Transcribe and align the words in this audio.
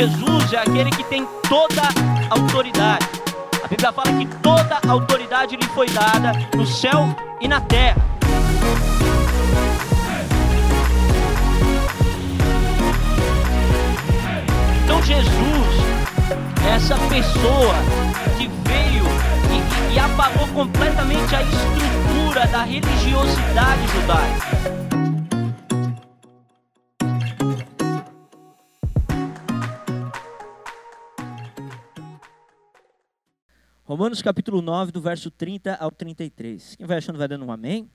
Jesus 0.00 0.54
é 0.54 0.56
aquele 0.56 0.88
que 0.88 1.04
tem 1.04 1.28
toda 1.46 1.82
a 1.82 2.40
autoridade. 2.40 3.06
A 3.62 3.68
Bíblia 3.68 3.92
fala 3.92 4.10
que 4.14 4.26
toda 4.38 4.78
a 4.82 4.90
autoridade 4.90 5.56
lhe 5.56 5.66
foi 5.74 5.90
dada 5.90 6.32
no 6.56 6.66
céu 6.66 7.14
e 7.38 7.46
na 7.46 7.60
terra. 7.60 8.00
Então 14.84 15.02
Jesus 15.02 15.76
é 16.64 16.76
essa 16.76 16.96
pessoa 17.10 17.74
que 18.38 18.48
veio 18.66 19.04
e, 19.50 19.92
e, 19.92 19.96
e 19.96 19.98
apagou 19.98 20.48
completamente 20.48 21.36
a 21.36 21.42
estrutura 21.42 22.46
da 22.46 22.62
religiosidade 22.62 23.86
judaica. 23.88 24.79
Romanos 33.90 34.22
capítulo 34.22 34.62
9, 34.62 34.92
do 34.92 35.00
verso 35.00 35.32
30 35.32 35.74
ao 35.74 35.90
33. 35.90 36.76
Quem 36.76 36.86
vai 36.86 36.98
achando 36.98 37.18
vai 37.18 37.26
dando 37.26 37.44
um 37.44 37.50
amém? 37.50 37.90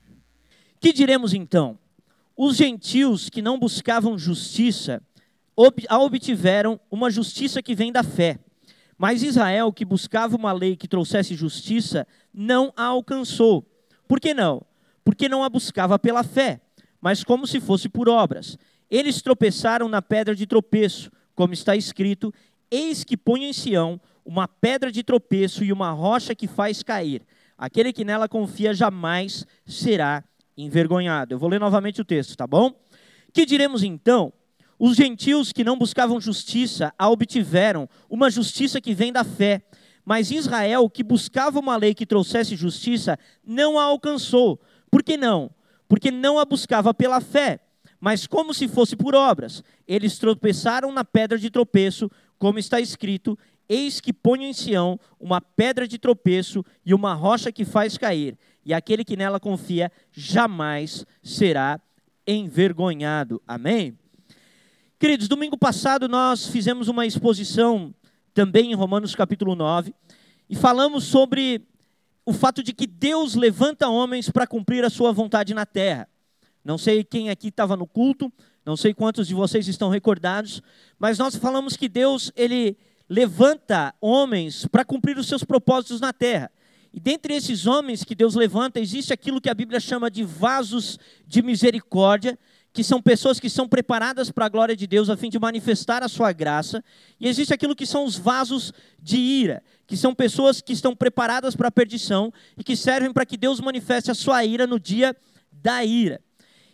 Que 0.78 0.92
diremos 0.92 1.32
então? 1.32 1.78
Os 2.36 2.58
gentios 2.58 3.30
que 3.30 3.40
não 3.40 3.58
buscavam 3.58 4.18
justiça, 4.18 5.02
a 5.88 5.98
obtiveram 5.98 6.78
uma 6.90 7.10
justiça 7.10 7.62
que 7.62 7.74
vem 7.74 7.90
da 7.90 8.02
fé. 8.02 8.38
Mas 8.98 9.22
Israel, 9.22 9.72
que 9.72 9.86
buscava 9.86 10.36
uma 10.36 10.52
lei 10.52 10.76
que 10.76 10.86
trouxesse 10.86 11.34
justiça, 11.34 12.06
não 12.30 12.74
a 12.76 12.84
alcançou. 12.84 13.64
Por 14.06 14.20
que 14.20 14.34
não? 14.34 14.60
Porque 15.02 15.30
não 15.30 15.42
a 15.42 15.48
buscava 15.48 15.98
pela 15.98 16.22
fé, 16.22 16.60
mas 17.00 17.24
como 17.24 17.46
se 17.46 17.58
fosse 17.58 17.88
por 17.88 18.06
obras. 18.06 18.58
Eles 18.90 19.22
tropeçaram 19.22 19.88
na 19.88 20.02
pedra 20.02 20.36
de 20.36 20.46
tropeço, 20.46 21.10
como 21.34 21.54
está 21.54 21.74
escrito: 21.74 22.34
Eis 22.70 23.02
que 23.02 23.16
ponho 23.16 23.44
em 23.44 23.54
Sião 23.54 23.98
uma 24.26 24.48
pedra 24.48 24.90
de 24.90 25.04
tropeço 25.04 25.64
e 25.64 25.72
uma 25.72 25.92
rocha 25.92 26.34
que 26.34 26.48
faz 26.48 26.82
cair. 26.82 27.22
Aquele 27.56 27.92
que 27.92 28.04
nela 28.04 28.28
confia 28.28 28.74
jamais 28.74 29.46
será 29.64 30.24
envergonhado. 30.58 31.32
Eu 31.32 31.38
vou 31.38 31.48
ler 31.48 31.60
novamente 31.60 32.00
o 32.00 32.04
texto, 32.04 32.36
tá 32.36 32.46
bom? 32.46 32.74
Que 33.32 33.46
diremos 33.46 33.84
então? 33.84 34.32
Os 34.78 34.96
gentios 34.96 35.52
que 35.52 35.64
não 35.64 35.78
buscavam 35.78 36.20
justiça 36.20 36.92
a 36.98 37.08
obtiveram, 37.08 37.88
uma 38.10 38.28
justiça 38.28 38.80
que 38.80 38.92
vem 38.92 39.12
da 39.12 39.24
fé. 39.24 39.62
Mas 40.04 40.30
Israel, 40.30 40.90
que 40.90 41.02
buscava 41.02 41.58
uma 41.58 41.76
lei 41.76 41.94
que 41.94 42.04
trouxesse 42.04 42.56
justiça, 42.56 43.18
não 43.44 43.78
a 43.78 43.84
alcançou. 43.84 44.60
Por 44.90 45.02
que 45.02 45.16
não? 45.16 45.50
Porque 45.88 46.10
não 46.10 46.38
a 46.38 46.44
buscava 46.44 46.92
pela 46.92 47.20
fé, 47.20 47.60
mas 48.00 48.26
como 48.26 48.52
se 48.52 48.68
fosse 48.68 48.96
por 48.96 49.14
obras. 49.14 49.62
Eles 49.86 50.18
tropeçaram 50.18 50.92
na 50.92 51.04
pedra 51.04 51.38
de 51.38 51.48
tropeço, 51.48 52.10
como 52.38 52.58
está 52.58 52.80
escrito: 52.80 53.38
Eis 53.68 54.00
que 54.00 54.12
ponho 54.12 54.42
em 54.42 54.52
Sião 54.52 54.98
uma 55.18 55.40
pedra 55.40 55.88
de 55.88 55.98
tropeço 55.98 56.64
e 56.84 56.94
uma 56.94 57.14
rocha 57.14 57.50
que 57.50 57.64
faz 57.64 57.98
cair, 57.98 58.38
e 58.64 58.72
aquele 58.72 59.04
que 59.04 59.16
nela 59.16 59.40
confia 59.40 59.90
jamais 60.12 61.04
será 61.22 61.80
envergonhado. 62.26 63.40
Amém? 63.46 63.98
Queridos, 64.98 65.28
domingo 65.28 65.58
passado 65.58 66.08
nós 66.08 66.46
fizemos 66.46 66.88
uma 66.88 67.06
exposição 67.06 67.94
também 68.32 68.72
em 68.72 68.74
Romanos 68.74 69.14
capítulo 69.14 69.54
9 69.54 69.94
e 70.48 70.56
falamos 70.56 71.04
sobre 71.04 71.66
o 72.24 72.32
fato 72.32 72.62
de 72.62 72.72
que 72.72 72.86
Deus 72.86 73.34
levanta 73.34 73.88
homens 73.88 74.30
para 74.30 74.46
cumprir 74.46 74.84
a 74.84 74.90
sua 74.90 75.12
vontade 75.12 75.54
na 75.54 75.64
terra. 75.64 76.08
Não 76.64 76.76
sei 76.76 77.04
quem 77.04 77.30
aqui 77.30 77.48
estava 77.48 77.76
no 77.76 77.86
culto, 77.86 78.32
não 78.64 78.76
sei 78.76 78.92
quantos 78.92 79.28
de 79.28 79.34
vocês 79.34 79.68
estão 79.68 79.88
recordados, 79.88 80.60
mas 80.98 81.18
nós 81.18 81.36
falamos 81.36 81.76
que 81.76 81.88
Deus 81.88 82.32
ele 82.34 82.76
levanta 83.08 83.94
homens 84.00 84.66
para 84.66 84.84
cumprir 84.84 85.18
os 85.18 85.28
seus 85.28 85.44
propósitos 85.44 86.00
na 86.00 86.12
terra. 86.12 86.50
E 86.92 87.00
dentre 87.00 87.34
esses 87.34 87.66
homens 87.66 88.02
que 88.02 88.14
Deus 88.14 88.34
levanta, 88.34 88.80
existe 88.80 89.12
aquilo 89.12 89.40
que 89.40 89.50
a 89.50 89.54
Bíblia 89.54 89.78
chama 89.78 90.10
de 90.10 90.24
vasos 90.24 90.98
de 91.26 91.42
misericórdia, 91.42 92.38
que 92.72 92.84
são 92.84 93.00
pessoas 93.00 93.40
que 93.40 93.48
são 93.48 93.66
preparadas 93.66 94.30
para 94.30 94.46
a 94.46 94.48
glória 94.48 94.76
de 94.76 94.86
Deus 94.86 95.08
a 95.08 95.16
fim 95.16 95.30
de 95.30 95.38
manifestar 95.38 96.02
a 96.02 96.08
sua 96.08 96.32
graça, 96.32 96.84
e 97.18 97.26
existe 97.28 97.52
aquilo 97.52 97.76
que 97.76 97.86
são 97.86 98.04
os 98.04 98.16
vasos 98.16 98.72
de 99.00 99.16
ira, 99.16 99.62
que 99.86 99.96
são 99.96 100.14
pessoas 100.14 100.60
que 100.60 100.72
estão 100.72 100.94
preparadas 100.94 101.56
para 101.56 101.68
a 101.68 101.70
perdição 101.70 102.32
e 102.56 102.64
que 102.64 102.76
servem 102.76 103.12
para 103.12 103.24
que 103.26 103.36
Deus 103.36 103.60
manifeste 103.60 104.10
a 104.10 104.14
sua 104.14 104.44
ira 104.44 104.66
no 104.66 104.80
dia 104.80 105.16
da 105.50 105.84
ira. 105.84 106.20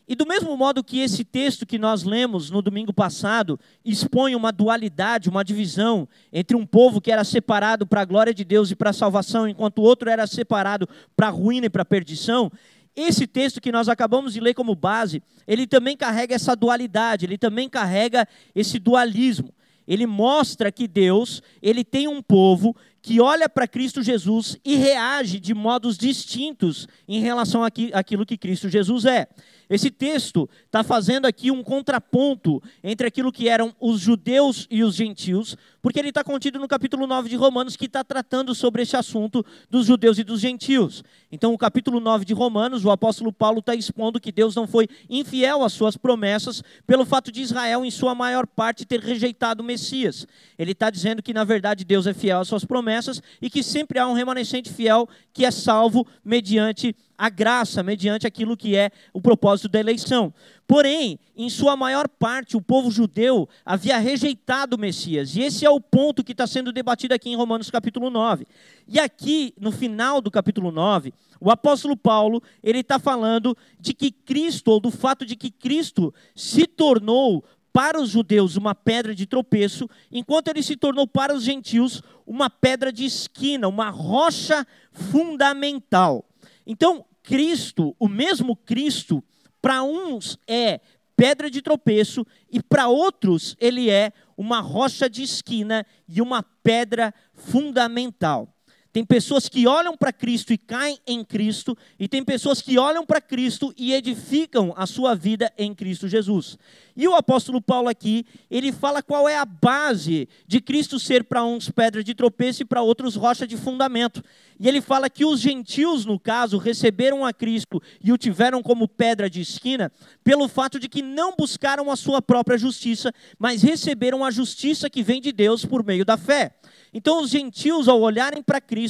E 0.07 0.17
do 0.17 0.27
mesmo 0.27 0.57
modo 0.57 0.83
que 0.83 1.01
esse 1.01 1.25
texto 1.25 1.65
que 1.65 1.79
nós 1.79 2.03
lemos 2.03 2.51
no 2.51 2.61
domingo 2.61 2.93
passado 2.93 3.59
expõe 3.85 4.35
uma 4.35 4.51
dualidade, 4.51 5.29
uma 5.29 5.45
divisão 5.45 6.09
entre 6.33 6.57
um 6.57 6.67
povo 6.67 7.01
que 7.01 7.13
era 7.13 7.23
separado 7.23 7.87
para 7.87 8.01
a 8.01 8.05
glória 8.05 8.35
de 8.35 8.45
Deus 8.45 8.71
e 8.71 8.77
para 8.77 8.91
a 8.91 8.93
salvação, 8.95 9.47
enquanto 9.47 9.79
o 9.79 9.83
outro 9.83 10.11
era 10.11 10.27
separado 10.27 10.89
para 11.17 11.29
a 11.29 11.31
ruína 11.31 11.67
e 11.67 11.71
para 11.71 11.83
a 11.83 11.87
perdição, 11.87 12.51
esse 12.95 13.27
texto 13.27 13.61
que 13.61 13.73
nós 13.73 13.89
acabamos 13.89 14.35
de 14.35 14.41
ler 14.41 14.55
como 14.55 14.75
base, 14.75 15.23
ele 15.47 15.67
também 15.67 15.97
carrega 15.97 16.35
essa 16.35 16.55
dualidade, 16.55 17.25
ele 17.25 17.39
também 17.39 17.69
carrega 17.69 18.27
esse 18.55 18.79
dualismo. 18.79 19.55
Ele 19.87 20.07
mostra 20.07 20.71
que 20.71 20.87
Deus, 20.87 21.43
ele 21.61 21.85
tem 21.85 22.07
um 22.07 22.23
povo 22.23 22.77
que 23.03 23.21
olha 23.21 23.49
para 23.49 23.67
Cristo 23.67 24.01
Jesus 24.01 24.57
e 24.65 24.77
reage 24.77 25.41
de 25.41 25.53
modos 25.53 25.99
distintos 25.99 26.87
em 27.09 27.21
relação 27.21 27.65
àquilo 27.65 28.25
que 28.25 28.39
Cristo 28.39 28.69
Jesus 28.69 29.05
é. 29.05 29.27
Esse 29.69 29.91
texto 29.91 30.49
está 30.67 30.85
fazendo 30.85 31.25
aqui 31.25 31.51
um 31.51 31.63
contraponto 31.63 32.63
entre 32.85 33.07
aquilo 33.07 33.33
que 33.33 33.49
eram 33.49 33.75
os 33.81 34.01
judeus 34.01 34.69
e 34.71 34.85
os 34.85 34.95
gentios, 34.95 35.57
porque 35.81 35.99
ele 35.99 36.11
está 36.11 36.23
contido 36.23 36.59
no 36.59 36.69
capítulo 36.69 37.07
9 37.07 37.29
de 37.31 37.37
Romanos, 37.37 37.75
que 37.75 37.87
está 37.87 38.05
tratando 38.05 38.55
sobre 38.55 38.83
esse 38.83 38.97
assunto 38.97 39.45
dos 39.71 39.87
judeus 39.87 40.19
e 40.19 40.25
dos 40.25 40.41
gentios. 40.41 41.03
Então, 41.31 41.55
o 41.55 41.59
capítulo 41.59 42.01
9 42.01 42.25
de 42.25 42.35
Romanos, 42.35 42.85
o 42.85 42.91
apóstolo 42.91 43.33
Paulo 43.33 43.61
está 43.61 43.75
expondo 43.75 44.21
que 44.21 44.31
Deus 44.31 44.55
não 44.55 44.67
foi 44.67 44.87
infiel 45.09 45.65
às 45.65 45.73
suas 45.73 45.97
promessas, 45.97 46.63
pelo 46.87 47.07
fato 47.07 47.33
de 47.33 47.41
Israel, 47.41 47.83
em 47.83 47.91
sua 47.91 48.15
maior 48.15 48.47
parte, 48.47 48.85
ter 48.85 49.01
rejeitado 49.01 49.63
o 49.63 49.67
Messias. 49.67 50.27
Ele 50.59 50.73
está 50.73 50.91
dizendo 50.91 51.23
que, 51.23 51.33
na 51.33 51.45
verdade, 51.45 51.83
Deus 51.83 52.07
é 52.07 52.13
fiel 52.13 52.41
às 52.41 52.49
suas 52.49 52.65
promessas 52.65 52.92
e 53.41 53.49
que 53.49 53.63
sempre 53.63 53.99
há 53.99 54.07
um 54.07 54.13
remanescente 54.13 54.73
fiel 54.73 55.09
que 55.33 55.45
é 55.45 55.51
salvo 55.51 56.07
mediante 56.25 56.95
a 57.23 57.29
graça 57.29 57.85
mediante 57.85 58.27
aquilo 58.27 58.57
que 58.57 58.75
é 58.75 58.91
o 59.13 59.21
propósito 59.21 59.69
da 59.69 59.79
eleição. 59.79 60.35
Porém, 60.67 61.21
em 61.37 61.49
sua 61.49 61.77
maior 61.77 62.09
parte, 62.09 62.57
o 62.57 62.61
povo 62.61 62.91
judeu 62.91 63.49
havia 63.65 63.97
rejeitado 63.99 64.75
o 64.75 64.79
Messias. 64.79 65.37
E 65.37 65.43
esse 65.43 65.65
é 65.65 65.71
o 65.71 65.81
ponto 65.81 66.25
que 66.25 66.33
está 66.33 66.49
sendo 66.49 66.73
debatido 66.73 67.15
aqui 67.15 67.31
em 67.31 67.37
Romanos 67.37 67.71
capítulo 67.71 68.11
9. 68.11 68.45
E 68.89 68.99
aqui, 68.99 69.55
no 69.61 69.71
final 69.71 70.21
do 70.21 70.33
capítulo 70.33 70.73
9, 70.73 71.15
o 71.41 71.51
apóstolo 71.51 71.97
Paulo, 71.97 72.43
ele 72.63 72.81
está 72.81 72.99
falando 72.99 73.57
de 73.79 73.95
que 73.95 74.11
Cristo, 74.11 74.73
ou 74.73 74.81
do 74.81 74.91
fato 74.91 75.25
de 75.25 75.37
que 75.37 75.51
Cristo 75.51 76.13
se 76.35 76.67
tornou 76.67 77.45
para 77.73 78.01
os 78.01 78.11
judeus 78.11 78.57
uma 78.57 78.75
pedra 78.75 79.15
de 79.15 79.27
tropeço, 79.27 79.89
enquanto 80.11 80.49
ele 80.49 80.63
se 80.63 80.77
tornou 80.77 81.07
para 81.07 81.35
os 81.35 81.43
gentios 81.43 82.03
uma 82.27 82.51
pedra 82.51 82.93
de 82.93 83.05
esquina, 83.05 83.67
uma 83.67 83.89
rocha 83.89 84.67
fundamental. 84.93 86.25
Então, 86.67 87.05
Cristo, 87.23 87.97
o 87.99 88.09
mesmo 88.09 88.55
Cristo, 88.55 89.25
para 89.61 89.83
uns 89.83 90.39
é 90.47 90.81
pedra 91.17 91.51
de 91.51 91.63
tropeço 91.63 92.27
e 92.51 92.63
para 92.63 92.89
outros 92.89 93.57
ele 93.61 93.89
é 93.89 94.13
uma 94.37 94.61
rocha 94.61 95.09
de 95.09 95.23
esquina 95.23 95.87
e 96.09 96.21
uma 96.21 96.43
pedra 96.43 97.15
fundamental. 97.33 98.53
Tem 98.93 99.05
pessoas 99.07 99.49
que 99.49 99.67
olham 99.67 99.97
para 99.97 100.13
Cristo 100.13 100.53
e 100.53 100.59
caem 100.59 100.99
em 101.07 101.25
Cristo, 101.25 101.77
e 101.99 102.07
tem 102.07 102.23
pessoas 102.23 102.61
que 102.61 102.79
olham 102.79 103.07
para 103.07 103.23
Cristo 103.23 103.73
e 103.75 103.95
edificam 103.95 104.75
a 104.77 104.87
sua 104.87 105.15
vida 105.15 105.51
em 105.57 105.75
Cristo 105.75 106.07
Jesus. 106.07 106.59
E 106.95 107.09
o 107.09 107.15
apóstolo 107.15 107.63
Paulo 107.63 107.89
aqui, 107.89 108.27
ele 108.51 108.71
fala 108.71 109.03
qual 109.03 109.27
é 109.27 109.39
a 109.39 109.47
base 109.47 110.29
de 110.47 110.61
Cristo 110.61 110.99
ser 110.99 111.25
para 111.25 111.43
uns 111.43 111.71
pedra 111.71 112.05
de 112.05 112.15
tropeço 112.15 112.63
e 112.63 112.67
para 112.67 112.83
outros 112.83 113.17
rocha 113.17 113.47
de 113.47 113.57
fundamento. 113.57 114.23
E 114.61 114.69
ele 114.69 114.83
fala 114.83 115.09
que 115.09 115.25
os 115.25 115.41
gentios, 115.41 116.05
no 116.05 116.21
caso, 116.21 116.59
receberam 116.59 117.25
a 117.25 117.33
Cristo 117.33 117.83
e 118.05 118.13
o 118.13 118.19
tiveram 118.19 118.63
como 118.63 118.87
pedra 118.87 119.31
de 119.31 119.41
esquina, 119.41 119.91
pelo 120.23 120.47
fato 120.49 120.79
de 120.79 120.87
que 120.87 121.01
não 121.01 121.35
buscaram 121.35 121.91
a 121.91 121.97
sua 121.97 122.21
própria 122.21 122.59
justiça, 122.59 123.11
mas 123.39 123.63
receberam 123.63 124.23
a 124.23 124.31
justiça 124.31 124.91
que 124.91 125.03
vem 125.03 125.21
de 125.21 125.33
Deus 125.33 125.65
por 125.65 125.83
meio 125.83 126.05
da 126.05 126.19
fé. 126.19 126.55
Então, 126.95 127.23
os 127.23 127.31
gentios, 127.31 127.89
ao 127.89 128.03
olharem 128.03 128.43
para 128.43 128.61
Cristo, 128.61 128.82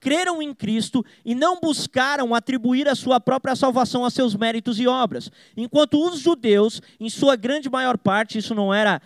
creram 0.00 0.42
em 0.42 0.54
Cristo 0.54 1.04
e 1.24 1.34
não 1.34 1.60
buscaram 1.60 2.34
atribuir 2.34 2.88
a 2.88 2.94
sua 2.94 3.20
própria 3.20 3.56
salvação 3.56 4.04
a 4.04 4.10
seus 4.10 4.34
méritos 4.34 4.78
e 4.78 4.86
obras. 4.86 5.30
Enquanto 5.56 6.02
os 6.02 6.18
judeus, 6.18 6.80
em 6.98 7.08
sua 7.08 7.36
grande 7.36 7.70
maior 7.70 7.96
parte, 7.96 8.38
isso 8.38 8.54
não 8.54 8.72
era 8.72 9.00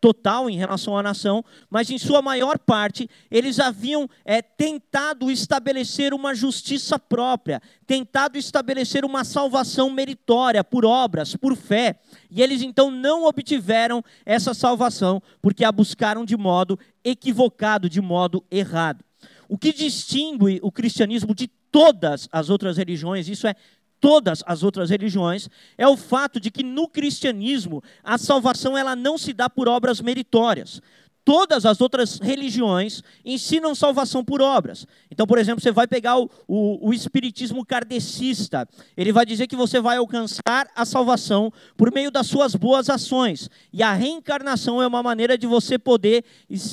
total 0.00 0.48
em 0.48 0.56
relação 0.56 0.96
à 0.96 1.02
nação, 1.02 1.44
mas 1.70 1.90
em 1.90 1.98
sua 1.98 2.22
maior 2.22 2.58
parte 2.58 3.08
eles 3.30 3.58
haviam 3.58 4.08
é, 4.24 4.42
tentado 4.42 5.30
estabelecer 5.30 6.14
uma 6.14 6.34
justiça 6.34 6.98
própria, 6.98 7.60
tentado 7.86 8.38
estabelecer 8.38 9.04
uma 9.04 9.24
salvação 9.24 9.90
meritória 9.90 10.62
por 10.62 10.84
obras, 10.84 11.36
por 11.36 11.56
fé, 11.56 11.98
e 12.30 12.42
eles 12.42 12.62
então 12.62 12.90
não 12.90 13.24
obtiveram 13.24 14.02
essa 14.24 14.54
salvação 14.54 15.22
porque 15.40 15.64
a 15.64 15.72
buscaram 15.72 16.24
de 16.24 16.36
modo 16.36 16.78
equivocado, 17.04 17.88
de 17.88 18.00
modo 18.00 18.44
errado. 18.50 19.04
O 19.52 19.58
que 19.58 19.70
distingue 19.70 20.58
o 20.62 20.72
cristianismo 20.72 21.34
de 21.34 21.46
todas 21.70 22.26
as 22.32 22.48
outras 22.48 22.78
religiões, 22.78 23.28
isso 23.28 23.46
é 23.46 23.54
todas 24.00 24.42
as 24.46 24.62
outras 24.62 24.88
religiões, 24.88 25.46
é 25.76 25.86
o 25.86 25.94
fato 25.94 26.40
de 26.40 26.50
que 26.50 26.62
no 26.62 26.88
cristianismo 26.88 27.82
a 28.02 28.16
salvação 28.16 28.78
ela 28.78 28.96
não 28.96 29.18
se 29.18 29.34
dá 29.34 29.50
por 29.50 29.68
obras 29.68 30.00
meritórias. 30.00 30.80
Todas 31.24 31.64
as 31.64 31.80
outras 31.80 32.18
religiões 32.18 33.00
ensinam 33.24 33.76
salvação 33.76 34.24
por 34.24 34.42
obras. 34.42 34.86
Então, 35.08 35.24
por 35.24 35.38
exemplo, 35.38 35.62
você 35.62 35.70
vai 35.70 35.86
pegar 35.86 36.18
o, 36.18 36.28
o, 36.48 36.88
o, 36.88 36.92
espiritismo 36.92 37.64
kardecista. 37.64 38.68
Ele 38.96 39.12
vai 39.12 39.24
dizer 39.24 39.46
que 39.46 39.54
você 39.54 39.80
vai 39.80 39.98
alcançar 39.98 40.68
a 40.74 40.84
salvação 40.84 41.52
por 41.76 41.92
meio 41.92 42.10
das 42.10 42.26
suas 42.26 42.56
boas 42.56 42.90
ações. 42.90 43.48
E 43.72 43.84
a 43.84 43.92
reencarnação 43.92 44.82
é 44.82 44.86
uma 44.86 45.02
maneira 45.02 45.38
de 45.38 45.46
você 45.46 45.78
poder 45.78 46.24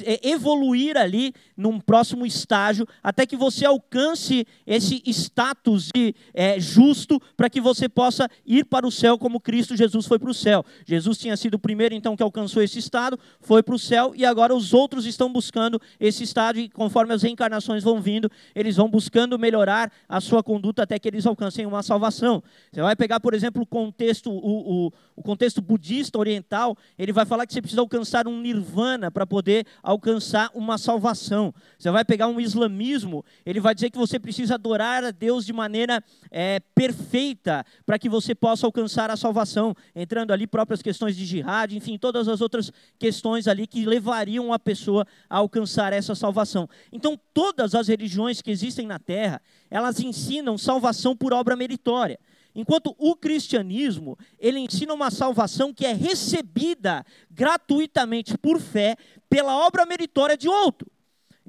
é, 0.03 0.27
evoluir 0.27 0.97
ali 0.97 1.31
num 1.55 1.79
próximo 1.79 2.25
estágio, 2.25 2.87
até 3.03 3.27
que 3.27 3.35
você 3.35 3.65
alcance 3.65 4.47
esse 4.65 5.03
status 5.05 5.89
de 5.93 6.15
é, 6.33 6.59
justo, 6.59 7.21
para 7.37 7.49
que 7.49 7.61
você 7.61 7.87
possa 7.87 8.27
ir 8.45 8.65
para 8.65 8.87
o 8.87 8.91
céu 8.91 9.17
como 9.17 9.39
Cristo 9.39 9.75
Jesus 9.75 10.07
foi 10.07 10.17
para 10.17 10.31
o 10.31 10.33
céu. 10.33 10.65
Jesus 10.85 11.17
tinha 11.17 11.37
sido 11.37 11.55
o 11.55 11.59
primeiro, 11.59 11.93
então, 11.93 12.15
que 12.15 12.23
alcançou 12.23 12.63
esse 12.63 12.79
estado, 12.79 13.19
foi 13.41 13.61
para 13.61 13.75
o 13.75 13.79
céu, 13.79 14.13
e 14.15 14.25
agora 14.25 14.38
agora 14.39 14.55
os 14.55 14.73
outros 14.73 15.05
estão 15.05 15.31
buscando 15.31 15.81
esse 15.99 16.23
estado 16.23 16.57
e 16.57 16.69
conforme 16.69 17.13
as 17.13 17.21
reencarnações 17.21 17.83
vão 17.83 18.01
vindo, 18.01 18.31
eles 18.55 18.77
vão 18.77 18.89
buscando 18.89 19.37
melhorar 19.37 19.91
a 20.07 20.21
sua 20.21 20.41
conduta 20.41 20.83
até 20.83 20.97
que 20.97 21.09
eles 21.09 21.25
alcancem 21.25 21.65
uma 21.65 21.83
salvação. 21.83 22.41
Você 22.71 22.81
vai 22.81 22.95
pegar, 22.95 23.19
por 23.19 23.33
exemplo, 23.33 23.63
o 23.63 23.65
contexto, 23.65 24.31
o, 24.31 24.87
o, 24.87 24.93
o 25.19 25.21
contexto 25.21 25.61
budista 25.61 26.17
oriental, 26.17 26.77
ele 26.97 27.11
vai 27.11 27.25
falar 27.25 27.45
que 27.45 27.51
você 27.51 27.61
precisa 27.61 27.81
alcançar 27.81 28.25
um 28.25 28.39
nirvana 28.39 29.11
para 29.11 29.27
poder 29.27 29.67
alcançar 29.83 30.49
uma 30.53 30.77
salvação. 30.77 31.53
Você 31.77 31.91
vai 31.91 32.05
pegar 32.05 32.27
um 32.27 32.39
islamismo, 32.39 33.25
ele 33.45 33.59
vai 33.59 33.75
dizer 33.75 33.89
que 33.89 33.97
você 33.97 34.17
precisa 34.17 34.55
adorar 34.55 35.03
a 35.03 35.11
Deus 35.11 35.45
de 35.45 35.51
maneira 35.51 36.01
é, 36.31 36.61
perfeita 36.73 37.65
para 37.85 37.99
que 37.99 38.07
você 38.07 38.33
possa 38.33 38.65
alcançar 38.65 39.11
a 39.11 39.17
salvação, 39.17 39.75
entrando 39.93 40.31
ali 40.31 40.47
próprias 40.47 40.81
questões 40.81 41.17
de 41.17 41.25
jihad, 41.25 41.75
enfim, 41.75 41.97
todas 41.97 42.29
as 42.29 42.39
outras 42.39 42.71
questões 42.97 43.45
ali 43.45 43.67
que 43.67 43.85
levariam 43.85 44.53
a 44.53 44.57
pessoa 44.57 45.05
a 45.29 45.35
alcançar 45.35 45.91
essa 45.91 46.15
salvação. 46.15 46.65
Então, 46.93 47.19
todas 47.33 47.75
as 47.75 47.89
religiões 47.89 48.41
que 48.41 48.51
existem 48.51 48.87
na 48.87 48.99
Terra, 48.99 49.41
elas 49.69 49.99
ensinam 49.99 50.57
salvação 50.57 51.13
por 51.13 51.33
obra 51.33 51.57
meritória. 51.57 52.17
Enquanto 52.53 52.95
o 52.97 53.15
cristianismo, 53.15 54.17
ele 54.39 54.59
ensina 54.59 54.93
uma 54.93 55.11
salvação 55.11 55.73
que 55.73 55.85
é 55.85 55.93
recebida 55.93 57.05
gratuitamente 57.29 58.37
por 58.37 58.59
fé 58.59 58.95
pela 59.29 59.55
obra 59.65 59.85
meritória 59.85 60.35
de 60.35 60.49
outro. 60.49 60.89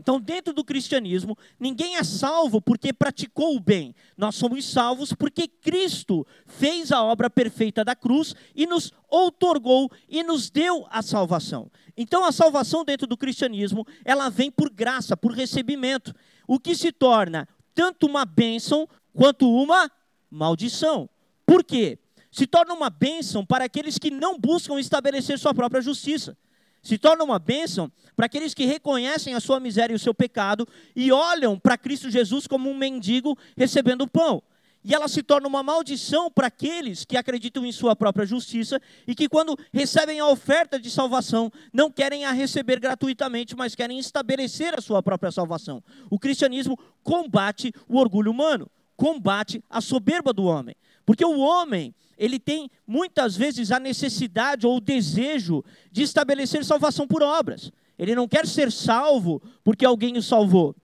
Então, 0.00 0.19
dentro 0.19 0.55
do 0.55 0.64
cristianismo, 0.64 1.37
ninguém 1.58 1.97
é 1.97 2.02
salvo 2.02 2.58
porque 2.58 2.91
praticou 2.91 3.55
o 3.55 3.61
bem. 3.61 3.94
Nós 4.17 4.35
somos 4.35 4.64
salvos 4.64 5.12
porque 5.12 5.47
Cristo 5.47 6.26
fez 6.47 6.91
a 6.91 7.03
obra 7.03 7.29
perfeita 7.29 7.85
da 7.85 7.94
cruz 7.94 8.35
e 8.55 8.67
nos 8.67 8.93
outorgou 9.11 9.91
e 10.08 10.23
nos 10.23 10.49
deu 10.49 10.87
a 10.88 11.03
salvação. 11.03 11.70
Então, 11.94 12.25
a 12.25 12.32
salvação 12.32 12.82
dentro 12.82 13.06
do 13.06 13.17
cristianismo, 13.17 13.87
ela 14.03 14.31
vem 14.31 14.50
por 14.50 14.70
graça, 14.70 15.19
por 15.19 15.32
recebimento, 15.32 16.14
o 16.49 16.58
que 16.58 16.75
se 16.75 16.93
torna 16.93 17.46
tanto 17.75 18.06
uma 18.06 18.25
bênção 18.25 18.88
quanto 19.12 19.50
uma 19.50 19.91
maldição. 20.31 21.09
Por 21.44 21.65
quê? 21.65 21.99
Se 22.31 22.47
torna 22.47 22.73
uma 22.75 22.91
bênção 22.91 23.44
para 23.44 23.65
aqueles 23.65 23.99
que 23.99 24.11
não 24.11 24.38
buscam 24.38 24.79
estabelecer 24.79 25.38
sua 25.38 25.53
própria 25.53 25.81
justiça 25.81 26.37
se 26.82 26.99
torna 26.99 27.25
uma 27.25 27.38
bênção 27.38 27.91
para 28.17 28.27
aqueles 28.27 28.55
que 28.55 28.65
reconhecem 28.65 29.35
a 29.35 29.41
sua 29.41 29.61
miséria 29.61 29.93
e 29.93 29.97
o 29.97 29.99
seu 29.99 30.15
pecado 30.15 30.67
e 30.94 31.12
olham 31.12 31.59
para 31.59 31.79
Cristo 31.79 32.11
Jesus 32.11 32.47
como 32.47 32.71
um 32.71 32.77
mendigo 32.77 33.37
recebendo 33.56 34.09
pão. 34.09 34.43
E 34.82 34.94
ela 34.94 35.09
se 35.09 35.23
torna 35.23 35.47
uma 35.47 35.62
maldição 35.62 36.31
para 36.31 36.47
aqueles 36.47 37.05
que 37.05 37.19
acreditam 37.19 37.67
em 37.67 37.73
sua 37.73 37.94
própria 37.94 38.25
justiça 38.25 38.81
e 39.06 39.15
que, 39.15 39.29
quando 39.29 39.59
recebem 39.71 40.21
a 40.21 40.27
oferta 40.27 40.81
de 40.81 40.91
salvação, 40.91 41.53
não 41.71 41.91
querem 41.91 42.25
a 42.25 42.32
receber 42.32 42.81
gratuitamente, 42.81 43.55
mas 43.55 43.75
querem 43.75 43.99
estabelecer 43.99 44.73
a 44.75 44.81
sua 44.81 45.03
própria 45.03 45.31
salvação. 45.31 45.85
O 46.09 46.19
cristianismo 46.19 46.79
combate 47.03 47.75
o 47.87 47.99
orgulho 47.99 48.31
humano, 48.31 48.71
combate 49.00 49.64
a 49.70 49.81
soberba 49.81 50.31
do 50.31 50.44
homem. 50.44 50.76
Porque 51.06 51.25
o 51.25 51.38
homem, 51.41 51.94
ele 52.19 52.38
tem 52.38 52.70
muitas 52.87 53.35
vezes 53.35 53.73
a 53.73 53.81
necessidade 53.81 54.67
ou 54.67 54.76
o 54.76 54.81
desejo 54.81 55.64
de 55.91 56.02
estabelecer 56.02 56.62
salvação 56.67 57.08
por 57.08 57.23
obras. 57.23 57.73
Ele 57.99 58.14
não 58.14 58.29
quer 58.29 58.47
ser 58.47 58.70
salvo 58.70 59.43
porque 59.64 59.87
alguém 59.87 60.19
o 60.19 60.23
salvou. 60.23 60.76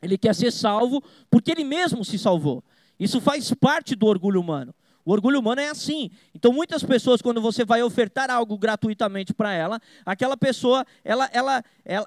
Ele 0.00 0.16
quer 0.16 0.34
ser 0.34 0.50
salvo 0.50 1.02
porque 1.30 1.50
ele 1.50 1.62
mesmo 1.62 2.02
se 2.02 2.18
salvou. 2.18 2.64
Isso 2.98 3.20
faz 3.20 3.52
parte 3.52 3.94
do 3.94 4.06
orgulho 4.06 4.40
humano. 4.40 4.74
O 5.04 5.12
orgulho 5.12 5.40
humano 5.40 5.60
é 5.60 5.68
assim. 5.68 6.10
Então, 6.34 6.52
muitas 6.52 6.82
pessoas, 6.82 7.20
quando 7.20 7.40
você 7.40 7.64
vai 7.64 7.82
ofertar 7.82 8.30
algo 8.30 8.56
gratuitamente 8.56 9.34
para 9.34 9.52
ela, 9.52 9.80
aquela 10.06 10.36
pessoa, 10.36 10.86
ela, 11.04 11.28
ela, 11.32 11.64
ela. 11.84 12.06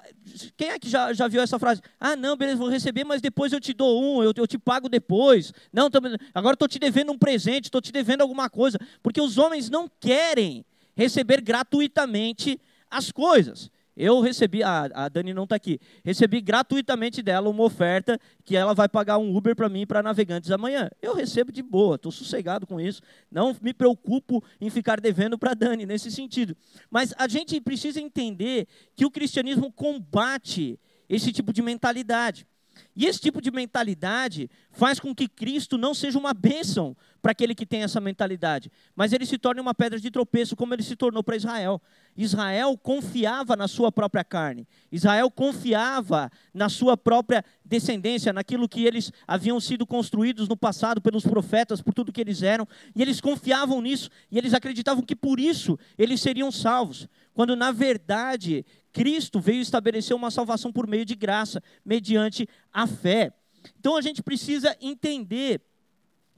Quem 0.56 0.70
é 0.70 0.78
que 0.78 0.88
já, 0.88 1.12
já 1.12 1.28
viu 1.28 1.42
essa 1.42 1.58
frase? 1.58 1.82
Ah, 2.00 2.16
não, 2.16 2.36
beleza, 2.36 2.56
vou 2.56 2.68
receber, 2.68 3.04
mas 3.04 3.20
depois 3.20 3.52
eu 3.52 3.60
te 3.60 3.74
dou 3.74 4.02
um, 4.02 4.22
eu, 4.22 4.32
eu 4.34 4.46
te 4.46 4.58
pago 4.58 4.88
depois. 4.88 5.52
Não, 5.72 5.90
tô, 5.90 5.98
agora 6.34 6.54
estou 6.54 6.68
te 6.68 6.78
devendo 6.78 7.12
um 7.12 7.18
presente, 7.18 7.64
estou 7.64 7.80
te 7.80 7.92
devendo 7.92 8.22
alguma 8.22 8.48
coisa. 8.48 8.78
Porque 9.02 9.20
os 9.20 9.36
homens 9.36 9.68
não 9.68 9.90
querem 10.00 10.64
receber 10.96 11.42
gratuitamente 11.42 12.58
as 12.90 13.12
coisas. 13.12 13.70
Eu 13.96 14.20
recebi, 14.20 14.62
a, 14.62 14.90
a 14.92 15.08
Dani 15.08 15.32
não 15.32 15.44
está 15.44 15.56
aqui, 15.56 15.80
recebi 16.04 16.40
gratuitamente 16.40 17.22
dela 17.22 17.48
uma 17.48 17.64
oferta 17.64 18.20
que 18.44 18.54
ela 18.54 18.74
vai 18.74 18.88
pagar 18.88 19.16
um 19.16 19.34
Uber 19.34 19.56
para 19.56 19.68
mim 19.68 19.86
para 19.86 20.02
navegantes 20.02 20.50
amanhã. 20.50 20.90
Eu 21.00 21.14
recebo 21.14 21.50
de 21.50 21.62
boa, 21.62 21.96
estou 21.96 22.12
sossegado 22.12 22.66
com 22.66 22.78
isso. 22.78 23.00
Não 23.30 23.56
me 23.62 23.72
preocupo 23.72 24.44
em 24.60 24.68
ficar 24.68 25.00
devendo 25.00 25.38
para 25.38 25.52
a 25.52 25.54
Dani 25.54 25.86
nesse 25.86 26.10
sentido. 26.10 26.54
Mas 26.90 27.14
a 27.16 27.26
gente 27.26 27.58
precisa 27.60 28.00
entender 28.00 28.66
que 28.94 29.06
o 29.06 29.10
cristianismo 29.10 29.72
combate 29.72 30.78
esse 31.08 31.32
tipo 31.32 31.52
de 31.52 31.62
mentalidade. 31.62 32.46
E 32.94 33.06
esse 33.06 33.20
tipo 33.20 33.40
de 33.40 33.50
mentalidade 33.50 34.50
faz 34.70 34.98
com 34.98 35.14
que 35.14 35.28
Cristo 35.28 35.76
não 35.76 35.94
seja 35.94 36.18
uma 36.18 36.32
bênção 36.32 36.96
para 37.26 37.32
aquele 37.32 37.54
que 37.54 37.66
tem 37.66 37.82
essa 37.82 38.00
mentalidade, 38.00 38.70
mas 38.94 39.12
ele 39.12 39.26
se 39.26 39.36
torne 39.36 39.60
uma 39.60 39.74
pedra 39.74 39.98
de 39.98 40.10
tropeço, 40.12 40.54
como 40.54 40.72
ele 40.72 40.82
se 40.82 40.94
tornou 40.94 41.24
para 41.24 41.34
Israel. 41.34 41.82
Israel 42.16 42.78
confiava 42.78 43.56
na 43.56 43.66
sua 43.66 43.90
própria 43.90 44.22
carne, 44.22 44.66
Israel 44.92 45.28
confiava 45.28 46.30
na 46.54 46.68
sua 46.68 46.96
própria 46.96 47.44
descendência, 47.64 48.32
naquilo 48.32 48.68
que 48.68 48.84
eles 48.84 49.12
haviam 49.26 49.58
sido 49.58 49.84
construídos 49.84 50.48
no 50.48 50.56
passado 50.56 51.00
pelos 51.00 51.24
profetas, 51.24 51.82
por 51.82 51.92
tudo 51.92 52.12
que 52.12 52.20
eles 52.20 52.42
eram, 52.42 52.66
e 52.94 53.02
eles 53.02 53.20
confiavam 53.20 53.80
nisso, 53.80 54.08
e 54.30 54.38
eles 54.38 54.54
acreditavam 54.54 55.02
que 55.02 55.16
por 55.16 55.40
isso 55.40 55.76
eles 55.98 56.20
seriam 56.20 56.52
salvos, 56.52 57.08
quando 57.34 57.56
na 57.56 57.72
verdade 57.72 58.64
Cristo 58.96 59.38
veio 59.38 59.60
estabelecer 59.60 60.16
uma 60.16 60.30
salvação 60.30 60.72
por 60.72 60.86
meio 60.86 61.04
de 61.04 61.14
graça, 61.14 61.62
mediante 61.84 62.48
a 62.72 62.86
fé. 62.86 63.30
Então 63.78 63.94
a 63.94 64.00
gente 64.00 64.22
precisa 64.22 64.74
entender 64.80 65.60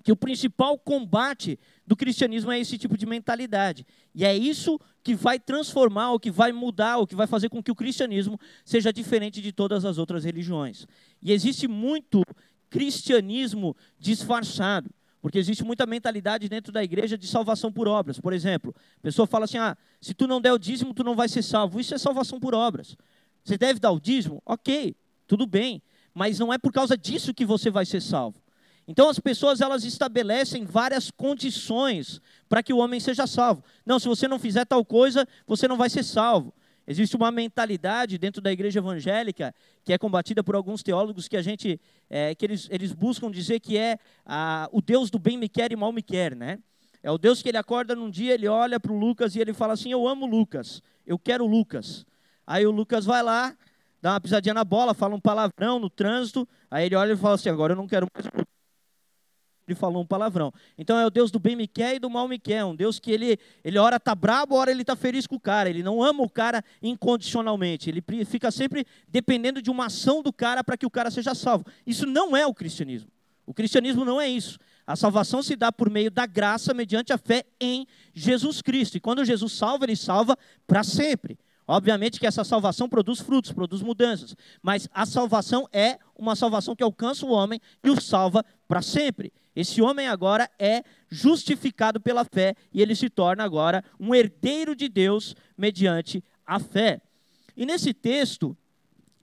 que 0.03 0.11
o 0.11 0.17
principal 0.17 0.77
combate 0.77 1.57
do 1.87 1.95
cristianismo 1.95 2.51
é 2.51 2.59
esse 2.59 2.77
tipo 2.77 2.99
de 2.99 3.07
mentalidade. 3.07 3.87
E 4.13 4.25
é 4.25 4.37
isso 4.37 4.77
que 5.05 5.15
vai 5.15 5.39
transformar, 5.39 6.11
o 6.11 6.19
que 6.19 6.33
vai 6.33 6.51
mudar, 6.51 6.99
o 6.99 7.07
que 7.07 7.15
vai 7.15 7.29
fazer 7.29 7.49
com 7.49 7.63
que 7.63 7.71
o 7.71 7.77
cristianismo 7.77 8.41
seja 8.65 8.93
diferente 8.93 9.41
de 9.41 9.53
todas 9.53 9.85
as 9.85 9.97
outras 9.97 10.25
religiões. 10.25 10.85
E 11.23 11.31
existe 11.31 11.69
muito 11.69 12.25
cristianismo 12.69 13.77
disfarçado. 14.01 14.91
Porque 15.21 15.39
existe 15.39 15.65
muita 15.65 15.85
mentalidade 15.85 16.49
dentro 16.49 16.73
da 16.73 16.83
igreja 16.83 17.19
de 17.19 17.27
salvação 17.27 17.73
por 17.73 17.89
obras. 17.89 18.21
Por 18.21 18.33
exemplo, 18.33 18.75
a 18.99 19.03
pessoa 19.03 19.27
fala 19.27 19.45
assim: 19.47 19.59
ah, 19.59 19.77
se 20.01 20.15
tu 20.15 20.27
não 20.27 20.41
der 20.41 20.53
o 20.53 20.59
dízimo, 20.59 20.95
tu 20.95 21.03
não 21.03 21.17
vai 21.17 21.29
ser 21.29 21.43
salvo. 21.43 21.81
Isso 21.81 21.95
é 21.95 21.99
salvação 21.99 22.39
por 22.39 22.55
obras. 22.55 22.97
Você 23.45 23.59
deve 23.59 23.81
dar 23.81 23.91
o 23.91 24.01
dízimo? 24.01 24.43
Ok, 24.47 24.95
tudo 25.27 25.47
bem. 25.47 25.83
Mas 26.15 26.39
não 26.39 26.53
é 26.53 26.59
por 26.59 26.73
causa 26.73 26.97
disso 26.97 27.35
que 27.35 27.45
você 27.45 27.71
vai 27.71 27.85
ser 27.85 28.01
salvo. 28.01 28.41
Então 28.87 29.11
as 29.11 29.19
pessoas 29.19 29.61
elas 29.61 29.85
estabelecem 29.85 30.65
várias 30.65 31.11
condições 31.11 32.21
para 32.49 32.63
que 32.63 32.73
o 32.73 32.79
homem 32.79 32.99
seja 32.99 33.27
salvo. 33.27 33.63
Não, 33.85 33.99
se 33.99 34.09
você 34.09 34.27
não 34.27 34.39
fizer 34.39 34.65
tal 34.65 34.85
coisa, 34.85 35.29
você 35.47 35.69
não 35.69 35.77
vai 35.77 35.91
ser 35.91 36.03
salvo. 36.03 36.55
Existe 36.91 37.15
uma 37.17 37.31
mentalidade 37.31 38.17
dentro 38.17 38.41
da 38.41 38.51
igreja 38.51 38.81
evangélica 38.81 39.55
que 39.85 39.93
é 39.93 39.99
combatida 39.99 40.43
por 40.43 40.55
alguns 40.55 40.83
teólogos 40.83 41.29
que 41.29 41.37
a 41.37 41.43
gente, 41.43 41.79
é, 42.09 42.35
que 42.35 42.47
eles, 42.47 42.67
eles 42.71 42.95
buscam 42.95 43.31
dizer 43.31 43.61
que 43.61 43.77
é 43.77 43.99
a, 44.25 44.71
o 44.73 44.81
Deus 44.81 45.11
do 45.11 45.19
bem 45.19 45.37
me 45.37 45.51
quer 45.51 45.71
e 45.71 45.77
mal 45.77 45.93
me 45.93 46.01
quer, 46.01 46.35
né? 46.35 46.59
É 47.03 47.11
o 47.11 47.19
Deus 47.19 47.43
que 47.43 47.51
ele 47.51 47.59
acorda 47.59 47.95
num 47.95 48.09
dia, 48.09 48.33
ele 48.33 48.49
olha 48.49 48.81
para 48.81 48.91
o 48.91 48.99
Lucas 48.99 49.37
e 49.37 49.39
ele 49.39 49.53
fala 49.53 49.75
assim: 49.75 49.93
Eu 49.93 50.09
amo 50.09 50.25
Lucas, 50.25 50.83
eu 51.07 51.19
quero 51.19 51.47
Lucas. 51.47 52.07
Aí 52.47 52.67
o 52.67 52.71
Lucas 52.71 53.05
vai 53.05 53.23
lá, 53.23 53.55
dá 54.01 54.15
uma 54.15 54.21
pisadinha 54.21 54.55
na 54.55 54.65
bola, 54.65 54.95
fala 54.95 55.15
um 55.15 55.21
palavrão 55.21 55.79
no 55.79 55.91
trânsito, 55.91 56.49
aí 56.71 56.87
ele 56.87 56.97
olha 56.97 57.13
e 57.13 57.17
fala 57.19 57.35
assim: 57.35 57.51
Agora 57.51 57.75
eu 57.75 57.77
não 57.77 57.87
quero 57.87 58.07
mais 58.15 58.25
Lucas 58.25 58.58
ele 59.69 59.75
falou 59.75 60.03
um 60.03 60.07
palavrão. 60.07 60.53
Então 60.77 60.99
é 60.99 61.07
o 61.07 61.11
Deus 61.11 61.31
do 61.31 61.39
bem 61.39 61.55
me 61.55 61.67
quer 61.67 61.97
e 61.97 61.99
do 61.99 62.09
mal 62.09 62.27
me 62.27 62.39
quer. 62.39 62.65
Um 62.65 62.75
Deus 62.75 62.99
que 62.99 63.11
ele, 63.11 63.39
ele 63.63 63.79
ora 63.79 64.01
tá 64.01 64.15
brabo, 64.15 64.55
ora 64.55 64.71
ele 64.71 64.85
tá 64.85 64.97
feliz 64.97 65.27
com 65.27 65.37
o 65.37 65.41
cara. 65.41 65.69
Ele 65.69 65.83
não 65.83 66.03
ama 66.03 66.23
o 66.23 66.29
cara 66.29 66.65
incondicionalmente. 66.83 67.91
Ele 67.91 68.03
fica 68.25 68.51
sempre 68.51 68.87
dependendo 69.07 69.61
de 69.61 69.71
uma 69.71 69.87
ação 69.87 70.23
do 70.23 70.33
cara 70.33 70.65
para 70.65 70.77
que 70.77 70.87
o 70.87 70.91
cara 70.91 71.11
seja 71.11 71.35
salvo. 71.35 71.67
Isso 71.87 72.07
não 72.07 72.37
é 72.37 72.47
o 72.47 72.55
cristianismo. 72.55 73.11
O 73.47 73.55
cristianismo 73.55 74.05
não 74.05 74.21
é 74.21 74.29
isso. 74.29 74.59
A 74.87 74.97
salvação 74.97 75.43
se 75.43 75.55
dá 75.55 75.71
por 75.71 75.91
meio 75.91 76.11
da 76.11 76.25
graça 76.25 76.73
mediante 76.73 77.13
a 77.13 77.19
fé 77.19 77.45
em 77.61 77.87
Jesus 78.15 78.63
Cristo. 78.63 78.97
E 78.97 79.01
quando 79.01 79.25
Jesus 79.25 79.53
salva, 79.53 79.85
ele 79.85 79.97
salva 79.97 80.37
para 80.67 80.83
sempre. 80.83 81.39
Obviamente 81.69 82.19
que 82.19 82.27
essa 82.27 82.43
salvação 82.43 82.89
produz 82.89 83.21
frutos, 83.21 83.53
produz 83.53 83.83
mudanças, 83.83 84.35
mas 84.63 84.89
a 84.91 85.05
salvação 85.05 85.69
é 85.71 85.99
uma 86.17 86.35
salvação 86.35 86.75
que 86.75 86.83
alcança 86.83 87.27
o 87.27 87.31
homem 87.31 87.61
e 87.85 87.91
o 87.91 88.01
salva 88.01 88.43
para 88.67 88.81
sempre. 88.81 89.31
Esse 89.59 89.83
homem 89.83 90.07
agora 90.07 90.49
é 90.57 90.85
justificado 91.11 91.99
pela 91.99 92.25
fé 92.25 92.55
e 92.73 92.81
ele 92.81 92.95
se 92.95 93.11
torna 93.11 93.43
agora 93.43 93.83
um 93.99 94.15
herdeiro 94.15 94.73
de 94.73 94.89
Deus 94.89 95.35
mediante 95.57 96.23
a 96.47 96.61
fé. 96.61 97.01
E 97.57 97.67
nesse 97.67 97.93
texto 97.93 98.57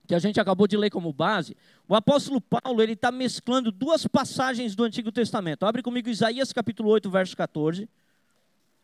que 0.06 0.14
a 0.14 0.18
gente 0.18 0.38
acabou 0.38 0.66
de 0.66 0.76
ler 0.76 0.90
como 0.90 1.10
base, 1.10 1.56
o 1.88 1.94
apóstolo 1.94 2.38
Paulo 2.38 2.82
ele 2.82 2.92
está 2.92 3.10
mesclando 3.10 3.72
duas 3.72 4.06
passagens 4.06 4.74
do 4.74 4.84
Antigo 4.84 5.10
Testamento. 5.10 5.64
Abre 5.64 5.82
comigo 5.82 6.10
Isaías 6.10 6.52
capítulo 6.52 6.90
8, 6.90 7.08
verso 7.08 7.34
14. 7.34 7.88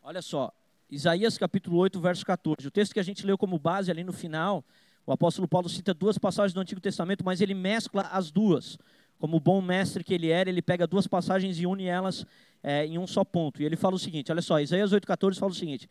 Olha 0.01 0.23
só, 0.23 0.51
Isaías 0.89 1.37
capítulo 1.37 1.77
8, 1.77 2.01
verso 2.01 2.25
14. 2.25 2.67
O 2.67 2.71
texto 2.71 2.93
que 2.93 2.99
a 2.99 3.03
gente 3.03 3.27
leu 3.27 3.37
como 3.37 3.59
base 3.59 3.91
ali 3.91 4.03
no 4.03 4.11
final, 4.11 4.65
o 5.05 5.11
apóstolo 5.11 5.47
Paulo 5.47 5.69
cita 5.69 5.93
duas 5.93 6.17
passagens 6.17 6.53
do 6.53 6.61
Antigo 6.61 6.81
Testamento, 6.81 7.23
mas 7.23 7.41
ele 7.41 7.53
mescla 7.53 8.09
as 8.11 8.31
duas 8.31 8.75
como 9.19 9.39
bom 9.39 9.61
mestre 9.61 10.03
que 10.03 10.13
ele 10.13 10.29
era, 10.29 10.49
ele 10.49 10.61
pega 10.61 10.85
duas 10.85 11.07
passagens 11.07 11.59
e 11.59 11.65
une 11.65 11.85
elas 11.85 12.25
é, 12.61 12.85
em 12.85 12.97
um 12.97 13.05
só 13.05 13.23
ponto. 13.23 13.61
E 13.61 13.65
ele 13.65 13.75
fala 13.75 13.95
o 13.95 13.99
seguinte: 13.99 14.31
olha 14.31 14.41
só, 14.41 14.59
Isaías 14.59 14.91
8,14 14.91 15.37
fala 15.37 15.51
o 15.51 15.55
seguinte: 15.55 15.89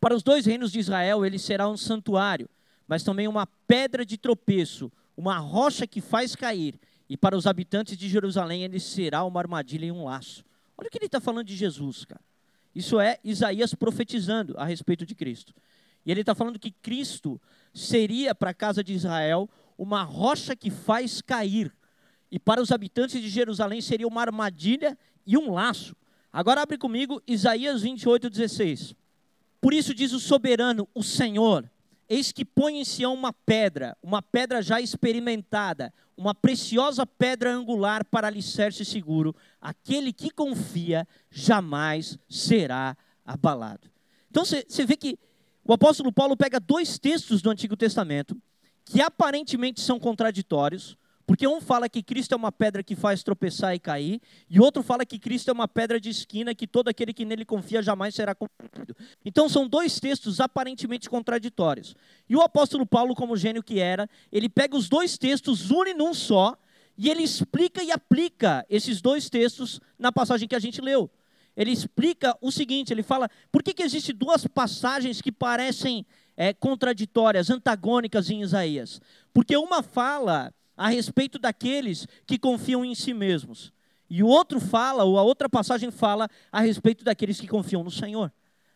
Para 0.00 0.14
os 0.14 0.22
dois 0.22 0.46
reinos 0.46 0.72
de 0.72 0.78
Israel 0.78 1.24
ele 1.24 1.38
será 1.38 1.68
um 1.68 1.76
santuário, 1.76 2.48
mas 2.86 3.02
também 3.02 3.28
uma 3.28 3.46
pedra 3.66 4.04
de 4.04 4.16
tropeço, 4.16 4.90
uma 5.16 5.38
rocha 5.38 5.86
que 5.86 6.00
faz 6.00 6.34
cair. 6.36 6.78
E 7.08 7.16
para 7.16 7.36
os 7.36 7.46
habitantes 7.46 7.96
de 7.96 8.08
Jerusalém 8.08 8.64
ele 8.64 8.80
será 8.80 9.24
uma 9.24 9.40
armadilha 9.40 9.86
e 9.86 9.92
um 9.92 10.04
laço. 10.04 10.44
Olha 10.78 10.88
o 10.88 10.90
que 10.90 10.98
ele 10.98 11.06
está 11.06 11.20
falando 11.20 11.46
de 11.46 11.56
Jesus, 11.56 12.04
cara. 12.04 12.20
Isso 12.74 12.98
é 12.98 13.18
Isaías 13.22 13.74
profetizando 13.74 14.54
a 14.56 14.64
respeito 14.64 15.04
de 15.04 15.14
Cristo. 15.14 15.52
E 16.04 16.10
ele 16.10 16.20
está 16.20 16.34
falando 16.34 16.58
que 16.58 16.70
Cristo 16.70 17.40
seria 17.72 18.34
para 18.34 18.50
a 18.50 18.54
casa 18.54 18.82
de 18.82 18.92
Israel 18.92 19.48
uma 19.82 20.04
rocha 20.04 20.54
que 20.54 20.70
faz 20.70 21.20
cair 21.20 21.74
e 22.30 22.38
para 22.38 22.62
os 22.62 22.70
habitantes 22.70 23.20
de 23.20 23.28
Jerusalém 23.28 23.80
seria 23.80 24.06
uma 24.06 24.20
armadilha 24.20 24.96
e 25.26 25.36
um 25.36 25.52
laço. 25.52 25.96
Agora 26.32 26.62
abre 26.62 26.78
comigo 26.78 27.20
Isaías 27.26 27.82
28, 27.82 28.30
16. 28.30 28.94
Por 29.60 29.74
isso 29.74 29.92
diz 29.92 30.12
o 30.12 30.20
soberano, 30.20 30.88
o 30.94 31.02
Senhor: 31.02 31.68
Eis 32.08 32.30
que 32.30 32.44
põe 32.44 32.78
em 32.78 32.84
Sião 32.84 33.12
uma 33.12 33.32
pedra, 33.32 33.96
uma 34.00 34.22
pedra 34.22 34.62
já 34.62 34.80
experimentada, 34.80 35.92
uma 36.16 36.32
preciosa 36.32 37.04
pedra 37.04 37.52
angular 37.52 38.04
para 38.04 38.28
alicerce 38.28 38.84
seguro. 38.84 39.34
Aquele 39.60 40.12
que 40.12 40.30
confia 40.30 41.08
jamais 41.28 42.16
será 42.28 42.96
abalado. 43.26 43.90
Então 44.30 44.44
você 44.44 44.86
vê 44.86 44.96
que 44.96 45.18
o 45.64 45.72
apóstolo 45.72 46.12
Paulo 46.12 46.36
pega 46.36 46.60
dois 46.60 47.00
textos 47.00 47.42
do 47.42 47.50
Antigo 47.50 47.76
Testamento, 47.76 48.40
que 48.84 49.00
aparentemente 49.00 49.80
são 49.80 49.98
contraditórios, 49.98 50.96
porque 51.26 51.46
um 51.46 51.60
fala 51.60 51.88
que 51.88 52.02
Cristo 52.02 52.32
é 52.32 52.36
uma 52.36 52.52
pedra 52.52 52.82
que 52.82 52.96
faz 52.96 53.22
tropeçar 53.22 53.74
e 53.74 53.78
cair, 53.78 54.20
e 54.50 54.60
outro 54.60 54.82
fala 54.82 55.06
que 55.06 55.18
Cristo 55.18 55.48
é 55.48 55.52
uma 55.52 55.68
pedra 55.68 56.00
de 56.00 56.10
esquina 56.10 56.54
que 56.54 56.66
todo 56.66 56.88
aquele 56.88 57.12
que 57.12 57.24
nele 57.24 57.44
confia 57.44 57.82
jamais 57.82 58.14
será 58.14 58.34
confundido. 58.34 58.94
Então 59.24 59.48
são 59.48 59.66
dois 59.68 59.98
textos 60.00 60.40
aparentemente 60.40 61.08
contraditórios. 61.08 61.94
E 62.28 62.36
o 62.36 62.42
apóstolo 62.42 62.84
Paulo, 62.84 63.14
como 63.14 63.36
gênio 63.36 63.62
que 63.62 63.78
era, 63.78 64.08
ele 64.30 64.48
pega 64.48 64.76
os 64.76 64.88
dois 64.88 65.16
textos, 65.16 65.70
une 65.70 65.94
num 65.94 66.12
só, 66.12 66.56
e 66.98 67.08
ele 67.08 67.22
explica 67.22 67.82
e 67.82 67.90
aplica 67.90 68.66
esses 68.68 69.00
dois 69.00 69.30
textos 69.30 69.80
na 69.98 70.12
passagem 70.12 70.46
que 70.46 70.56
a 70.56 70.60
gente 70.60 70.80
leu. 70.80 71.10
Ele 71.56 71.70
explica 71.70 72.36
o 72.40 72.50
seguinte: 72.50 72.92
ele 72.92 73.02
fala, 73.02 73.30
por 73.50 73.62
que, 73.62 73.74
que 73.74 73.82
existem 73.82 74.14
duas 74.14 74.46
passagens 74.46 75.20
que 75.20 75.30
parecem 75.30 76.06
é, 76.36 76.52
contraditórias, 76.52 77.50
antagônicas 77.50 78.30
em 78.30 78.42
Isaías? 78.42 79.00
Porque 79.32 79.56
uma 79.56 79.82
fala 79.82 80.52
a 80.76 80.88
respeito 80.88 81.38
daqueles 81.38 82.06
que 82.26 82.38
confiam 82.38 82.84
em 82.84 82.94
si 82.94 83.12
mesmos. 83.12 83.72
E 84.08 84.22
o 84.22 84.26
outro 84.26 84.60
fala, 84.60 85.04
ou 85.04 85.18
a 85.18 85.22
outra 85.22 85.48
passagem 85.48 85.90
fala 85.90 86.28
a 86.50 86.60
respeito 86.60 87.04
daqueles 87.04 87.40
que 87.40 87.46
confiam 87.46 87.82
no 87.82 87.90
Senhor. 87.90 88.32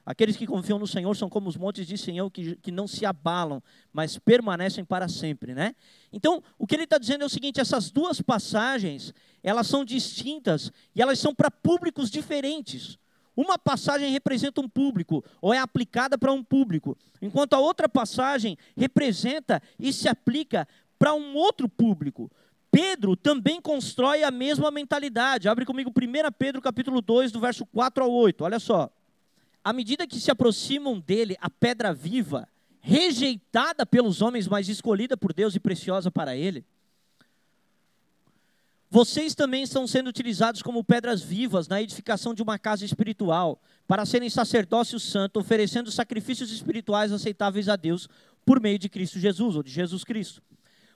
Aqueles 0.06 0.36
que 0.36 0.46
confiam 0.46 0.78
no 0.78 0.86
Senhor 0.86 1.12
são 1.16 1.28
como 1.28 1.48
os 1.48 1.56
montes 1.56 1.84
de 1.84 1.98
Senhor 1.98 2.30
que, 2.30 2.54
que 2.56 2.70
não 2.70 2.86
se 2.86 3.04
abalam, 3.04 3.60
mas 3.92 4.16
permanecem 4.16 4.84
para 4.84 5.08
sempre, 5.08 5.52
né? 5.52 5.75
Então, 6.12 6.40
o 6.56 6.64
que 6.64 6.76
ele 6.76 6.84
está 6.84 6.96
dizendo 6.96 7.22
é 7.22 7.26
o 7.26 7.28
seguinte: 7.28 7.60
essas 7.60 7.90
duas 7.90 8.20
passagens, 8.20 9.12
elas 9.42 9.66
são 9.66 9.84
distintas 9.84 10.70
e 10.94 11.02
elas 11.02 11.18
são 11.18 11.34
para 11.34 11.50
públicos 11.50 12.08
diferentes. 12.08 12.96
Uma 13.37 13.59
passagem 13.59 14.11
representa 14.11 14.62
um 14.62 14.69
público, 14.69 15.23
ou 15.43 15.52
é 15.52 15.59
aplicada 15.59 16.16
para 16.16 16.33
um 16.33 16.43
público, 16.43 16.97
enquanto 17.21 17.52
a 17.52 17.59
outra 17.59 17.87
passagem 17.87 18.57
representa 18.75 19.62
e 19.78 19.93
se 19.93 20.09
aplica 20.09 20.66
para 20.99 21.12
um 21.12 21.35
outro 21.35 21.69
público. 21.69 22.31
Pedro 22.71 23.14
também 23.14 23.61
constrói 23.61 24.23
a 24.23 24.31
mesma 24.31 24.71
mentalidade. 24.71 25.49
Abre 25.49 25.66
comigo 25.66 25.90
1 25.90 26.33
Pedro 26.38 26.62
capítulo 26.62 27.02
2, 27.02 27.31
do 27.31 27.40
verso 27.40 27.66
4 27.66 28.05
ao 28.05 28.11
8. 28.11 28.43
Olha 28.43 28.59
só. 28.59 28.90
À 29.62 29.73
medida 29.73 30.07
que 30.07 30.21
se 30.21 30.31
aproximam 30.31 30.99
dele 30.99 31.37
a 31.40 31.50
pedra 31.50 31.93
viva, 31.93 32.49
rejeitada 32.81 33.85
pelos 33.85 34.23
homens, 34.23 34.47
mas 34.47 34.69
escolhida 34.69 35.16
por 35.16 35.33
Deus 35.33 35.55
e 35.55 35.61
preciosa 35.61 36.11
para 36.11 36.37
ele, 36.37 36.64
vocês 38.96 39.34
também 39.34 39.62
estão 39.62 39.86
sendo 39.86 40.06
utilizados 40.06 40.62
como 40.62 40.82
pedras 40.82 41.20
vivas 41.22 41.68
na 41.68 41.82
edificação 41.82 42.32
de 42.32 42.42
uma 42.42 42.58
casa 42.58 42.82
espiritual, 42.82 43.60
para 43.86 44.06
serem 44.06 44.30
sacerdócio 44.30 44.98
santo, 44.98 45.38
oferecendo 45.38 45.92
sacrifícios 45.92 46.50
espirituais 46.50 47.12
aceitáveis 47.12 47.68
a 47.68 47.76
Deus 47.76 48.08
por 48.42 48.58
meio 48.58 48.78
de 48.78 48.88
Cristo 48.88 49.18
Jesus, 49.18 49.54
ou 49.54 49.62
de 49.62 49.70
Jesus 49.70 50.02
Cristo. 50.02 50.42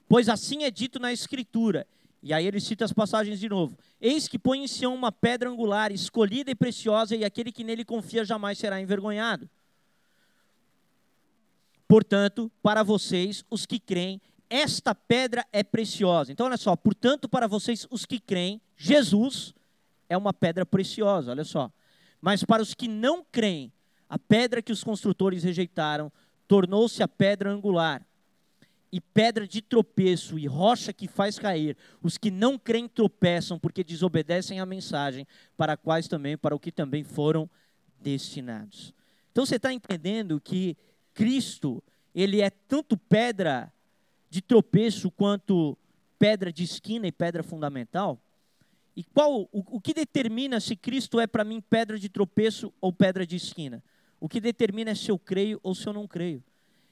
Pois 0.09 0.31
assim 0.31 0.65
é 0.65 0.71
dito 0.71 0.99
na 0.99 1.13
Escritura. 1.13 1.87
E 2.23 2.33
aí 2.33 2.47
ele 2.47 2.59
cita 2.59 2.87
as 2.87 2.93
passagens 2.95 3.39
de 3.39 3.51
novo. 3.51 3.77
Eis 4.01 4.27
que 4.27 4.39
põe 4.39 4.65
em 4.65 4.67
Sião 4.67 4.95
uma 4.95 5.13
pedra 5.13 5.51
angular, 5.51 5.93
escolhida 5.93 6.51
e 6.51 6.55
preciosa, 6.55 7.15
e 7.15 7.23
aquele 7.23 7.53
que 7.53 7.63
nele 7.63 7.85
confia 7.85 8.25
jamais 8.25 8.57
será 8.57 8.81
envergonhado. 8.81 9.47
Portanto, 11.87 12.51
para 12.63 12.83
vocês, 12.83 13.45
os 13.51 13.67
que 13.67 13.79
creem, 13.79 14.23
esta 14.51 14.95
pedra 14.95 15.47
é 15.53 15.63
preciosa. 15.63 16.33
Então, 16.33 16.47
olha 16.47 16.57
só, 16.57 16.75
portanto, 16.75 17.29
para 17.29 17.47
vocês, 17.47 17.87
os 17.89 18.05
que 18.05 18.19
creem, 18.19 18.61
Jesus 18.77 19.55
é 20.09 20.17
uma 20.17 20.35
pedra 20.35 20.67
preciosa, 20.67 21.31
olha 21.31 21.45
só. 21.45 21.71
Mas 22.21 22.43
para 22.43 22.61
os 22.61 22.75
que 22.75 22.89
não 22.89 23.25
creem, 23.31 23.73
a 24.09 24.19
pedra 24.19 24.61
que 24.61 24.73
os 24.73 24.83
construtores 24.83 25.45
rejeitaram 25.45 26.13
tornou-se 26.49 27.01
a 27.01 27.07
pedra 27.07 27.49
angular 27.49 28.05
e 28.93 29.01
pedra 29.01 29.47
de 29.47 29.63
tropeço 29.63 30.37
e 30.37 30.49
rocha 30.49 30.93
que 30.93 31.07
faz 31.07 31.39
cair. 31.39 31.77
Os 32.03 32.19
que 32.19 32.29
não 32.29 32.59
creem 32.59 32.89
tropeçam 32.89 33.57
porque 33.57 33.85
desobedecem 33.85 34.59
à 34.59 34.67
mensagem, 34.67 35.27
para 35.57 35.77
quais 35.77 36.09
também, 36.09 36.37
para 36.37 36.57
o 36.57 36.59
que 36.59 36.73
também 36.73 37.05
foram 37.05 37.49
destinados. 38.01 38.93
Então 39.31 39.47
você 39.47 39.57
está 39.57 39.73
entendendo 39.73 40.41
que 40.41 40.77
Cristo, 41.15 41.83
ele 42.13 42.41
é 42.41 42.51
tanto 42.51 42.97
pedra 42.97 43.73
de 44.31 44.41
tropeço 44.41 45.11
quanto 45.11 45.77
pedra 46.19 46.53
de 46.53 46.65
esquina 46.65 47.07
e 47.07 47.13
pedra 47.13 47.43
fundamental? 47.43 48.19
E 48.97 49.05
qual 49.05 49.43
o, 49.43 49.77
o 49.77 49.81
que 49.81 49.93
determina 49.93 50.61
se 50.61 50.75
Cristo 50.77 51.21
é 51.21 51.27
para 51.27 51.45
mim 51.45 51.61
pedra 51.61 51.99
de 51.99 52.09
tropeço 52.09 52.73
ou 52.81 52.93
pedra 52.93 53.27
de 53.27 53.37
esquina? 53.37 53.83
O 54.19 54.29
que 54.29 54.41
determina 54.41 54.93
é 54.93 54.95
se 54.95 55.11
eu 55.11 55.19
creio 55.19 55.61
ou 55.63 55.75
se 55.75 55.87
eu 55.87 55.93
não 55.93 56.07
creio 56.07 56.43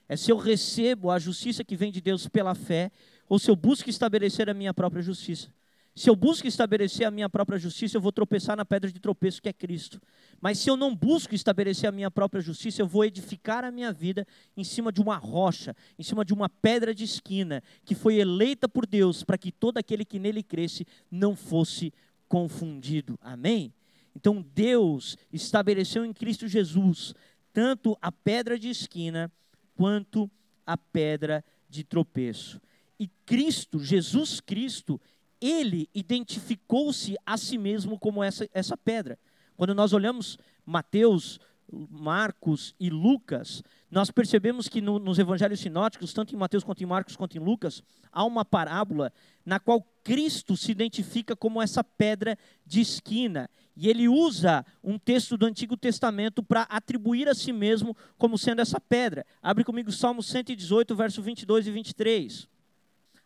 é 0.09 0.17
se 0.17 0.33
eu 0.33 0.37
recebo 0.39 1.11
a 1.11 1.19
justiça 1.19 1.63
que 1.63 1.77
vem 1.77 1.93
de 1.93 2.01
Deus 2.01 2.27
pela 2.27 2.55
fé, 2.55 2.91
ou 3.29 3.39
se 3.39 3.51
eu 3.51 3.55
busco 3.55 3.91
estabelecer 3.91 4.49
a 4.49 4.55
minha 4.55 4.73
própria 4.73 5.03
justiça. 5.03 5.53
Se 5.99 6.09
eu 6.09 6.15
busco 6.15 6.47
estabelecer 6.47 7.05
a 7.05 7.11
minha 7.11 7.29
própria 7.29 7.59
justiça, 7.59 7.97
eu 7.97 8.01
vou 8.01 8.13
tropeçar 8.13 8.57
na 8.57 8.65
pedra 8.65 8.89
de 8.89 9.01
tropeço 9.01 9.43
que 9.43 9.49
é 9.49 9.53
Cristo. 9.53 10.01
Mas 10.41 10.61
se 10.61 10.71
eu 10.71 10.77
não 10.77 10.95
busco 10.95 11.35
estabelecer 11.35 11.89
a 11.89 11.93
minha 11.93 12.09
própria 12.09 12.41
justiça, 12.41 12.81
eu 12.81 12.87
vou 12.87 13.05
edificar 13.05 13.65
a 13.65 13.73
minha 13.73 13.93
vida 13.93 14.25
em 14.57 14.63
cima 14.63 14.93
de 14.93 15.01
uma 15.01 15.17
rocha, 15.17 15.75
em 15.99 16.05
cima 16.05 16.25
de 16.25 16.33
uma 16.33 16.49
pedra 16.49 16.95
de 16.95 17.03
esquina, 17.03 17.61
que 17.85 17.97
foi 17.97 18.15
eleita 18.15 18.69
por 18.69 18.87
Deus 18.87 19.25
para 19.25 19.37
que 19.37 19.51
todo 19.51 19.77
aquele 19.77 20.05
que 20.05 20.21
nele 20.21 20.41
cresce 20.41 20.87
não 21.11 21.35
fosse 21.35 21.93
confundido. 22.29 23.19
Amém? 23.21 23.75
Então 24.15 24.41
Deus 24.55 25.19
estabeleceu 25.33 26.05
em 26.05 26.13
Cristo 26.13 26.47
Jesus 26.47 27.13
tanto 27.53 27.99
a 28.01 28.13
pedra 28.13 28.57
de 28.57 28.69
esquina 28.69 29.33
quanto 29.75 30.31
a 30.65 30.79
pedra 30.79 31.45
de 31.69 31.83
tropeço. 31.83 32.61
E 33.01 33.09
Cristo, 33.27 33.83
Jesus 33.83 34.41
Cristo, 34.41 35.01
ele 35.41 35.89
identificou-se 35.95 37.17
a 37.25 37.37
si 37.37 37.59
mesmo 37.59 37.99
como 37.99 38.23
essa, 38.23 38.49
essa 38.53 38.77
pedra. 38.77 39.19
Quando 39.57 39.75
nós 39.75 39.93
olhamos 39.93 40.39
Mateus, 40.65 41.41
Marcos 41.71 42.75
e 42.81 42.89
Lucas, 42.89 43.63
nós 43.91 44.11
percebemos 44.11 44.69
que 44.69 44.81
no, 44.81 44.99
nos 44.99 45.19
evangelhos 45.19 45.61
sinóticos, 45.61 46.13
tanto 46.13 46.35
em 46.35 46.39
Mateus 46.39 46.65
quanto 46.65 46.83
em 46.83 46.87
Marcos 46.87 47.17
quanto 47.17 47.37
em 47.37 47.41
Lucas, 47.41 47.83
há 48.11 48.25
uma 48.25 48.45
parábola 48.45 49.13
na 49.45 49.61
qual 49.61 49.83
Cristo 50.03 50.57
se 50.57 50.73
identifica 50.73 51.37
como 51.37 51.61
essa 51.61 51.85
pedra 51.85 52.39
de 52.67 52.81
esquina. 52.81 53.51
E 53.77 53.89
ele 53.89 54.09
usa 54.09 54.65
um 54.83 54.99
texto 54.99 55.37
do 55.37 55.47
Antigo 55.47 55.77
Testamento 55.77 56.43
para 56.43 56.63
atribuir 56.63 57.29
a 57.29 57.35
si 57.35 57.53
mesmo 57.53 57.97
como 58.17 58.39
sendo 58.39 58.61
essa 58.61 58.81
pedra. 58.81 59.25
Abre 59.43 59.63
comigo 59.63 59.93
Salmo 59.93 60.23
118, 60.23 60.97
verso 60.97 61.23
22 61.23 61.67
e 61.67 61.71
23. 61.71 62.49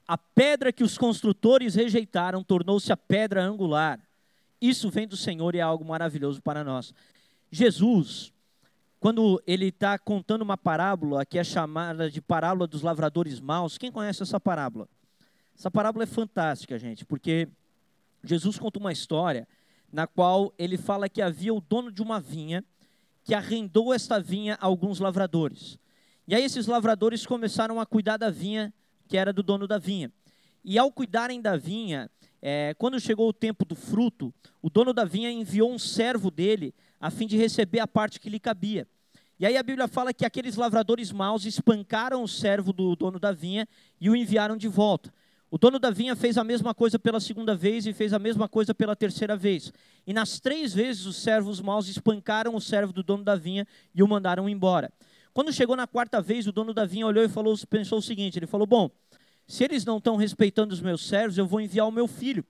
A 0.06 0.18
pedra 0.18 0.72
que 0.72 0.84
os 0.84 0.98
construtores 0.98 1.74
rejeitaram 1.74 2.42
tornou-se 2.42 2.92
a 2.92 2.96
pedra 2.96 3.42
angular. 3.42 4.00
Isso 4.60 4.90
vem 4.90 5.06
do 5.06 5.16
Senhor 5.16 5.54
e 5.54 5.58
é 5.58 5.62
algo 5.62 5.84
maravilhoso 5.84 6.40
para 6.42 6.62
nós. 6.62 6.94
Jesus, 7.50 8.32
quando 9.00 9.42
ele 9.46 9.66
está 9.66 9.98
contando 9.98 10.42
uma 10.42 10.56
parábola 10.56 11.26
que 11.26 11.38
é 11.38 11.44
chamada 11.44 12.10
de 12.10 12.20
parábola 12.20 12.66
dos 12.66 12.82
lavradores 12.82 13.40
maus, 13.40 13.76
quem 13.76 13.90
conhece 13.90 14.22
essa 14.22 14.38
parábola? 14.38 14.88
Essa 15.58 15.70
parábola 15.70 16.04
é 16.04 16.06
fantástica, 16.06 16.78
gente, 16.78 17.04
porque 17.04 17.48
Jesus 18.24 18.58
conta 18.58 18.78
uma 18.78 18.92
história 18.92 19.46
na 19.92 20.06
qual 20.06 20.54
ele 20.56 20.78
fala 20.78 21.08
que 21.08 21.20
havia 21.20 21.52
o 21.52 21.60
dono 21.60 21.92
de 21.92 22.00
uma 22.00 22.20
vinha 22.20 22.64
que 23.24 23.34
arrendou 23.34 23.92
esta 23.92 24.18
vinha 24.18 24.54
a 24.60 24.66
alguns 24.66 24.98
lavradores. 24.98 25.78
E 26.26 26.34
aí 26.34 26.44
esses 26.44 26.66
lavradores 26.66 27.26
começaram 27.26 27.80
a 27.80 27.86
cuidar 27.86 28.16
da 28.16 28.30
vinha 28.30 28.72
que 29.12 29.18
era 29.18 29.30
do 29.30 29.42
dono 29.42 29.66
da 29.66 29.76
vinha. 29.76 30.10
E 30.64 30.78
ao 30.78 30.90
cuidarem 30.90 31.38
da 31.38 31.54
vinha, 31.54 32.10
é, 32.40 32.74
quando 32.78 32.98
chegou 32.98 33.28
o 33.28 33.32
tempo 33.32 33.62
do 33.62 33.74
fruto, 33.74 34.32
o 34.62 34.70
dono 34.70 34.94
da 34.94 35.04
vinha 35.04 35.30
enviou 35.30 35.70
um 35.70 35.78
servo 35.78 36.30
dele 36.30 36.74
a 36.98 37.10
fim 37.10 37.26
de 37.26 37.36
receber 37.36 37.80
a 37.80 37.86
parte 37.86 38.18
que 38.18 38.30
lhe 38.30 38.40
cabia. 38.40 38.88
E 39.38 39.44
aí 39.44 39.54
a 39.54 39.62
Bíblia 39.62 39.86
fala 39.86 40.14
que 40.14 40.24
aqueles 40.24 40.56
lavradores 40.56 41.12
maus 41.12 41.44
espancaram 41.44 42.22
o 42.22 42.26
servo 42.26 42.72
do 42.72 42.96
dono 42.96 43.18
da 43.18 43.32
vinha 43.32 43.68
e 44.00 44.08
o 44.08 44.16
enviaram 44.16 44.56
de 44.56 44.66
volta. 44.66 45.12
O 45.50 45.58
dono 45.58 45.78
da 45.78 45.90
vinha 45.90 46.16
fez 46.16 46.38
a 46.38 46.44
mesma 46.44 46.72
coisa 46.72 46.98
pela 46.98 47.20
segunda 47.20 47.54
vez 47.54 47.86
e 47.86 47.92
fez 47.92 48.14
a 48.14 48.18
mesma 48.18 48.48
coisa 48.48 48.74
pela 48.74 48.96
terceira 48.96 49.36
vez. 49.36 49.70
E 50.06 50.14
nas 50.14 50.40
três 50.40 50.72
vezes 50.72 51.04
os 51.04 51.16
servos 51.16 51.60
maus 51.60 51.86
espancaram 51.86 52.54
o 52.54 52.60
servo 52.62 52.94
do 52.94 53.02
dono 53.02 53.22
da 53.22 53.36
vinha 53.36 53.66
e 53.94 54.02
o 54.02 54.08
mandaram 54.08 54.48
embora. 54.48 54.90
Quando 55.34 55.52
chegou 55.52 55.74
na 55.74 55.86
quarta 55.86 56.20
vez, 56.20 56.46
o 56.46 56.52
dono 56.52 56.74
da 56.74 56.84
vinha 56.84 57.06
olhou 57.06 57.24
e 57.24 57.28
falou, 57.28 57.56
pensou 57.68 57.98
o 57.98 58.02
seguinte: 58.02 58.38
ele 58.38 58.46
falou, 58.46 58.66
bom, 58.66 58.90
se 59.46 59.64
eles 59.64 59.84
não 59.84 59.98
estão 59.98 60.16
respeitando 60.16 60.72
os 60.72 60.80
meus 60.80 61.06
servos, 61.06 61.38
eu 61.38 61.46
vou 61.46 61.60
enviar 61.60 61.86
o 61.86 61.92
meu 61.92 62.06
filho. 62.06 62.44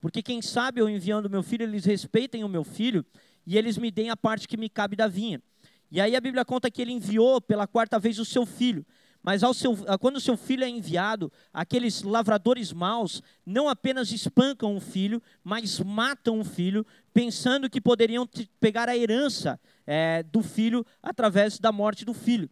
Porque 0.00 0.22
quem 0.22 0.40
sabe 0.40 0.80
eu 0.80 0.88
enviando 0.88 1.26
o 1.26 1.30
meu 1.30 1.42
filho, 1.42 1.64
eles 1.64 1.84
respeitem 1.84 2.44
o 2.44 2.48
meu 2.48 2.64
filho 2.64 3.04
e 3.46 3.56
eles 3.56 3.76
me 3.76 3.90
deem 3.90 4.10
a 4.10 4.16
parte 4.16 4.46
que 4.46 4.56
me 4.56 4.68
cabe 4.68 4.94
da 4.94 5.08
vinha. 5.08 5.42
E 5.90 6.00
aí 6.00 6.14
a 6.14 6.20
Bíblia 6.20 6.44
conta 6.44 6.70
que 6.70 6.82
ele 6.82 6.92
enviou 6.92 7.40
pela 7.40 7.66
quarta 7.66 7.98
vez 7.98 8.18
o 8.18 8.24
seu 8.24 8.44
filho. 8.44 8.84
Mas 9.22 9.42
seu, 9.56 9.76
quando 9.98 10.16
o 10.16 10.20
seu 10.20 10.36
filho 10.36 10.64
é 10.64 10.68
enviado, 10.68 11.30
aqueles 11.52 12.02
lavradores 12.02 12.72
maus 12.72 13.22
não 13.44 13.68
apenas 13.68 14.12
espancam 14.12 14.76
o 14.76 14.80
filho, 14.80 15.20
mas 15.42 15.80
matam 15.80 16.40
o 16.40 16.44
filho, 16.44 16.86
pensando 17.12 17.68
que 17.68 17.80
poderiam 17.80 18.28
pegar 18.60 18.88
a 18.88 18.96
herança 18.96 19.60
é, 19.86 20.22
do 20.22 20.42
filho 20.42 20.86
através 21.02 21.58
da 21.58 21.72
morte 21.72 22.04
do 22.04 22.14
filho. 22.14 22.48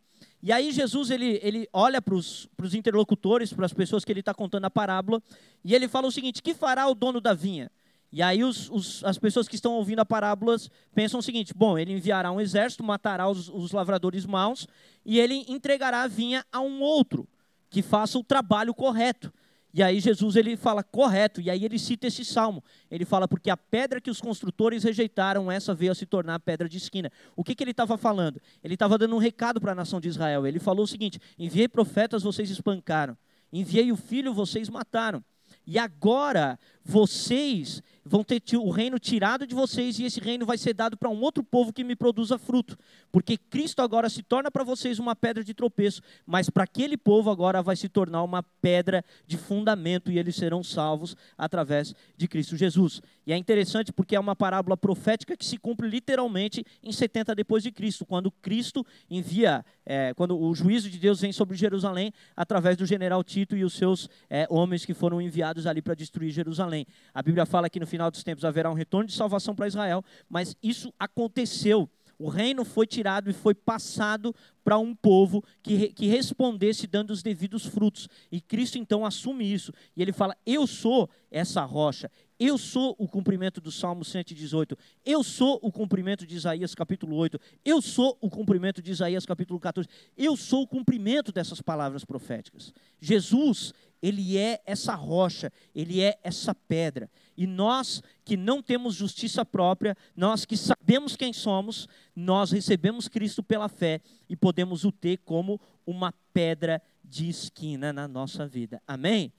E 0.46 0.52
aí 0.52 0.70
Jesus 0.70 1.10
ele, 1.10 1.40
ele 1.42 1.68
olha 1.72 2.00
para 2.00 2.14
os 2.14 2.48
interlocutores, 2.72 3.52
para 3.52 3.66
as 3.66 3.72
pessoas 3.72 4.04
que 4.04 4.12
ele 4.12 4.20
está 4.20 4.32
contando 4.32 4.64
a 4.64 4.70
parábola, 4.70 5.20
e 5.64 5.74
ele 5.74 5.88
fala 5.88 6.06
o 6.06 6.12
seguinte: 6.12 6.40
que 6.40 6.54
fará 6.54 6.86
o 6.86 6.94
dono 6.94 7.20
da 7.20 7.34
vinha? 7.34 7.68
E 8.12 8.22
aí 8.22 8.44
os, 8.44 8.70
os, 8.70 9.02
as 9.02 9.18
pessoas 9.18 9.48
que 9.48 9.56
estão 9.56 9.72
ouvindo 9.72 9.98
a 9.98 10.04
parábolas 10.04 10.70
pensam 10.94 11.18
o 11.18 11.22
seguinte: 11.22 11.52
bom, 11.52 11.76
ele 11.76 11.94
enviará 11.94 12.30
um 12.30 12.40
exército, 12.40 12.84
matará 12.84 13.28
os, 13.28 13.48
os 13.48 13.72
lavradores 13.72 14.24
maus, 14.24 14.68
e 15.04 15.18
ele 15.18 15.44
entregará 15.48 16.02
a 16.02 16.06
vinha 16.06 16.46
a 16.52 16.60
um 16.60 16.80
outro 16.80 17.26
que 17.68 17.82
faça 17.82 18.16
o 18.16 18.22
trabalho 18.22 18.72
correto. 18.72 19.34
E 19.76 19.82
aí 19.82 20.00
Jesus 20.00 20.36
ele 20.36 20.56
fala 20.56 20.82
correto, 20.82 21.38
e 21.38 21.50
aí 21.50 21.62
ele 21.62 21.78
cita 21.78 22.06
esse 22.06 22.24
salmo. 22.24 22.64
Ele 22.90 23.04
fala 23.04 23.28
porque 23.28 23.50
a 23.50 23.58
pedra 23.58 24.00
que 24.00 24.08
os 24.08 24.22
construtores 24.22 24.82
rejeitaram, 24.82 25.52
essa 25.52 25.74
veio 25.74 25.92
a 25.92 25.94
se 25.94 26.06
tornar 26.06 26.40
pedra 26.40 26.66
de 26.66 26.78
esquina. 26.78 27.12
O 27.36 27.44
que, 27.44 27.54
que 27.54 27.62
ele 27.62 27.72
estava 27.72 27.98
falando? 27.98 28.40
Ele 28.64 28.72
estava 28.72 28.96
dando 28.96 29.14
um 29.14 29.18
recado 29.18 29.60
para 29.60 29.72
a 29.72 29.74
nação 29.74 30.00
de 30.00 30.08
Israel. 30.08 30.46
Ele 30.46 30.58
falou 30.58 30.84
o 30.84 30.88
seguinte: 30.88 31.20
enviei 31.38 31.68
profetas, 31.68 32.22
vocês 32.22 32.48
espancaram. 32.48 33.18
Enviei 33.52 33.92
o 33.92 33.96
filho, 33.96 34.32
vocês 34.32 34.70
mataram. 34.70 35.22
E 35.66 35.78
agora 35.78 36.58
vocês 36.86 37.82
vão 38.04 38.22
ter 38.22 38.40
o 38.56 38.70
reino 38.70 38.98
tirado 38.98 39.46
de 39.46 39.54
vocês 39.54 39.98
e 39.98 40.04
esse 40.04 40.20
reino 40.20 40.46
vai 40.46 40.56
ser 40.56 40.72
dado 40.72 40.96
para 40.96 41.10
um 41.10 41.20
outro 41.20 41.42
povo 41.42 41.72
que 41.72 41.82
me 41.82 41.96
produza 41.96 42.38
fruto. 42.38 42.78
Porque 43.10 43.36
Cristo 43.36 43.82
agora 43.82 44.08
se 44.08 44.22
torna 44.22 44.50
para 44.50 44.62
vocês 44.62 44.98
uma 44.98 45.16
pedra 45.16 45.42
de 45.42 45.52
tropeço, 45.52 46.00
mas 46.24 46.48
para 46.48 46.64
aquele 46.64 46.96
povo 46.96 47.30
agora 47.30 47.62
vai 47.62 47.74
se 47.74 47.88
tornar 47.88 48.22
uma 48.22 48.42
pedra 48.62 49.04
de 49.26 49.36
fundamento 49.36 50.12
e 50.12 50.18
eles 50.18 50.36
serão 50.36 50.62
salvos 50.62 51.16
através 51.36 51.94
de 52.16 52.28
Cristo 52.28 52.56
Jesus. 52.56 53.02
E 53.26 53.32
é 53.32 53.36
interessante 53.36 53.92
porque 53.92 54.14
é 54.14 54.20
uma 54.20 54.36
parábola 54.36 54.76
profética 54.76 55.36
que 55.36 55.44
se 55.44 55.58
cumpre 55.58 55.88
literalmente 55.88 56.64
em 56.82 56.92
70 56.92 57.34
depois 57.34 57.62
de 57.62 57.72
Cristo, 57.72 58.06
quando 58.06 58.30
Cristo 58.30 58.86
envia, 59.10 59.64
é, 59.84 60.14
quando 60.14 60.38
o 60.38 60.54
juízo 60.54 60.88
de 60.88 60.98
Deus 60.98 61.20
vem 61.20 61.32
sobre 61.32 61.56
Jerusalém 61.56 62.12
através 62.36 62.76
do 62.76 62.86
general 62.86 63.24
Tito 63.24 63.56
e 63.56 63.64
os 63.64 63.72
seus 63.72 64.08
é, 64.30 64.46
homens 64.48 64.84
que 64.84 64.94
foram 64.94 65.20
enviados 65.20 65.66
ali 65.66 65.82
para 65.82 65.94
destruir 65.94 66.30
Jerusalém. 66.30 66.75
A 67.14 67.22
Bíblia 67.22 67.46
fala 67.46 67.70
que 67.70 67.78
no 67.78 67.86
final 67.86 68.10
dos 68.10 68.24
tempos 68.24 68.44
haverá 68.44 68.70
um 68.70 68.74
retorno 68.74 69.06
de 69.06 69.14
salvação 69.14 69.54
para 69.54 69.68
Israel, 69.68 70.04
mas 70.28 70.56
isso 70.62 70.92
aconteceu. 70.98 71.88
O 72.18 72.28
reino 72.28 72.64
foi 72.64 72.86
tirado 72.86 73.28
e 73.28 73.32
foi 73.32 73.54
passado 73.54 74.34
para 74.64 74.78
um 74.78 74.94
povo 74.94 75.44
que, 75.62 75.88
que 75.88 76.06
respondesse 76.06 76.86
dando 76.86 77.10
os 77.10 77.22
devidos 77.22 77.66
frutos. 77.66 78.08
E 78.32 78.40
Cristo 78.40 78.78
então 78.78 79.04
assume 79.04 79.52
isso. 79.52 79.72
E 79.94 80.00
ele 80.00 80.12
fala: 80.12 80.34
Eu 80.46 80.66
sou 80.66 81.10
essa 81.30 81.62
rocha, 81.62 82.10
eu 82.38 82.58
sou 82.58 82.94
o 82.98 83.08
cumprimento 83.08 83.60
do 83.60 83.70
Salmo 83.72 84.04
118. 84.04 84.76
Eu 85.04 85.22
sou 85.24 85.58
o 85.62 85.72
cumprimento 85.72 86.26
de 86.26 86.36
Isaías 86.36 86.74
capítulo 86.74 87.16
8. 87.16 87.38
Eu 87.64 87.80
sou 87.80 88.16
o 88.20 88.28
cumprimento 88.28 88.82
de 88.82 88.90
Isaías 88.90 89.24
capítulo 89.24 89.58
14. 89.58 89.88
Eu 90.16 90.36
sou 90.36 90.62
o 90.62 90.66
cumprimento 90.66 91.32
dessas 91.32 91.62
palavras 91.62 92.04
proféticas. 92.04 92.74
Jesus, 93.00 93.72
ele 94.02 94.36
é 94.36 94.60
essa 94.64 94.94
rocha, 94.94 95.52
ele 95.74 96.00
é 96.00 96.18
essa 96.22 96.54
pedra. 96.54 97.10
E 97.36 97.46
nós 97.46 98.02
que 98.24 98.36
não 98.36 98.62
temos 98.62 98.94
justiça 98.94 99.44
própria, 99.44 99.96
nós 100.16 100.44
que 100.44 100.56
sabemos 100.56 101.16
quem 101.16 101.32
somos, 101.32 101.88
nós 102.14 102.50
recebemos 102.50 103.08
Cristo 103.08 103.42
pela 103.42 103.68
fé 103.68 104.00
e 104.28 104.36
podemos 104.36 104.84
o 104.84 104.92
ter 104.92 105.18
como 105.18 105.60
uma 105.86 106.12
pedra 106.32 106.80
de 107.04 107.28
esquina 107.28 107.92
na 107.92 108.08
nossa 108.08 108.46
vida. 108.46 108.82
Amém? 108.86 109.32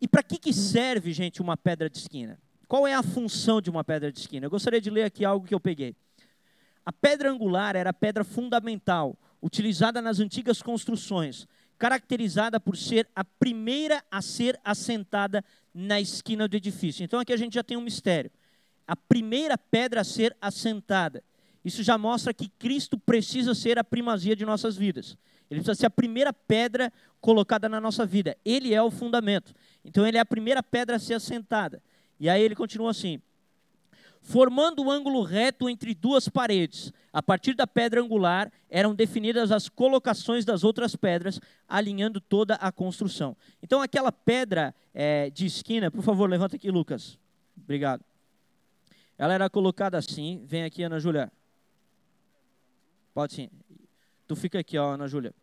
E 0.00 0.08
para 0.08 0.22
que, 0.22 0.38
que 0.38 0.52
serve, 0.52 1.12
gente, 1.12 1.42
uma 1.42 1.56
pedra 1.56 1.88
de 1.90 1.98
esquina? 1.98 2.38
Qual 2.66 2.86
é 2.86 2.94
a 2.94 3.02
função 3.02 3.60
de 3.60 3.68
uma 3.68 3.84
pedra 3.84 4.12
de 4.12 4.20
esquina? 4.20 4.46
Eu 4.46 4.50
gostaria 4.50 4.80
de 4.80 4.90
ler 4.90 5.04
aqui 5.04 5.24
algo 5.24 5.46
que 5.46 5.54
eu 5.54 5.60
peguei. 5.60 5.94
A 6.84 6.92
pedra 6.92 7.30
angular 7.30 7.76
era 7.76 7.90
a 7.90 7.94
pedra 7.94 8.24
fundamental, 8.24 9.16
utilizada 9.42 10.00
nas 10.00 10.20
antigas 10.20 10.62
construções 10.62 11.46
caracterizada 11.80 12.60
por 12.60 12.76
ser 12.76 13.08
a 13.16 13.24
primeira 13.24 14.04
a 14.10 14.20
ser 14.20 14.60
assentada 14.62 15.42
na 15.72 15.98
esquina 15.98 16.46
do 16.46 16.54
edifício. 16.54 17.02
Então 17.02 17.18
aqui 17.18 17.32
a 17.32 17.38
gente 17.38 17.54
já 17.54 17.64
tem 17.64 17.74
um 17.74 17.80
mistério. 17.80 18.30
A 18.86 18.94
primeira 18.94 19.56
pedra 19.56 20.02
a 20.02 20.04
ser 20.04 20.36
assentada. 20.42 21.24
Isso 21.64 21.82
já 21.82 21.96
mostra 21.96 22.34
que 22.34 22.50
Cristo 22.50 22.98
precisa 22.98 23.54
ser 23.54 23.78
a 23.78 23.84
primazia 23.84 24.36
de 24.36 24.44
nossas 24.44 24.76
vidas. 24.76 25.16
Ele 25.50 25.60
precisa 25.60 25.74
ser 25.74 25.86
a 25.86 25.90
primeira 25.90 26.34
pedra 26.34 26.92
colocada 27.18 27.66
na 27.66 27.80
nossa 27.80 28.04
vida. 28.04 28.36
Ele 28.44 28.74
é 28.74 28.82
o 28.82 28.90
fundamento. 28.90 29.54
Então 29.82 30.06
ele 30.06 30.18
é 30.18 30.20
a 30.20 30.26
primeira 30.26 30.62
pedra 30.62 30.96
a 30.96 30.98
ser 30.98 31.14
assentada. 31.14 31.82
E 32.18 32.28
aí 32.28 32.42
ele 32.42 32.54
continua 32.54 32.90
assim: 32.90 33.22
formando 34.30 34.80
um 34.80 34.88
ângulo 34.88 35.22
reto 35.22 35.68
entre 35.68 35.92
duas 35.92 36.28
paredes. 36.28 36.92
A 37.12 37.20
partir 37.20 37.52
da 37.52 37.66
pedra 37.66 38.00
angular 38.00 38.52
eram 38.68 38.94
definidas 38.94 39.50
as 39.50 39.68
colocações 39.68 40.44
das 40.44 40.62
outras 40.62 40.94
pedras, 40.94 41.40
alinhando 41.68 42.20
toda 42.20 42.54
a 42.54 42.70
construção. 42.70 43.36
Então, 43.60 43.82
aquela 43.82 44.12
pedra 44.12 44.72
é, 44.94 45.30
de 45.30 45.46
esquina, 45.46 45.90
por 45.90 46.02
favor, 46.02 46.30
levanta 46.30 46.54
aqui, 46.54 46.70
Lucas. 46.70 47.18
Obrigado. 47.56 48.04
Ela 49.18 49.34
era 49.34 49.50
colocada 49.50 49.98
assim. 49.98 50.44
Vem 50.46 50.62
aqui, 50.62 50.84
Ana 50.84 51.00
Júlia. 51.00 51.32
Pode 53.12 53.34
sim. 53.34 53.50
Tu 54.28 54.36
fica 54.36 54.60
aqui, 54.60 54.78
ó, 54.78 54.92
Ana 54.92 55.08
Júlia. 55.08 55.34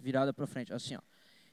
Virada 0.00 0.32
para 0.32 0.44
frente, 0.48 0.74
assim, 0.74 0.96
ó. 0.96 1.00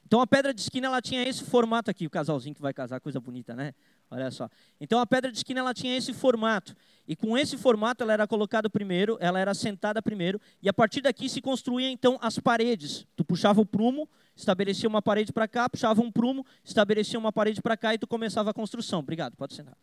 Então 0.06 0.20
a 0.20 0.26
pedra 0.26 0.54
de 0.54 0.60
esquina 0.60 0.86
ela 0.86 1.02
tinha 1.02 1.28
esse 1.28 1.42
formato 1.42 1.90
aqui, 1.90 2.06
o 2.06 2.10
casalzinho 2.10 2.54
que 2.54 2.62
vai 2.62 2.72
casar, 2.72 3.00
coisa 3.00 3.18
bonita, 3.18 3.56
né? 3.56 3.74
Olha 4.08 4.30
só. 4.30 4.48
Então 4.80 5.00
a 5.00 5.06
pedra 5.06 5.32
de 5.32 5.38
esquina 5.38 5.58
ela 5.58 5.74
tinha 5.74 5.96
esse 5.96 6.14
formato. 6.14 6.76
E 7.08 7.16
com 7.16 7.36
esse 7.36 7.56
formato 7.56 8.04
ela 8.04 8.12
era 8.12 8.24
colocada 8.24 8.70
primeiro, 8.70 9.18
ela 9.20 9.40
era 9.40 9.52
sentada 9.52 10.00
primeiro, 10.00 10.40
e 10.62 10.68
a 10.68 10.72
partir 10.72 11.00
daqui 11.00 11.28
se 11.28 11.42
construía 11.42 11.90
então 11.90 12.16
as 12.22 12.38
paredes. 12.38 13.04
Tu 13.16 13.24
puxava 13.24 13.60
o 13.60 13.66
prumo, 13.66 14.08
estabelecia 14.36 14.88
uma 14.88 15.02
parede 15.02 15.32
para 15.32 15.48
cá, 15.48 15.68
puxava 15.68 16.00
um 16.00 16.12
prumo, 16.12 16.46
estabelecia 16.62 17.18
uma 17.18 17.32
parede 17.32 17.60
para 17.60 17.76
cá 17.76 17.92
e 17.92 17.98
tu 17.98 18.06
começava 18.06 18.50
a 18.50 18.54
construção. 18.54 19.00
Obrigado, 19.00 19.34
pode 19.36 19.54
sentar. 19.54 19.76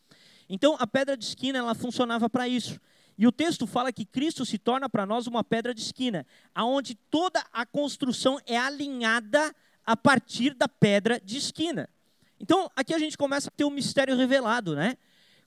Então 0.47 0.77
a 0.79 0.87
pedra 0.87 1.17
de 1.17 1.25
esquina 1.25 1.59
ela 1.59 1.75
funcionava 1.75 2.29
para 2.29 2.47
isso. 2.47 2.79
E 3.17 3.27
o 3.27 3.31
texto 3.31 3.67
fala 3.67 3.91
que 3.91 4.05
Cristo 4.05 4.45
se 4.45 4.57
torna 4.57 4.89
para 4.89 5.05
nós 5.05 5.27
uma 5.27 5.43
pedra 5.43 5.73
de 5.73 5.81
esquina, 5.81 6.25
aonde 6.55 6.95
toda 6.95 7.43
a 7.51 7.65
construção 7.65 8.39
é 8.45 8.57
alinhada 8.57 9.53
a 9.85 9.95
partir 9.95 10.53
da 10.53 10.67
pedra 10.67 11.19
de 11.23 11.37
esquina. 11.37 11.89
Então, 12.39 12.69
aqui 12.75 12.93
a 12.93 12.99
gente 12.99 13.17
começa 13.17 13.49
a 13.49 13.51
ter 13.51 13.63
um 13.63 13.69
mistério 13.69 14.15
revelado, 14.15 14.75
né? 14.75 14.97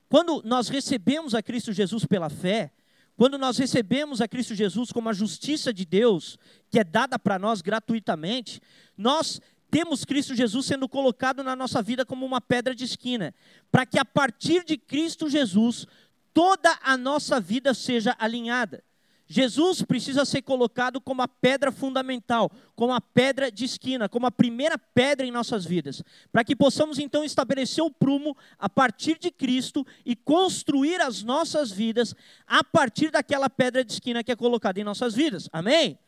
Quando 0.09 0.43
nós 0.45 0.69
recebemos 0.69 1.35
a 1.35 1.43
Cristo 1.43 1.73
Jesus 1.73 2.05
pela 2.05 2.31
fé, 2.31 2.73
quando 3.17 3.39
nós 3.39 3.59
recebemos 3.59 4.21
a 4.21 4.29
Cristo 4.29 4.55
Jesus 4.55 4.93
como 4.93 5.09
a 5.09 5.13
justiça 5.13 5.73
de 5.73 5.85
Deus, 5.85 6.39
que 6.71 6.79
é 6.79 6.85
dada 6.85 7.19
para 7.19 7.39
nós 7.39 7.63
gratuitamente, 7.63 8.61
nós 8.97 9.41
temos 9.71 10.05
Cristo 10.05 10.35
Jesus 10.35 10.67
sendo 10.67 10.89
colocado 10.89 11.43
na 11.43 11.57
nossa 11.57 11.83
vida 11.83 12.05
como 12.05 12.25
uma 12.25 12.41
pedra 12.41 12.75
de 12.75 12.85
esquina, 12.85 13.35
para 13.71 13.85
que 13.85 13.99
a 13.99 14.05
partir 14.05 14.65
de 14.65 14.77
Cristo 14.77 15.29
Jesus 15.29 15.87
toda 16.33 16.79
a 16.83 16.97
nossa 16.97 17.41
vida 17.41 17.73
seja 17.75 18.15
alinhada. 18.19 18.85
Jesus 19.29 19.83
precisa 19.83 20.25
ser 20.25 20.43
colocado 20.43 21.01
como 21.01 21.21
a 21.21 21.27
pedra 21.27 21.73
fundamental, 21.73 22.51
como 22.77 22.93
a 22.93 23.01
pedra 23.01 23.51
de 23.51 23.65
esquina, 23.65 24.09
como 24.09 24.27
a 24.27 24.31
primeira 24.31 24.79
pedra 24.79 25.27
em 25.27 25.33
nossas 25.33 25.65
vidas, 25.65 26.03
para 26.31 26.45
que 26.45 26.55
possamos 26.55 26.99
então 26.99 27.25
estabelecer 27.25 27.83
o 27.83 27.91
prumo 27.91 28.37
a 28.57 28.69
partir 28.69 29.19
de 29.19 29.33
Cristo 29.33 29.85
e 30.05 30.15
construir 30.15 31.01
as 31.01 31.25
nossas 31.25 31.73
vidas 31.73 32.15
a 32.47 32.63
partir 32.63 33.11
daquela 33.11 33.51
pedra 33.51 33.85
de 33.85 33.93
esquina 33.93 34.23
que 34.23 34.31
é 34.31 34.37
colocada 34.37 34.79
em 34.79 34.85
nossas 34.85 35.15
vidas. 35.15 35.49
Amém? 35.53 35.99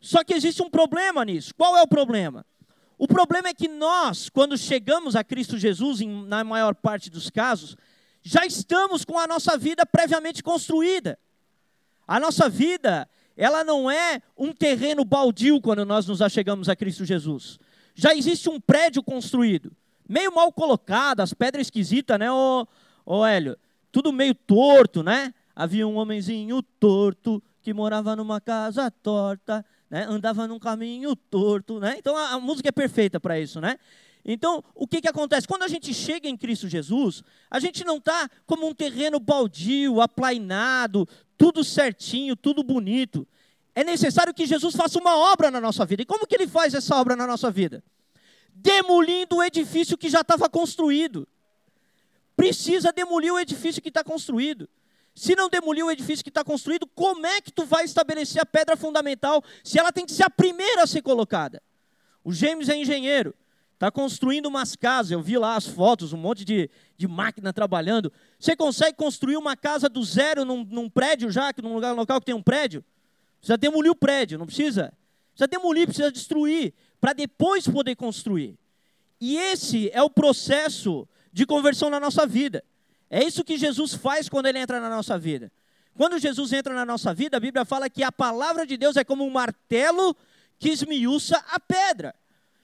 Só 0.00 0.22
que 0.22 0.34
existe 0.34 0.62
um 0.62 0.70
problema 0.70 1.24
nisso. 1.24 1.52
Qual 1.56 1.76
é 1.76 1.82
o 1.82 1.88
problema? 1.88 2.46
O 2.96 3.08
problema 3.08 3.48
é 3.48 3.54
que 3.54 3.66
nós, 3.66 4.28
quando 4.28 4.56
chegamos 4.56 5.16
a 5.16 5.24
Cristo 5.24 5.58
Jesus, 5.58 6.00
em, 6.00 6.26
na 6.26 6.44
maior 6.44 6.76
parte 6.76 7.10
dos 7.10 7.28
casos, 7.28 7.76
já 8.22 8.46
estamos 8.46 9.04
com 9.04 9.18
a 9.18 9.26
nossa 9.26 9.58
vida 9.58 9.84
previamente 9.84 10.44
construída. 10.44 11.18
A 12.06 12.20
nossa 12.20 12.48
vida, 12.48 13.08
ela 13.36 13.64
não 13.64 13.90
é 13.90 14.20
um 14.36 14.52
terreno 14.52 15.04
baldio 15.04 15.60
quando 15.60 15.84
nós 15.84 16.06
nos 16.06 16.20
achegamos 16.20 16.68
a 16.68 16.76
Cristo 16.76 17.04
Jesus. 17.04 17.58
Já 17.94 18.14
existe 18.14 18.48
um 18.48 18.60
prédio 18.60 19.02
construído, 19.02 19.72
meio 20.08 20.34
mal 20.34 20.52
colocado, 20.52 21.20
as 21.20 21.34
pedras 21.34 21.66
esquisitas, 21.66 22.18
né, 22.18 22.30
ô, 22.30 22.66
ô 23.04 23.24
Hélio? 23.24 23.56
Tudo 23.90 24.12
meio 24.12 24.34
torto, 24.34 25.02
né? 25.02 25.34
Havia 25.54 25.86
um 25.86 25.96
homenzinho 25.96 26.62
torto 26.80 27.42
que 27.62 27.72
morava 27.72 28.16
numa 28.16 28.40
casa 28.40 28.90
torta, 28.90 29.64
né? 29.88 30.06
andava 30.08 30.48
num 30.48 30.58
caminho 30.58 31.14
torto. 31.14 31.78
Né? 31.78 31.96
Então 31.98 32.16
a, 32.16 32.30
a 32.30 32.40
música 32.40 32.70
é 32.70 32.72
perfeita 32.72 33.20
para 33.20 33.38
isso. 33.38 33.60
Né? 33.60 33.78
Então, 34.24 34.62
o 34.74 34.86
que, 34.86 35.00
que 35.00 35.08
acontece? 35.08 35.48
Quando 35.48 35.64
a 35.64 35.68
gente 35.68 35.92
chega 35.92 36.28
em 36.28 36.36
Cristo 36.36 36.68
Jesus, 36.68 37.22
a 37.50 37.58
gente 37.58 37.84
não 37.84 37.96
está 37.96 38.28
como 38.46 38.68
um 38.68 38.74
terreno 38.74 39.18
baldio, 39.18 40.00
aplainado, 40.00 41.08
tudo 41.36 41.64
certinho, 41.64 42.36
tudo 42.36 42.62
bonito. 42.62 43.26
É 43.74 43.82
necessário 43.82 44.32
que 44.32 44.46
Jesus 44.46 44.76
faça 44.76 44.98
uma 44.98 45.16
obra 45.16 45.50
na 45.50 45.60
nossa 45.60 45.84
vida. 45.84 46.02
E 46.02 46.06
como 46.06 46.26
que 46.26 46.34
ele 46.34 46.46
faz 46.46 46.72
essa 46.72 46.94
obra 46.96 47.16
na 47.16 47.26
nossa 47.26 47.50
vida? 47.50 47.82
Demolindo 48.54 49.36
o 49.36 49.42
edifício 49.42 49.98
que 49.98 50.08
já 50.08 50.20
estava 50.20 50.48
construído. 50.48 51.26
Precisa 52.36 52.92
demolir 52.92 53.32
o 53.32 53.40
edifício 53.40 53.82
que 53.82 53.88
está 53.88 54.04
construído. 54.04 54.68
Se 55.14 55.34
não 55.34 55.48
demolir 55.48 55.84
o 55.84 55.90
edifício 55.90 56.22
que 56.22 56.30
está 56.30 56.44
construído, 56.44 56.86
como 56.86 57.26
é 57.26 57.40
que 57.40 57.52
tu 57.52 57.66
vai 57.66 57.84
estabelecer 57.84 58.40
a 58.40 58.46
pedra 58.46 58.76
fundamental 58.76 59.42
se 59.62 59.78
ela 59.78 59.92
tem 59.92 60.06
que 60.06 60.12
ser 60.12 60.22
a 60.22 60.30
primeira 60.30 60.82
a 60.82 60.86
ser 60.86 61.02
colocada? 61.02 61.62
O 62.24 62.32
James 62.32 62.68
é 62.68 62.76
engenheiro. 62.76 63.34
Está 63.82 63.90
construindo 63.90 64.46
umas 64.46 64.76
casas, 64.76 65.10
eu 65.10 65.20
vi 65.20 65.36
lá 65.36 65.56
as 65.56 65.66
fotos, 65.66 66.12
um 66.12 66.16
monte 66.16 66.44
de, 66.44 66.70
de 66.96 67.08
máquina 67.08 67.52
trabalhando. 67.52 68.12
Você 68.38 68.54
consegue 68.54 68.96
construir 68.96 69.36
uma 69.36 69.56
casa 69.56 69.88
do 69.88 70.04
zero 70.04 70.44
num, 70.44 70.62
num 70.62 70.88
prédio 70.88 71.32
já, 71.32 71.52
num 71.60 71.74
lugar 71.74 71.92
local 71.92 72.20
que 72.20 72.26
tem 72.26 72.34
um 72.34 72.44
prédio? 72.44 72.84
Precisa 73.40 73.58
demolir 73.58 73.90
o 73.90 73.96
prédio, 73.96 74.38
não 74.38 74.46
precisa? 74.46 74.92
Precisa 75.32 75.48
demolir, 75.48 75.86
precisa 75.86 76.12
destruir, 76.12 76.72
para 77.00 77.12
depois 77.12 77.66
poder 77.66 77.96
construir. 77.96 78.56
E 79.20 79.36
esse 79.36 79.90
é 79.92 80.00
o 80.00 80.08
processo 80.08 81.04
de 81.32 81.44
conversão 81.44 81.90
na 81.90 81.98
nossa 81.98 82.24
vida. 82.24 82.62
É 83.10 83.24
isso 83.24 83.42
que 83.42 83.58
Jesus 83.58 83.94
faz 83.94 84.28
quando 84.28 84.46
ele 84.46 84.60
entra 84.60 84.78
na 84.78 84.88
nossa 84.88 85.18
vida. 85.18 85.50
Quando 85.94 86.20
Jesus 86.20 86.52
entra 86.52 86.72
na 86.72 86.86
nossa 86.86 87.12
vida, 87.12 87.36
a 87.36 87.40
Bíblia 87.40 87.64
fala 87.64 87.90
que 87.90 88.04
a 88.04 88.12
palavra 88.12 88.64
de 88.64 88.76
Deus 88.76 88.96
é 88.96 89.02
como 89.02 89.24
um 89.24 89.30
martelo 89.30 90.16
que 90.56 90.68
esmiuça 90.68 91.36
a 91.50 91.58
pedra. 91.58 92.14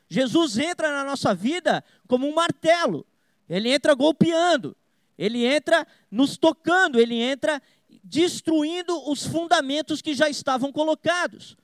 Jesus 0.08 0.58
entra 0.58 0.90
na 0.90 1.04
nossa 1.04 1.34
vida 1.34 1.84
como 2.06 2.26
um 2.26 2.34
martelo. 2.34 3.06
Ele 3.48 3.70
entra 3.70 3.94
golpeando, 3.94 4.76
ele 5.16 5.44
entra 5.44 5.86
nos 6.10 6.36
tocando, 6.36 6.98
ele 7.00 7.14
entra 7.14 7.62
destruindo 8.04 9.10
os 9.10 9.26
fundamentos 9.26 10.00
que 10.02 10.14
já 10.14 10.28
estavam 10.28 10.72
colocados. 10.72 11.56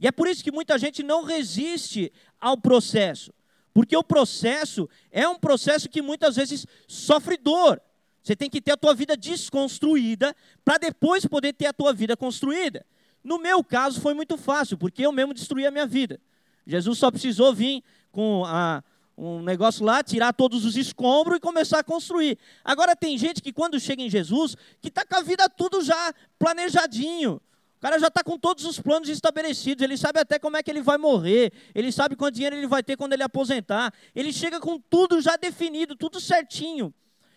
E 0.00 0.06
é 0.06 0.12
por 0.12 0.28
isso 0.28 0.44
que 0.44 0.52
muita 0.52 0.78
gente 0.78 1.02
não 1.02 1.24
resiste 1.24 2.12
ao 2.40 2.56
processo, 2.56 3.32
porque 3.74 3.96
o 3.96 4.04
processo 4.04 4.88
é 5.10 5.28
um 5.28 5.36
processo 5.36 5.88
que 5.88 6.00
muitas 6.00 6.36
vezes 6.36 6.66
sofre 6.86 7.36
dor. 7.36 7.80
Você 8.22 8.36
tem 8.36 8.50
que 8.50 8.60
ter 8.60 8.72
a 8.72 8.76
tua 8.76 8.94
vida 8.94 9.16
desconstruída 9.16 10.34
para 10.64 10.78
depois 10.78 11.24
poder 11.24 11.52
ter 11.52 11.66
a 11.66 11.72
tua 11.72 11.92
vida 11.92 12.16
construída. 12.16 12.84
No 13.24 13.38
meu 13.38 13.64
caso 13.64 14.00
foi 14.00 14.14
muito 14.14 14.36
fácil, 14.36 14.76
porque 14.76 15.04
eu 15.04 15.12
mesmo 15.12 15.34
destruí 15.34 15.66
a 15.66 15.70
minha 15.70 15.86
vida. 15.86 16.20
Jesus 16.68 16.98
só 16.98 17.10
precisou 17.10 17.54
vir 17.54 17.82
com 18.12 18.44
a, 18.44 18.84
um 19.16 19.40
negócio 19.40 19.82
lá, 19.86 20.02
tirar 20.02 20.34
todos 20.34 20.66
os 20.66 20.76
escombros 20.76 21.38
e 21.38 21.40
começar 21.40 21.78
a 21.78 21.82
construir. 21.82 22.38
Agora 22.62 22.94
tem 22.94 23.16
gente 23.16 23.40
que 23.40 23.54
quando 23.54 23.80
chega 23.80 24.02
em 24.02 24.10
Jesus, 24.10 24.54
que 24.82 24.88
está 24.88 25.02
com 25.04 25.16
a 25.16 25.22
vida 25.22 25.48
tudo 25.48 25.82
já 25.82 26.14
planejadinho. 26.38 27.40
O 27.78 27.80
cara 27.80 27.98
já 27.98 28.08
está 28.08 28.22
com 28.22 28.38
todos 28.38 28.66
os 28.66 28.78
planos 28.78 29.08
estabelecidos, 29.08 29.82
ele 29.82 29.96
sabe 29.96 30.20
até 30.20 30.38
como 30.38 30.58
é 30.58 30.62
que 30.62 30.70
ele 30.70 30.82
vai 30.82 30.98
morrer, 30.98 31.52
ele 31.74 31.90
sabe 31.90 32.16
quanto 32.16 32.34
dinheiro 32.34 32.56
ele 32.56 32.66
vai 32.66 32.82
ter 32.82 32.96
quando 32.96 33.14
ele 33.14 33.22
aposentar, 33.22 33.94
ele 34.14 34.32
chega 34.32 34.60
com 34.60 34.78
tudo 34.78 35.22
já 35.22 35.36
definido, 35.36 35.96
tudo 35.96 36.20
certinho. 36.20 36.92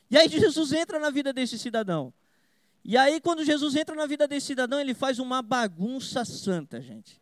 E 0.10 0.18
aí 0.18 0.28
Jesus 0.28 0.74
entra 0.74 1.00
na 1.00 1.10
vida 1.10 1.32
desse 1.32 1.58
cidadão. 1.58 2.14
E 2.84 2.98
aí, 2.98 3.22
quando 3.22 3.46
Jesus 3.46 3.76
entra 3.76 3.96
na 3.96 4.08
vida 4.08 4.28
desse 4.28 4.48
cidadão, 4.48 4.80
ele 4.80 4.96
faz 4.96 5.20
uma 5.20 5.42
bagunça 5.44 6.26
santa, 6.26 6.82
gente 6.82 7.21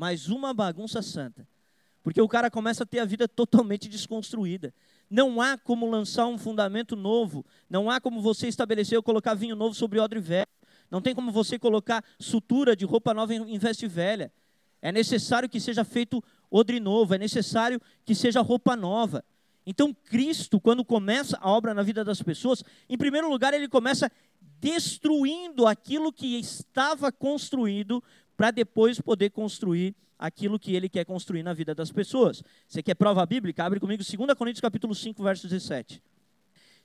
mas 0.00 0.30
uma 0.30 0.54
bagunça 0.54 1.02
santa. 1.02 1.46
Porque 2.02 2.22
o 2.22 2.26
cara 2.26 2.50
começa 2.50 2.84
a 2.84 2.86
ter 2.86 3.00
a 3.00 3.04
vida 3.04 3.28
totalmente 3.28 3.86
desconstruída. 3.86 4.72
Não 5.10 5.42
há 5.42 5.58
como 5.58 5.90
lançar 5.90 6.26
um 6.26 6.38
fundamento 6.38 6.96
novo. 6.96 7.44
Não 7.68 7.90
há 7.90 8.00
como 8.00 8.22
você 8.22 8.48
estabelecer 8.48 8.96
ou 8.96 9.02
colocar 9.02 9.34
vinho 9.34 9.54
novo 9.54 9.74
sobre 9.74 10.00
odre 10.00 10.18
velho. 10.18 10.48
Não 10.90 11.02
tem 11.02 11.14
como 11.14 11.30
você 11.30 11.58
colocar 11.58 12.02
sutura 12.18 12.74
de 12.74 12.86
roupa 12.86 13.12
nova 13.12 13.34
em 13.34 13.58
veste 13.58 13.86
velha. 13.86 14.32
É 14.80 14.90
necessário 14.90 15.50
que 15.50 15.60
seja 15.60 15.84
feito 15.84 16.24
odre 16.50 16.80
novo. 16.80 17.14
É 17.14 17.18
necessário 17.18 17.78
que 18.02 18.14
seja 18.14 18.40
roupa 18.40 18.74
nova. 18.74 19.22
Então, 19.66 19.92
Cristo, 19.92 20.58
quando 20.58 20.82
começa 20.82 21.36
a 21.42 21.50
obra 21.50 21.74
na 21.74 21.82
vida 21.82 22.02
das 22.02 22.22
pessoas, 22.22 22.64
em 22.88 22.96
primeiro 22.96 23.28
lugar, 23.28 23.52
ele 23.52 23.68
começa 23.68 24.10
destruindo 24.58 25.66
aquilo 25.66 26.10
que 26.10 26.38
estava 26.38 27.12
construído 27.12 28.02
para 28.40 28.50
depois 28.50 28.98
poder 28.98 29.28
construir 29.28 29.94
aquilo 30.18 30.58
que 30.58 30.74
ele 30.74 30.88
quer 30.88 31.04
construir 31.04 31.42
na 31.42 31.52
vida 31.52 31.74
das 31.74 31.92
pessoas. 31.92 32.42
Você 32.66 32.82
quer 32.82 32.94
prova 32.94 33.26
bíblica? 33.26 33.62
Abre 33.62 33.78
comigo 33.78 34.02
2 34.02 34.34
Coríntios 34.34 34.62
capítulo 34.62 34.94
5, 34.94 35.22
verso 35.22 35.46
17. 35.46 36.02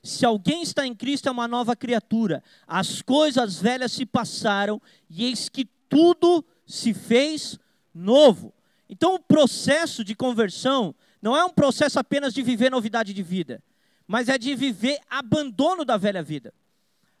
Se 0.02 0.26
alguém 0.26 0.60
está 0.60 0.86
em 0.86 0.94
Cristo 0.94 1.30
é 1.30 1.32
uma 1.32 1.48
nova 1.48 1.74
criatura. 1.74 2.44
As 2.66 3.00
coisas 3.00 3.58
velhas 3.58 3.92
se 3.92 4.04
passaram 4.04 4.82
e 5.08 5.24
eis 5.24 5.48
que 5.48 5.64
tudo 5.88 6.44
se 6.66 6.92
fez 6.92 7.58
novo. 7.94 8.52
Então 8.86 9.14
o 9.14 9.18
processo 9.18 10.04
de 10.04 10.14
conversão 10.14 10.94
não 11.22 11.34
é 11.34 11.42
um 11.42 11.54
processo 11.54 11.98
apenas 11.98 12.34
de 12.34 12.42
viver 12.42 12.70
novidade 12.70 13.14
de 13.14 13.22
vida, 13.22 13.62
mas 14.06 14.28
é 14.28 14.36
de 14.36 14.54
viver 14.54 15.00
abandono 15.08 15.86
da 15.86 15.96
velha 15.96 16.22
vida. 16.22 16.52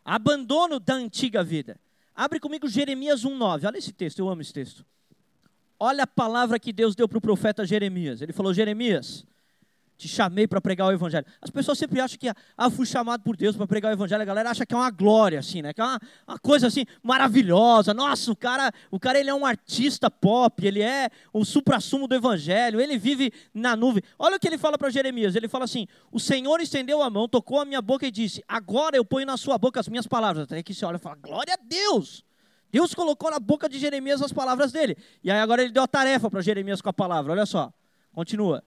Abandono 0.04 0.78
da 0.78 0.92
antiga 0.92 1.42
vida. 1.42 1.80
Abre 2.16 2.40
comigo 2.40 2.66
Jeremias 2.66 3.24
1,9. 3.24 3.66
Olha 3.66 3.76
esse 3.76 3.92
texto, 3.92 4.20
eu 4.20 4.28
amo 4.30 4.40
esse 4.40 4.52
texto. 4.52 4.86
Olha 5.78 6.04
a 6.04 6.06
palavra 6.06 6.58
que 6.58 6.72
Deus 6.72 6.96
deu 6.96 7.06
para 7.06 7.18
o 7.18 7.20
profeta 7.20 7.66
Jeremias. 7.66 8.22
Ele 8.22 8.32
falou: 8.32 8.54
Jeremias, 8.54 9.26
te 9.96 10.08
chamei 10.08 10.46
para 10.46 10.60
pregar 10.60 10.88
o 10.88 10.92
evangelho. 10.92 11.24
As 11.40 11.48
pessoas 11.50 11.78
sempre 11.78 12.00
acham 12.00 12.18
que, 12.18 12.28
ah, 12.28 12.70
fui 12.70 12.84
chamado 12.84 13.22
por 13.22 13.36
Deus 13.36 13.56
para 13.56 13.66
pregar 13.66 13.90
o 13.90 13.94
evangelho. 13.94 14.20
A 14.20 14.24
galera 14.24 14.50
acha 14.50 14.66
que 14.66 14.74
é 14.74 14.76
uma 14.76 14.90
glória, 14.90 15.38
assim, 15.38 15.62
né? 15.62 15.72
Que 15.72 15.80
é 15.80 15.84
uma, 15.84 16.00
uma, 16.26 16.38
coisa, 16.38 16.66
assim, 16.66 16.84
maravilhosa. 17.02 17.94
Nossa, 17.94 18.30
o 18.30 18.36
cara, 18.36 18.70
o 18.90 19.00
cara, 19.00 19.18
ele 19.18 19.30
é 19.30 19.34
um 19.34 19.46
artista 19.46 20.10
pop, 20.10 20.66
ele 20.66 20.82
é 20.82 21.08
o 21.32 21.44
supra-sumo 21.44 22.06
do 22.06 22.14
evangelho, 22.14 22.80
ele 22.80 22.98
vive 22.98 23.32
na 23.54 23.74
nuvem. 23.74 24.02
Olha 24.18 24.36
o 24.36 24.40
que 24.40 24.46
ele 24.46 24.58
fala 24.58 24.76
para 24.76 24.90
Jeremias. 24.90 25.34
Ele 25.34 25.48
fala 25.48 25.64
assim, 25.64 25.86
o 26.12 26.20
Senhor 26.20 26.60
estendeu 26.60 27.02
a 27.02 27.08
mão, 27.08 27.26
tocou 27.28 27.60
a 27.60 27.64
minha 27.64 27.80
boca 27.80 28.06
e 28.06 28.10
disse, 28.10 28.44
agora 28.46 28.96
eu 28.96 29.04
ponho 29.04 29.26
na 29.26 29.36
sua 29.36 29.56
boca 29.56 29.80
as 29.80 29.88
minhas 29.88 30.06
palavras. 30.06 30.44
Até 30.44 30.62
que 30.62 30.74
você 30.74 30.84
olha 30.84 30.96
e 30.96 31.00
fala, 31.00 31.16
glória 31.16 31.54
a 31.54 31.58
Deus. 31.62 32.24
Deus 32.70 32.92
colocou 32.92 33.30
na 33.30 33.38
boca 33.38 33.68
de 33.68 33.78
Jeremias 33.78 34.20
as 34.20 34.32
palavras 34.32 34.72
dele. 34.72 34.96
E 35.24 35.30
aí 35.30 35.40
agora 35.40 35.62
ele 35.62 35.72
deu 35.72 35.82
a 35.82 35.88
tarefa 35.88 36.30
para 36.30 36.42
Jeremias 36.42 36.82
com 36.82 36.90
a 36.90 36.92
palavra. 36.92 37.32
Olha 37.32 37.46
só, 37.46 37.72
continua. 38.12 38.62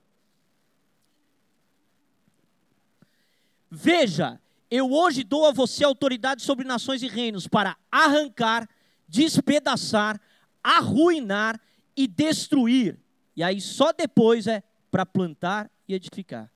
Veja, 3.69 4.39
eu 4.69 4.91
hoje 4.91 5.23
dou 5.23 5.45
a 5.45 5.51
você 5.51 5.84
autoridade 5.84 6.41
sobre 6.41 6.65
nações 6.65 7.01
e 7.03 7.08
reinos 7.08 7.47
para 7.47 7.77
arrancar, 7.91 8.67
despedaçar, 9.08 10.19
arruinar 10.63 11.60
e 11.95 12.08
destruir. 12.08 12.97
E 13.36 13.43
aí 13.43 13.60
só 13.62 13.91
depois 13.91 14.47
é 14.47 14.63
para 14.91 15.05
plantar 15.05 15.69
e 15.88 15.93
edificar. 15.93 16.51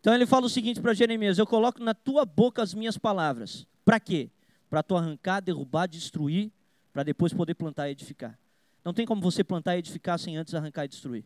Então 0.00 0.14
ele 0.14 0.26
fala 0.26 0.46
o 0.46 0.50
seguinte 0.50 0.80
para 0.80 0.92
Jeremias: 0.92 1.38
Eu 1.38 1.46
coloco 1.46 1.82
na 1.82 1.94
tua 1.94 2.24
boca 2.24 2.62
as 2.62 2.74
minhas 2.74 2.98
palavras. 2.98 3.66
Para 3.84 3.98
quê? 3.98 4.30
Para 4.68 4.82
tu 4.82 4.96
arrancar, 4.96 5.40
derrubar, 5.40 5.86
destruir, 5.86 6.50
para 6.92 7.02
depois 7.02 7.32
poder 7.32 7.54
plantar 7.54 7.88
e 7.88 7.92
edificar. 7.92 8.38
Não 8.84 8.92
tem 8.92 9.06
como 9.06 9.22
você 9.22 9.42
plantar 9.42 9.76
e 9.76 9.78
edificar 9.78 10.18
sem 10.18 10.36
antes 10.36 10.54
arrancar 10.54 10.84
e 10.84 10.88
destruir. 10.88 11.24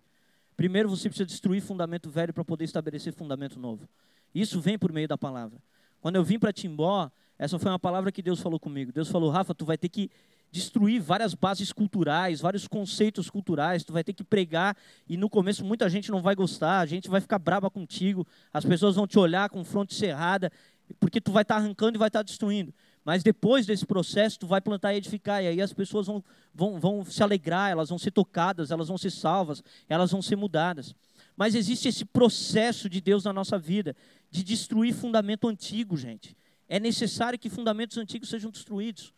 Primeiro 0.57 0.89
você 0.89 1.09
precisa 1.09 1.27
destruir 1.27 1.61
fundamento 1.61 2.11
velho 2.11 2.33
para 2.33 2.45
poder 2.45 2.65
estabelecer 2.65 3.13
fundamento 3.13 3.59
novo. 3.59 3.89
Isso 4.35 4.61
vem 4.61 4.79
por 4.79 4.93
meio 4.93 5.09
da 5.09 5.19
palavra. 5.19 5.59
Quando 6.01 6.17
eu 6.17 6.25
vim 6.25 6.39
para 6.39 6.53
Timbó, 6.53 7.11
essa 7.39 7.59
foi 7.59 7.71
uma 7.71 7.79
palavra 7.79 8.13
que 8.13 8.23
Deus 8.23 8.41
falou 8.41 8.59
comigo. 8.59 8.93
Deus 8.93 9.09
falou, 9.09 9.31
Rafa, 9.31 9.55
tu 9.55 9.65
vai 9.65 9.79
ter 9.79 9.89
que 9.89 10.11
destruir 10.51 11.01
várias 11.01 11.35
bases 11.35 11.73
culturais, 11.73 12.41
vários 12.41 12.67
conceitos 12.67 13.29
culturais, 13.29 13.85
tu 13.85 13.93
vai 13.93 14.03
ter 14.03 14.13
que 14.13 14.25
pregar 14.25 14.77
e 15.09 15.17
no 15.17 15.29
começo 15.29 15.65
muita 15.65 15.89
gente 15.89 16.11
não 16.11 16.23
vai 16.23 16.35
gostar, 16.35 16.81
a 16.81 16.87
gente 16.87 17.09
vai 17.09 17.21
ficar 17.21 17.39
brava 17.39 17.71
contigo, 17.71 18.27
as 18.53 18.65
pessoas 18.65 18.97
vão 18.97 19.07
te 19.07 19.19
olhar 19.19 19.51
com 19.51 19.63
fronte 19.63 19.95
cerrada, 19.95 20.51
porque 20.99 21.21
tu 21.21 21.31
vai 21.31 21.43
estar 21.43 21.57
tá 21.57 21.61
arrancando 21.61 21.97
e 21.97 21.99
vai 21.99 22.09
estar 22.09 22.21
tá 22.21 22.23
destruindo. 22.23 22.73
Mas 23.05 23.23
depois 23.23 23.67
desse 23.67 23.87
processo, 23.87 24.39
tu 24.39 24.47
vai 24.47 24.61
plantar 24.61 24.93
e 24.93 24.99
edificar, 24.99 25.43
e 25.43 25.47
aí 25.47 25.63
as 25.63 25.73
pessoas 25.73 26.07
vão, 26.07 26.23
vão, 26.55 26.79
vão 26.79 27.05
se 27.05 27.23
alegrar, 27.23 27.71
elas 27.71 27.89
vão 27.89 27.99
ser 27.99 28.11
tocadas, 28.11 28.71
elas 28.71 28.89
vão 28.89 28.99
ser 28.99 29.11
salvas, 29.11 29.63
elas 29.89 30.11
vão 30.11 30.21
ser 30.21 30.37
mudadas. 30.37 30.95
Mas 31.39 31.55
existe 31.55 31.87
esse 31.87 32.05
processo 32.05 32.89
de 32.89 33.01
Deus 33.01 33.23
na 33.23 33.33
nossa 33.33 33.57
vida, 33.57 33.95
de 34.29 34.43
destruir 34.43 34.93
fundamento 34.93 35.47
antigo, 35.47 35.97
gente. 35.97 36.37
É 36.69 36.81
necessário 36.81 37.39
que 37.39 37.49
fundamentos 37.49 37.97
antigos 37.97 38.29
sejam 38.29 38.51
destruídos. 38.51 39.15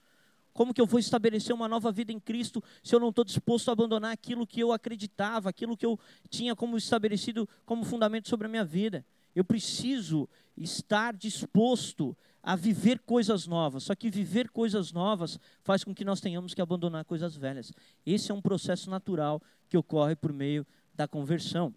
Como 0.52 0.74
que 0.74 0.83
eu 0.83 0.85
vou 0.85 1.00
estabelecer 1.00 1.54
uma 1.54 1.66
nova 1.66 1.90
vida 1.90 2.12
em 2.12 2.20
Cristo 2.20 2.62
se 2.83 2.94
eu 2.94 3.00
não 3.00 3.09
estou 3.09 3.24
disposto 3.24 3.70
a 3.70 3.72
abandonar 3.72 4.12
aquilo 4.12 4.46
que 4.46 4.61
eu 4.61 4.70
acreditava, 4.70 5.48
aquilo 5.48 5.74
que 5.74 5.87
eu 5.87 5.98
tinha 6.28 6.54
como 6.54 6.76
estabelecido 6.76 7.48
como 7.64 7.87
fundamento 7.87 8.28
sobre 8.28 8.46
a 8.46 8.50
minha 8.50 8.66
vida? 8.66 9.02
Eu 9.35 9.42
preciso 9.42 10.28
estar 10.54 11.16
disposto 11.16 12.14
a 12.42 12.54
viver 12.54 12.98
coisas 12.98 13.46
novas. 13.46 13.85
Só 13.85 13.94
que 13.94 14.11
viver 14.11 14.50
coisas 14.50 14.92
novas 14.92 15.40
faz 15.62 15.83
com 15.83 15.94
que 15.94 16.04
nós 16.04 16.20
tenhamos 16.20 16.52
que 16.52 16.61
abandonar 16.61 17.02
coisas 17.06 17.35
velhas. 17.35 17.72
Esse 18.04 18.30
é 18.30 18.35
um 18.35 18.42
processo 18.42 18.90
natural 18.90 19.40
que 19.70 19.78
ocorre 19.78 20.14
por 20.14 20.35
meio 20.35 20.66
da 20.94 21.09
conversão. 21.09 21.74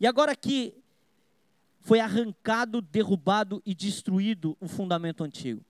E 0.00 0.06
agora 0.06 0.34
que 0.36 0.74
foi 1.80 2.00
arrancado, 2.00 2.80
derrubado 2.82 3.62
e 3.64 3.74
destruído 3.74 4.56
o 4.60 4.68
fundamento 4.68 5.24
antigo. 5.24 5.64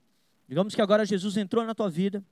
Digamos 0.48 0.74
que 0.74 0.82
agora 0.82 1.04
Jesus 1.04 1.36
entrou 1.36 1.64
na 1.64 1.74
tua 1.74 1.88
vida, 1.90 2.24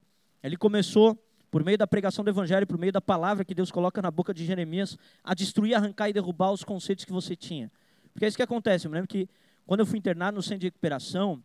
ele 0.42 0.56
começou, 0.56 1.16
por 1.50 1.64
meio 1.64 1.78
da 1.78 1.86
pregação 1.86 2.24
do 2.24 2.30
Evangelho, 2.30 2.66
por 2.66 2.78
meio 2.78 2.92
da 2.92 3.00
palavra 3.00 3.44
que 3.44 3.54
Deus 3.54 3.70
coloca 3.70 4.00
na 4.02 4.10
boca 4.10 4.32
de 4.32 4.44
Jeremias, 4.44 4.98
a 5.22 5.34
destruir, 5.34 5.74
arrancar 5.74 6.08
e 6.08 6.12
derrubar 6.12 6.52
os 6.52 6.64
conceitos 6.64 7.04
que 7.04 7.12
você 7.12 7.36
tinha. 7.36 7.70
Porque 8.12 8.24
é 8.24 8.28
isso 8.28 8.36
que 8.36 8.42
acontece. 8.42 8.86
Eu 8.86 8.90
me 8.90 8.96
lembro 8.96 9.08
que 9.08 9.28
quando 9.66 9.80
eu 9.80 9.86
fui 9.86 9.98
internado 9.98 10.36
no 10.36 10.42
centro 10.42 10.60
de 10.60 10.66
recuperação, 10.66 11.42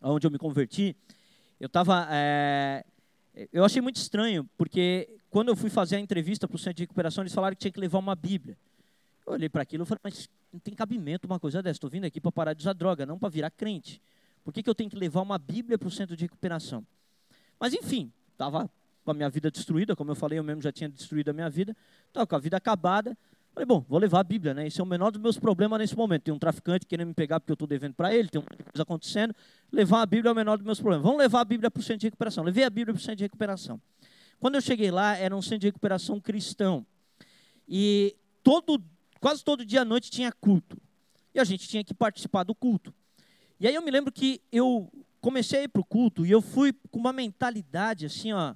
onde 0.00 0.26
eu 0.26 0.30
me 0.30 0.38
converti, 0.38 0.96
eu 1.60 1.66
estava. 1.66 2.08
É, 2.10 2.84
eu 3.52 3.64
achei 3.64 3.80
muito 3.80 3.96
estranho, 3.96 4.48
porque 4.56 5.08
quando 5.30 5.48
eu 5.48 5.56
fui 5.56 5.70
fazer 5.70 5.96
a 5.96 6.00
entrevista 6.00 6.48
para 6.48 6.56
o 6.56 6.58
centro 6.58 6.78
de 6.78 6.82
recuperação, 6.82 7.22
eles 7.22 7.32
falaram 7.32 7.54
que 7.54 7.60
tinha 7.60 7.72
que 7.72 7.80
levar 7.80 7.98
uma 7.98 8.14
Bíblia. 8.16 8.58
Eu 9.32 9.36
olhei 9.36 9.48
para 9.48 9.62
aquilo 9.62 9.84
e 9.84 9.86
falei, 9.86 10.00
mas 10.04 10.28
não 10.52 10.60
tem 10.60 10.74
cabimento 10.74 11.26
uma 11.26 11.40
coisa 11.40 11.62
dessa. 11.62 11.76
Estou 11.76 11.88
vindo 11.88 12.04
aqui 12.04 12.20
para 12.20 12.30
parar 12.30 12.52
de 12.52 12.60
usar 12.60 12.74
droga, 12.74 13.06
não 13.06 13.18
para 13.18 13.30
virar 13.30 13.50
crente. 13.50 14.00
Por 14.44 14.52
que, 14.52 14.62
que 14.62 14.68
eu 14.68 14.74
tenho 14.74 14.90
que 14.90 14.96
levar 14.96 15.22
uma 15.22 15.38
Bíblia 15.38 15.78
para 15.78 15.88
o 15.88 15.90
centro 15.90 16.14
de 16.14 16.24
recuperação? 16.24 16.84
Mas 17.58 17.72
enfim, 17.72 18.12
estava 18.32 18.70
com 19.04 19.10
a 19.10 19.14
minha 19.14 19.30
vida 19.30 19.50
destruída, 19.50 19.96
como 19.96 20.10
eu 20.10 20.14
falei, 20.14 20.38
eu 20.38 20.44
mesmo 20.44 20.60
já 20.60 20.70
tinha 20.70 20.88
destruído 20.88 21.30
a 21.30 21.32
minha 21.32 21.48
vida, 21.48 21.76
estava 22.08 22.26
com 22.26 22.36
a 22.36 22.38
vida 22.38 22.56
acabada. 22.56 23.16
Falei, 23.54 23.66
bom, 23.66 23.84
vou 23.88 23.98
levar 23.98 24.20
a 24.20 24.24
Bíblia, 24.24 24.54
né? 24.54 24.66
Esse 24.66 24.80
é 24.80 24.84
o 24.84 24.86
menor 24.86 25.10
dos 25.10 25.20
meus 25.20 25.38
problemas 25.38 25.78
nesse 25.78 25.96
momento. 25.96 26.22
Tem 26.22 26.34
um 26.34 26.38
traficante 26.38 26.86
querendo 26.86 27.08
me 27.08 27.14
pegar 27.14 27.40
porque 27.40 27.52
eu 27.52 27.54
estou 27.54 27.68
devendo 27.68 27.94
para 27.94 28.14
ele, 28.14 28.28
tem 28.28 28.40
uma 28.40 28.46
coisa 28.46 28.82
acontecendo. 28.82 29.34
Levar 29.70 30.02
a 30.02 30.06
Bíblia 30.06 30.30
é 30.30 30.32
o 30.32 30.36
menor 30.36 30.56
dos 30.56 30.64
meus 30.64 30.80
problemas. 30.80 31.04
Vamos 31.04 31.18
levar 31.18 31.40
a 31.40 31.44
Bíblia 31.44 31.70
para 31.70 31.80
o 31.80 31.82
centro 31.82 32.00
de 32.00 32.06
recuperação. 32.06 32.44
Levei 32.44 32.64
a 32.64 32.70
Bíblia 32.70 32.94
para 32.94 33.00
o 33.00 33.02
centro 33.02 33.16
de 33.16 33.24
recuperação. 33.24 33.80
Quando 34.40 34.56
eu 34.56 34.60
cheguei 34.60 34.90
lá, 34.90 35.16
era 35.16 35.36
um 35.36 35.42
centro 35.42 35.60
de 35.60 35.66
recuperação 35.68 36.18
cristão. 36.18 36.84
E 37.68 38.16
todo 38.42 38.82
Quase 39.22 39.44
todo 39.44 39.64
dia 39.64 39.82
à 39.82 39.84
noite 39.84 40.10
tinha 40.10 40.32
culto. 40.32 40.76
E 41.32 41.38
a 41.38 41.44
gente 41.44 41.68
tinha 41.68 41.84
que 41.84 41.94
participar 41.94 42.42
do 42.42 42.56
culto. 42.56 42.92
E 43.60 43.68
aí 43.68 43.74
eu 43.76 43.80
me 43.80 43.88
lembro 43.88 44.10
que 44.10 44.40
eu 44.50 44.92
comecei 45.20 45.60
a 45.60 45.62
ir 45.62 45.68
para 45.68 45.80
o 45.80 45.84
culto 45.84 46.26
e 46.26 46.30
eu 46.32 46.42
fui 46.42 46.74
com 46.90 46.98
uma 46.98 47.12
mentalidade 47.12 48.04
assim, 48.04 48.32
ó, 48.32 48.52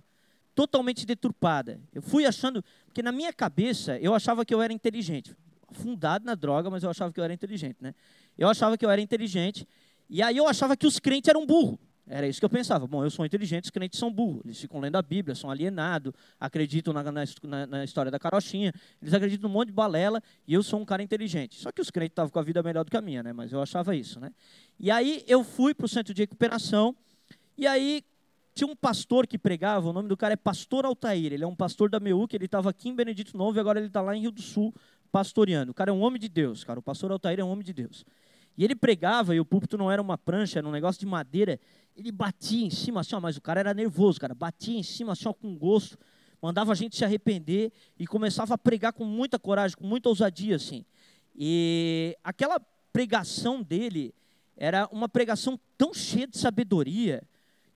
totalmente 0.56 1.06
deturpada. 1.06 1.80
Eu 1.94 2.02
fui 2.02 2.26
achando, 2.26 2.64
porque 2.84 3.00
na 3.00 3.12
minha 3.12 3.32
cabeça 3.32 3.96
eu 4.00 4.12
achava 4.12 4.44
que 4.44 4.52
eu 4.52 4.60
era 4.60 4.72
inteligente. 4.72 5.36
Afundado 5.68 6.24
na 6.24 6.34
droga, 6.34 6.68
mas 6.68 6.82
eu 6.82 6.90
achava 6.90 7.12
que 7.12 7.20
eu 7.20 7.24
era 7.24 7.32
inteligente, 7.32 7.76
né? 7.80 7.94
Eu 8.36 8.48
achava 8.48 8.76
que 8.76 8.84
eu 8.84 8.90
era 8.90 9.00
inteligente. 9.00 9.68
E 10.10 10.20
aí 10.20 10.36
eu 10.36 10.48
achava 10.48 10.76
que 10.76 10.84
os 10.84 10.98
crentes 10.98 11.28
eram 11.28 11.46
burros. 11.46 11.78
Era 12.08 12.28
isso 12.28 12.38
que 12.38 12.44
eu 12.44 12.50
pensava. 12.50 12.86
Bom, 12.86 13.02
eu 13.02 13.10
sou 13.10 13.26
inteligente, 13.26 13.64
os 13.64 13.70
crentes 13.70 13.98
são 13.98 14.12
burros. 14.12 14.42
Eles 14.44 14.60
ficam 14.60 14.78
lendo 14.78 14.96
a 14.96 15.02
Bíblia, 15.02 15.34
são 15.34 15.50
alienados, 15.50 16.12
acreditam 16.38 16.92
na, 16.92 17.02
na, 17.02 17.66
na, 17.66 17.84
história 17.84 18.10
da 18.10 18.18
carochinha. 18.18 18.72
Eles 19.02 19.12
acreditam 19.12 19.48
num 19.48 19.54
monte 19.54 19.68
de 19.68 19.74
balela 19.74 20.22
e 20.46 20.54
eu 20.54 20.62
sou 20.62 20.80
um 20.80 20.84
cara 20.84 21.02
inteligente. 21.02 21.56
Só 21.56 21.72
que 21.72 21.80
os 21.80 21.90
crentes 21.90 22.12
estavam 22.12 22.30
com 22.30 22.38
a 22.38 22.42
vida 22.42 22.62
melhor 22.62 22.84
do 22.84 22.90
que 22.90 22.96
a 22.96 23.00
minha, 23.00 23.22
né? 23.22 23.32
Mas 23.32 23.52
eu 23.52 23.60
achava 23.60 23.96
isso, 23.96 24.20
né? 24.20 24.30
E 24.78 24.90
aí 24.90 25.24
eu 25.26 25.42
fui 25.42 25.74
para 25.74 25.86
o 25.86 25.88
centro 25.88 26.14
de 26.14 26.22
recuperação 26.22 26.94
e 27.58 27.66
aí 27.66 28.04
tinha 28.54 28.68
um 28.68 28.76
pastor 28.76 29.26
que 29.26 29.36
pregava, 29.36 29.88
o 29.88 29.92
nome 29.92 30.08
do 30.08 30.16
cara 30.16 30.34
é 30.34 30.36
Pastor 30.36 30.86
Altair. 30.86 31.32
Ele 31.32 31.44
é 31.44 31.46
um 31.46 31.54
pastor 31.54 31.90
da 31.90 31.98
MEU, 31.98 32.26
que 32.28 32.36
ele 32.36 32.46
estava 32.46 32.70
aqui 32.70 32.88
em 32.88 32.94
Benedito 32.94 33.36
Novo 33.36 33.58
e 33.58 33.60
agora 33.60 33.78
ele 33.78 33.88
está 33.88 34.00
lá 34.00 34.16
em 34.16 34.20
Rio 34.20 34.30
do 34.30 34.40
Sul 34.40 34.72
pastoreando. 35.10 35.72
O 35.72 35.74
cara 35.74 35.90
é 35.90 35.92
um 35.92 36.00
homem 36.00 36.20
de 36.20 36.28
Deus, 36.28 36.62
cara. 36.62 36.78
O 36.78 36.82
pastor 36.82 37.10
Altair 37.10 37.40
é 37.40 37.44
um 37.44 37.50
homem 37.50 37.64
de 37.64 37.72
Deus. 37.72 38.04
E 38.56 38.64
ele 38.64 38.74
pregava, 38.74 39.34
e 39.34 39.40
o 39.40 39.44
púlpito 39.44 39.76
não 39.76 39.90
era 39.90 40.00
uma 40.00 40.16
prancha, 40.16 40.58
era 40.58 40.66
um 40.66 40.70
negócio 40.70 40.98
de 40.98 41.06
madeira. 41.06 41.60
Ele 41.94 42.10
batia 42.10 42.66
em 42.66 42.70
cima 42.70 43.00
assim, 43.00 43.14
ó, 43.14 43.20
mas 43.20 43.36
o 43.36 43.40
cara 43.40 43.60
era 43.60 43.74
nervoso, 43.74 44.20
cara. 44.20 44.34
Batia 44.34 44.78
em 44.78 44.82
cima 44.82 45.12
assim, 45.12 45.28
ó, 45.28 45.32
com 45.32 45.56
gosto. 45.56 45.98
Mandava 46.40 46.72
a 46.72 46.74
gente 46.74 46.96
se 46.96 47.04
arrepender 47.04 47.72
e 47.98 48.06
começava 48.06 48.54
a 48.54 48.58
pregar 48.58 48.92
com 48.92 49.04
muita 49.04 49.38
coragem, 49.38 49.76
com 49.76 49.86
muita 49.86 50.08
ousadia, 50.08 50.56
assim. 50.56 50.84
E 51.34 52.16
aquela 52.24 52.58
pregação 52.92 53.62
dele 53.62 54.14
era 54.56 54.88
uma 54.90 55.08
pregação 55.08 55.60
tão 55.76 55.92
cheia 55.92 56.26
de 56.26 56.38
sabedoria 56.38 57.22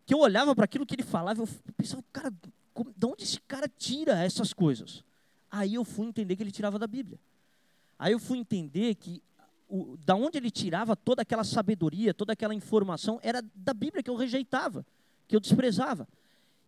que 0.06 0.14
eu 0.14 0.18
olhava 0.18 0.54
para 0.54 0.64
aquilo 0.64 0.86
que 0.86 0.94
ele 0.94 1.02
falava, 1.02 1.42
eu 1.42 1.48
pensava, 1.76 2.02
cara, 2.12 2.30
de 2.30 3.06
onde 3.06 3.22
esse 3.22 3.40
cara 3.42 3.68
tira 3.68 4.18
essas 4.24 4.52
coisas? 4.52 5.04
Aí 5.50 5.74
eu 5.74 5.84
fui 5.84 6.06
entender 6.06 6.36
que 6.36 6.42
ele 6.42 6.50
tirava 6.50 6.78
da 6.78 6.86
Bíblia. 6.86 7.18
Aí 7.98 8.12
eu 8.12 8.18
fui 8.18 8.38
entender 8.38 8.94
que 8.94 9.22
o, 9.70 9.96
da 10.04 10.16
onde 10.16 10.36
ele 10.36 10.50
tirava 10.50 10.96
toda 10.96 11.22
aquela 11.22 11.44
sabedoria, 11.44 12.12
toda 12.12 12.32
aquela 12.32 12.54
informação, 12.54 13.20
era 13.22 13.42
da 13.54 13.72
Bíblia 13.72 14.02
que 14.02 14.10
eu 14.10 14.16
rejeitava, 14.16 14.84
que 15.28 15.36
eu 15.36 15.40
desprezava. 15.40 16.08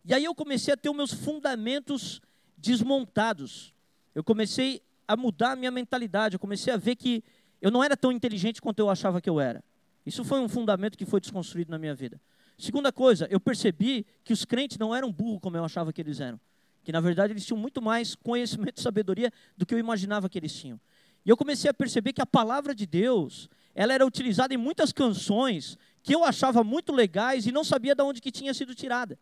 E 0.05 0.13
aí 0.13 0.23
eu 0.23 0.33
comecei 0.33 0.73
a 0.73 0.77
ter 0.77 0.89
os 0.89 0.95
meus 0.95 1.13
fundamentos 1.13 2.21
desmontados. 2.57 3.73
Eu 4.15 4.23
comecei 4.23 4.81
a 5.07 5.17
mudar 5.17 5.51
a 5.51 5.55
minha 5.55 5.71
mentalidade, 5.71 6.35
eu 6.35 6.39
comecei 6.39 6.73
a 6.73 6.77
ver 6.77 6.95
que 6.95 7.23
eu 7.61 7.69
não 7.69 7.83
era 7.83 7.95
tão 7.95 8.11
inteligente 8.11 8.61
quanto 8.61 8.79
eu 8.79 8.89
achava 8.89 9.21
que 9.21 9.29
eu 9.29 9.39
era. 9.39 9.63
Isso 10.05 10.23
foi 10.23 10.39
um 10.39 10.49
fundamento 10.49 10.97
que 10.97 11.05
foi 11.05 11.19
desconstruído 11.19 11.71
na 11.71 11.77
minha 11.77 11.93
vida. 11.93 12.19
Segunda 12.57 12.91
coisa, 12.91 13.27
eu 13.29 13.39
percebi 13.39 14.05
que 14.23 14.31
os 14.31 14.45
crentes 14.45 14.77
não 14.77 14.95
eram 14.95 15.11
burros 15.11 15.39
como 15.41 15.57
eu 15.57 15.63
achava 15.63 15.91
que 15.91 16.01
eles 16.01 16.19
eram. 16.19 16.39
Que 16.83 16.91
na 16.91 16.99
verdade 16.99 17.33
eles 17.33 17.45
tinham 17.45 17.57
muito 17.57 17.81
mais 17.81 18.15
conhecimento 18.15 18.77
e 18.77 18.81
sabedoria 18.81 19.31
do 19.57 19.65
que 19.65 19.73
eu 19.73 19.79
imaginava 19.79 20.29
que 20.29 20.37
eles 20.37 20.53
tinham. 20.53 20.79
E 21.25 21.29
eu 21.29 21.37
comecei 21.37 21.69
a 21.69 21.73
perceber 21.73 22.13
que 22.13 22.21
a 22.21 22.25
palavra 22.25 22.75
de 22.75 22.85
Deus, 22.85 23.49
ela 23.73 23.93
era 23.93 24.05
utilizada 24.05 24.53
em 24.53 24.57
muitas 24.57 24.91
canções 24.91 25.77
que 26.01 26.13
eu 26.13 26.23
achava 26.23 26.63
muito 26.63 26.91
legais 26.91 27.47
e 27.47 27.51
não 27.51 27.63
sabia 27.63 27.95
de 27.95 28.03
onde 28.03 28.21
que 28.21 28.31
tinha 28.31 28.53
sido 28.53 28.75
tirada. 28.75 29.17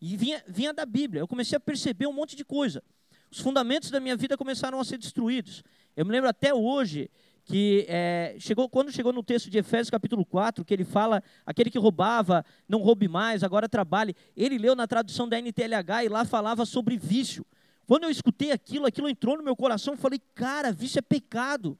E 0.00 0.16
vinha, 0.16 0.42
vinha 0.48 0.72
da 0.72 0.86
Bíblia. 0.86 1.20
Eu 1.20 1.28
comecei 1.28 1.56
a 1.56 1.60
perceber 1.60 2.06
um 2.06 2.12
monte 2.12 2.34
de 2.34 2.44
coisa. 2.44 2.82
Os 3.30 3.38
fundamentos 3.38 3.90
da 3.90 4.00
minha 4.00 4.16
vida 4.16 4.36
começaram 4.36 4.80
a 4.80 4.84
ser 4.84 4.98
destruídos. 4.98 5.62
Eu 5.96 6.04
me 6.04 6.12
lembro 6.12 6.28
até 6.28 6.52
hoje 6.54 7.10
que 7.44 7.84
é, 7.88 8.36
chegou, 8.38 8.68
quando 8.68 8.92
chegou 8.92 9.12
no 9.12 9.22
texto 9.22 9.50
de 9.50 9.58
Efésios 9.58 9.90
capítulo 9.90 10.24
4, 10.24 10.64
que 10.64 10.72
ele 10.72 10.84
fala, 10.84 11.22
aquele 11.44 11.70
que 11.70 11.78
roubava, 11.78 12.44
não 12.68 12.80
roube 12.80 13.08
mais, 13.08 13.42
agora 13.42 13.68
trabalhe. 13.68 14.14
Ele 14.36 14.58
leu 14.58 14.74
na 14.74 14.86
tradução 14.86 15.28
da 15.28 15.38
NTLH 15.38 16.04
e 16.04 16.08
lá 16.08 16.24
falava 16.24 16.64
sobre 16.64 16.96
vício. 16.96 17.44
Quando 17.92 18.04
eu 18.04 18.10
escutei 18.10 18.52
aquilo, 18.52 18.86
aquilo 18.86 19.06
entrou 19.06 19.36
no 19.36 19.42
meu 19.42 19.54
coração, 19.54 19.92
eu 19.92 19.98
falei, 19.98 20.18
cara, 20.34 20.72
vício 20.72 20.98
é 20.98 21.02
pecado. 21.02 21.78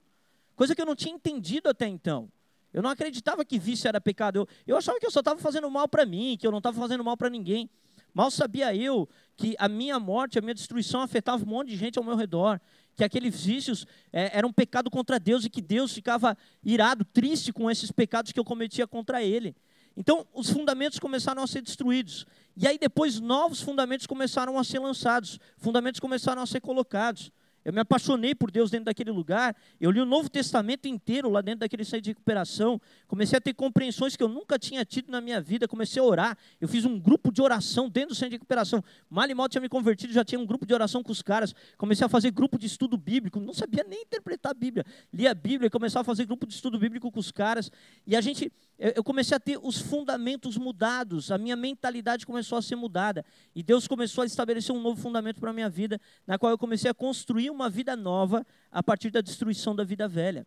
Coisa 0.55 0.75
que 0.75 0.83
eu 0.83 0.85
não 0.85 0.94
tinha 0.94 1.14
entendido 1.14 1.70
até 1.70 1.88
então. 1.88 2.31
Eu 2.70 2.83
não 2.83 2.90
acreditava 2.90 3.42
que 3.46 3.59
vício 3.59 3.88
era 3.88 3.98
pecado. 3.98 4.40
Eu, 4.40 4.48
eu 4.66 4.77
achava 4.77 5.01
que 5.01 5.07
eu 5.07 5.11
só 5.11 5.20
estava 5.20 5.40
fazendo 5.40 5.70
mal 5.70 5.88
para 5.88 6.05
mim, 6.05 6.37
que 6.38 6.46
eu 6.46 6.51
não 6.51 6.59
estava 6.59 6.79
fazendo 6.79 7.03
mal 7.03 7.16
para 7.16 7.31
ninguém. 7.31 7.70
Mal 8.12 8.31
sabia 8.31 8.77
eu 8.77 9.09
que 9.38 9.57
a 9.59 9.70
minha 9.70 9.98
morte, 9.98 10.38
a 10.38 10.42
minha 10.42 10.53
destruição 10.53 11.01
afetava 11.01 11.42
um 11.42 11.48
monte 11.48 11.68
de 11.68 11.77
gente 11.77 11.98
ao 11.98 12.05
meu 12.05 12.14
redor. 12.14 12.61
Que 12.94 13.05
aqueles 13.05 13.46
vícios 13.46 13.87
é, 14.12 14.37
eram 14.37 14.51
um 14.51 14.53
pecado 14.53 14.90
contra 14.90 15.18
Deus 15.18 15.46
e 15.46 15.48
que 15.48 15.62
Deus 15.62 15.94
ficava 15.94 16.37
irado, 16.62 17.07
triste 17.07 17.55
com 17.55 17.70
esses 17.70 17.90
pecados 17.90 18.33
que 18.33 18.38
eu 18.38 18.44
cometia 18.44 18.87
contra 18.87 19.22
Ele. 19.22 19.57
Então, 19.96 20.26
os 20.33 20.50
fundamentos 20.50 20.98
começaram 20.98 21.42
a 21.42 21.46
ser 21.46 21.62
destruídos. 21.62 22.26
E 22.57 22.66
aí, 22.66 22.78
depois, 22.78 23.20
novos 23.20 23.61
fundamentos 23.61 24.07
começaram 24.07 24.59
a 24.59 24.64
ser 24.64 24.78
lançados, 24.78 25.38
fundamentos 25.59 26.00
começaram 26.00 26.42
a 26.42 26.46
ser 26.46 26.61
colocados. 26.61 27.31
Eu 27.64 27.72
me 27.72 27.81
apaixonei 27.81 28.35
por 28.35 28.51
Deus 28.51 28.70
dentro 28.70 28.87
daquele 28.87 29.11
lugar. 29.11 29.57
Eu 29.81 29.90
li 29.90 30.01
o 30.01 30.05
Novo 30.05 30.29
Testamento 30.29 30.88
inteiro 30.88 31.31
lá 31.31 31.40
dentro 31.40 31.61
daquele 31.61 31.85
centro 31.85 32.03
de 32.03 32.11
recuperação. 32.11 32.81
Comecei 33.07 33.38
a 33.38 33.40
ter 33.40 33.55
compreensões 33.55 34.16
que 34.16 34.22
eu 34.22 34.29
nunca 34.29 34.59
tinha 34.59 34.85
tido 34.85 35.11
na 35.11 35.20
minha 35.20 35.40
vida. 35.40 35.68
Comecei 35.68 36.03
a 36.03 36.05
orar. 36.05 36.37
Eu 36.61 36.66
fiz 36.66 36.85
um 36.85 36.98
grupo 36.98 37.31
de 37.31 37.40
oração 37.40 37.88
dentro 37.88 38.11
do 38.11 38.14
centro 38.14 38.31
de 38.31 38.37
recuperação. 38.37 38.83
Mal 39.09 39.29
e 39.29 39.35
mal 39.35 39.48
tinha 39.48 39.61
me 39.61 39.68
convertido, 39.68 40.12
já 40.12 40.25
tinha 40.25 40.40
um 40.40 40.46
grupo 40.46 40.66
de 40.66 40.75
oração 40.75 41.03
com 41.03 41.12
os 41.12 41.22
caras. 41.22 41.55
Comecei 41.77 42.05
a 42.05 42.09
fazer 42.09 42.31
grupo 42.33 42.59
de 42.59 42.66
estudo 42.66 42.96
bíblico. 42.96 43.38
Não 43.38 43.55
sabia 43.55 43.85
nem 43.85 44.03
interpretar 44.03 44.51
a 44.51 44.55
Bíblia. 44.55 44.85
Lia 45.12 45.31
a 45.31 45.35
Bíblia 45.35 45.68
e 45.68 45.70
começava 45.70 46.01
a 46.01 46.05
fazer 46.05 46.27
grupo 46.27 46.46
de 46.46 46.55
estudo 46.55 46.79
bíblico 46.79 47.11
com 47.12 47.20
os 47.20 47.31
caras. 47.31 47.70
E 48.05 48.16
a 48.16 48.20
gente, 48.20 48.53
eu 48.79 49.05
comecei 49.05 49.37
a 49.37 49.40
ter 49.40 49.59
os 49.62 49.79
fundamentos 49.79 50.57
mudados. 50.57 51.31
A 51.31 51.38
minha 51.38 51.55
mentalidade 51.55 52.27
começou 52.27 52.59
a 52.59 52.62
ser 52.62 52.75
mudada. 52.75 53.25
E 53.55 53.62
Deus 53.62 53.87
começou 53.87 54.22
a 54.22 54.27
estabelecer 54.27 54.75
um 54.75 54.81
novo 54.81 55.01
fundamento 55.01 55.38
para 55.38 55.51
a 55.51 55.53
minha 55.53 55.68
vida, 55.68 56.01
na 56.27 56.38
qual 56.38 56.51
eu 56.51 56.59
comecei 56.59 56.90
a 56.90 56.94
construir 56.94 57.52
uma 57.53 57.71
vida 57.71 57.95
nova 57.95 58.47
a 58.71 58.83
partir 58.83 59.11
da 59.11 59.21
destruição 59.21 59.75
da 59.75 59.85
vida 59.85 60.09
velha. 60.09 60.47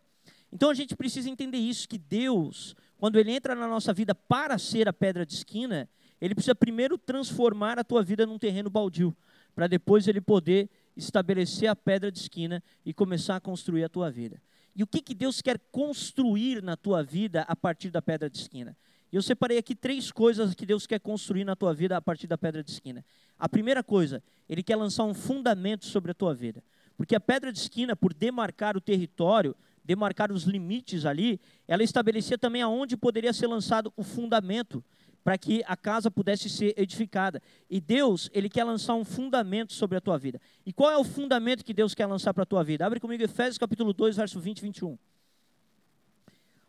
Então 0.52 0.70
a 0.70 0.74
gente 0.74 0.96
precisa 0.96 1.30
entender 1.30 1.58
isso, 1.58 1.88
que 1.88 1.98
Deus, 1.98 2.76
quando 2.98 3.20
Ele 3.20 3.32
entra 3.32 3.56
na 3.56 3.68
nossa 3.68 3.94
vida 3.94 4.16
para 4.16 4.58
ser 4.58 4.88
a 4.88 4.94
pedra 4.94 5.26
de 5.26 5.34
esquina, 5.34 5.90
Ele 6.20 6.34
precisa 6.34 6.56
primeiro 6.56 6.98
transformar 6.98 7.78
a 7.78 7.84
tua 7.84 8.04
vida 8.04 8.26
num 8.26 8.38
terreno 8.38 8.70
baldio, 8.70 9.16
para 9.54 9.68
depois 9.68 10.08
Ele 10.08 10.22
poder 10.22 10.70
estabelecer 10.96 11.68
a 11.68 11.76
pedra 11.76 12.12
de 12.12 12.20
esquina 12.20 12.64
e 12.86 12.94
começar 12.94 13.36
a 13.36 13.42
construir 13.42 13.84
a 13.84 13.90
tua 13.90 14.10
vida. 14.10 14.42
E 14.76 14.84
o 14.84 14.88
que, 14.88 15.02
que 15.02 15.14
Deus 15.14 15.42
quer 15.42 15.60
construir 15.72 16.62
na 16.62 16.76
tua 16.76 17.02
vida 17.02 17.42
a 17.48 17.56
partir 17.56 17.90
da 17.90 18.02
pedra 18.02 18.30
de 18.30 18.38
esquina? 18.38 18.78
Eu 19.12 19.22
separei 19.22 19.58
aqui 19.58 19.74
três 19.74 20.12
coisas 20.12 20.54
que 20.54 20.66
Deus 20.66 20.86
quer 20.86 21.00
construir 21.00 21.46
na 21.46 21.56
tua 21.56 21.74
vida 21.74 21.96
a 21.96 22.02
partir 22.02 22.28
da 22.28 22.38
pedra 22.38 22.62
de 22.62 22.72
esquina. 22.72 23.06
A 23.40 23.48
primeira 23.48 23.82
coisa, 23.82 24.22
Ele 24.50 24.62
quer 24.62 24.76
lançar 24.76 25.06
um 25.06 25.14
fundamento 25.14 25.86
sobre 25.86 26.12
a 26.12 26.14
tua 26.14 26.34
vida. 26.34 26.62
Porque 26.98 27.16
a 27.16 27.20
pedra 27.20 27.52
de 27.52 27.60
esquina, 27.60 27.96
por 27.96 28.14
demarcar 28.14 28.78
o 28.78 28.82
território, 28.82 29.56
demarcar 29.84 30.32
os 30.32 30.44
limites 30.44 31.06
ali, 31.06 31.40
ela 31.68 31.84
estabelecia 31.84 32.38
também 32.38 32.62
aonde 32.62 32.98
poderia 32.98 33.34
ser 33.34 33.48
lançado 33.48 33.94
o 33.96 34.04
fundamento 34.04 34.84
para 35.24 35.38
que 35.38 35.64
a 35.66 35.76
casa 35.76 36.12
pudesse 36.12 36.50
ser 36.50 36.74
edificada. 36.78 37.42
E 37.70 37.82
Deus, 37.82 38.30
ele 38.32 38.48
quer 38.48 38.64
lançar 38.64 38.94
um 38.94 39.04
fundamento 39.04 39.74
sobre 39.74 39.98
a 39.98 40.02
tua 40.02 40.18
vida. 40.18 40.40
E 40.66 40.72
qual 40.72 40.92
é 40.92 40.98
o 40.98 41.04
fundamento 41.04 41.66
que 41.66 41.74
Deus 41.74 41.96
quer 41.96 42.06
lançar 42.06 42.34
para 42.34 42.44
a 42.44 42.46
tua 42.46 42.64
vida? 42.64 42.86
Abre 42.86 43.00
comigo 43.00 43.24
Efésios 43.24 43.58
capítulo 43.58 43.92
2, 43.92 44.16
verso 44.16 44.40
20 44.40 44.60
e 44.60 44.62
21. 44.62 44.98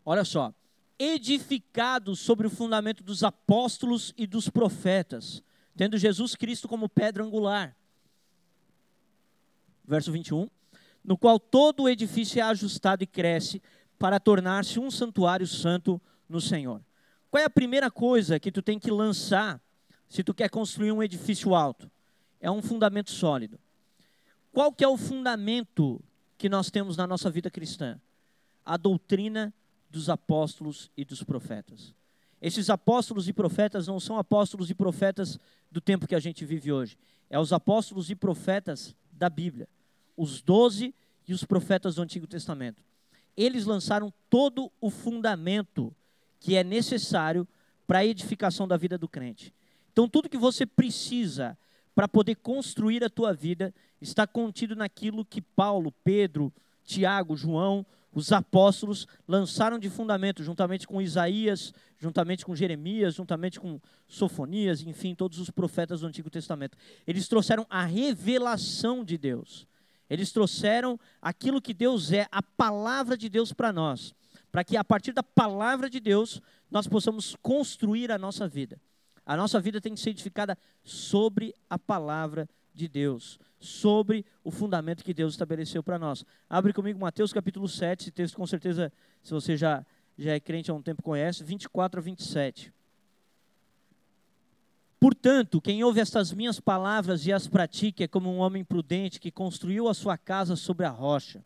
Olha 0.03 0.25
só. 0.25 0.53
Edificado 0.97 2.15
sobre 2.15 2.47
o 2.47 2.49
fundamento 2.49 3.03
dos 3.03 3.23
apóstolos 3.23 4.11
e 4.17 4.25
dos 4.25 4.49
profetas, 4.49 5.43
tendo 5.75 5.95
Jesus 5.95 6.33
Cristo 6.33 6.67
como 6.67 6.89
pedra 6.89 7.23
angular 7.23 7.75
verso 9.87 10.11
21, 10.11 10.47
no 11.03 11.17
qual 11.17 11.39
todo 11.39 11.83
o 11.83 11.89
edifício 11.89 12.39
é 12.39 12.41
ajustado 12.43 13.03
e 13.03 13.07
cresce 13.07 13.61
para 13.97 14.19
tornar-se 14.19 14.79
um 14.79 14.91
santuário 14.91 15.47
santo 15.47 16.01
no 16.27 16.41
Senhor. 16.41 16.81
Qual 17.31 17.41
é 17.41 17.45
a 17.45 17.49
primeira 17.49 17.89
coisa 17.89 18.39
que 18.39 18.51
tu 18.51 18.61
tem 18.61 18.77
que 18.77 18.91
lançar 18.91 19.61
se 20.09 20.23
tu 20.23 20.33
quer 20.33 20.49
construir 20.49 20.91
um 20.91 21.01
edifício 21.01 21.55
alto? 21.55 21.89
É 22.41 22.51
um 22.51 22.61
fundamento 22.61 23.11
sólido. 23.11 23.57
Qual 24.51 24.71
que 24.71 24.83
é 24.83 24.87
o 24.87 24.97
fundamento 24.97 26.01
que 26.37 26.49
nós 26.49 26.69
temos 26.69 26.97
na 26.97 27.07
nossa 27.07 27.29
vida 27.29 27.49
cristã? 27.49 27.99
A 28.65 28.75
doutrina 28.75 29.53
dos 29.89 30.09
apóstolos 30.09 30.91
e 30.95 31.05
dos 31.05 31.23
profetas. 31.23 31.95
Esses 32.41 32.69
apóstolos 32.69 33.27
e 33.27 33.33
profetas 33.33 33.87
não 33.87 33.99
são 33.99 34.17
apóstolos 34.17 34.69
e 34.69 34.75
profetas 34.75 35.39
do 35.71 35.81
tempo 35.81 36.07
que 36.07 36.15
a 36.15 36.19
gente 36.19 36.45
vive 36.45 36.71
hoje. 36.71 36.97
É 37.29 37.39
os 37.39 37.51
apóstolos 37.51 38.09
e 38.09 38.15
profetas 38.15 38.95
da 39.11 39.29
Bíblia 39.29 39.67
os 40.17 40.41
doze 40.41 40.93
e 41.27 41.33
os 41.33 41.43
profetas 41.43 41.95
do 41.95 42.01
Antigo 42.01 42.27
Testamento. 42.27 42.83
Eles 43.37 43.65
lançaram 43.65 44.11
todo 44.29 44.71
o 44.81 44.89
fundamento 44.89 45.95
que 46.39 46.55
é 46.55 46.63
necessário 46.63 47.47
para 47.85 47.99
a 47.99 48.05
edificação 48.05 48.67
da 48.67 48.75
vida 48.75 48.97
do 48.97 49.07
crente. 49.07 49.53
Então, 49.91 50.09
tudo 50.09 50.29
que 50.29 50.37
você 50.37 50.65
precisa 50.65 51.57
para 51.95 52.07
poder 52.07 52.35
construir 52.35 53.03
a 53.03 53.09
tua 53.09 53.33
vida 53.33 53.73
está 54.01 54.27
contido 54.27 54.75
naquilo 54.75 55.25
que 55.25 55.41
Paulo, 55.41 55.91
Pedro, 56.03 56.53
Tiago, 56.83 57.35
João, 57.35 57.85
os 58.13 58.31
apóstolos 58.31 59.07
lançaram 59.27 59.77
de 59.77 59.89
fundamento, 59.89 60.43
juntamente 60.43 60.87
com 60.87 61.01
Isaías, 61.01 61.73
juntamente 61.99 62.45
com 62.45 62.55
Jeremias, 62.55 63.15
juntamente 63.15 63.59
com 63.59 63.79
Sofonias, 64.07 64.81
enfim, 64.81 65.13
todos 65.13 65.39
os 65.39 65.49
profetas 65.49 66.01
do 66.01 66.07
Antigo 66.07 66.29
Testamento. 66.29 66.77
Eles 67.05 67.27
trouxeram 67.27 67.65
a 67.69 67.85
revelação 67.85 69.03
de 69.03 69.17
Deus. 69.17 69.67
Eles 70.09 70.31
trouxeram 70.31 70.99
aquilo 71.21 71.61
que 71.61 71.73
Deus 71.73 72.11
é, 72.11 72.27
a 72.31 72.41
palavra 72.41 73.17
de 73.17 73.29
Deus 73.29 73.51
para 73.51 73.73
nós, 73.73 74.13
para 74.51 74.63
que 74.63 74.77
a 74.77 74.83
partir 74.83 75.11
da 75.11 75.23
palavra 75.23 75.89
de 75.89 75.99
Deus 75.99 76.41
nós 76.71 76.87
possamos 76.87 77.35
construir 77.41 78.11
a 78.11 78.17
nossa 78.17 78.47
vida. 78.47 78.79
A 79.25 79.35
nossa 79.35 79.59
vida 79.59 79.81
tem 79.81 79.93
que 79.93 79.99
ser 79.99 80.11
edificada 80.11 80.57
sobre 80.83 81.53
a 81.69 81.77
palavra 81.77 82.47
de 82.73 82.87
Deus, 82.87 83.39
sobre 83.59 84.25
o 84.43 84.51
fundamento 84.51 85.03
que 85.03 85.13
Deus 85.13 85.33
estabeleceu 85.33 85.83
para 85.83 85.99
nós. 85.99 86.23
Abre 86.49 86.71
comigo 86.71 86.99
Mateus 86.99 87.33
capítulo 87.33 87.67
7, 87.67 88.03
esse 88.03 88.11
texto 88.11 88.37
com 88.37 88.47
certeza, 88.47 88.93
se 89.21 89.31
você 89.33 89.57
já, 89.57 89.85
já 90.17 90.33
é 90.33 90.39
crente 90.39 90.71
há 90.71 90.73
um 90.73 90.81
tempo, 90.81 91.03
conhece, 91.03 91.43
24 91.43 91.99
a 91.99 92.03
27. 92.03 92.71
Portanto, 94.99 95.61
quem 95.61 95.83
ouve 95.83 95.99
estas 95.99 96.33
minhas 96.33 96.59
palavras 96.59 97.27
e 97.27 97.31
as 97.31 97.47
pratica 97.47 98.03
é 98.03 98.07
como 98.07 98.31
um 98.31 98.39
homem 98.39 98.63
prudente 98.63 99.19
que 99.19 99.29
construiu 99.29 99.87
a 99.87 99.93
sua 99.93 100.17
casa 100.17 100.55
sobre 100.55 100.87
a 100.87 100.89
rocha. 100.89 101.43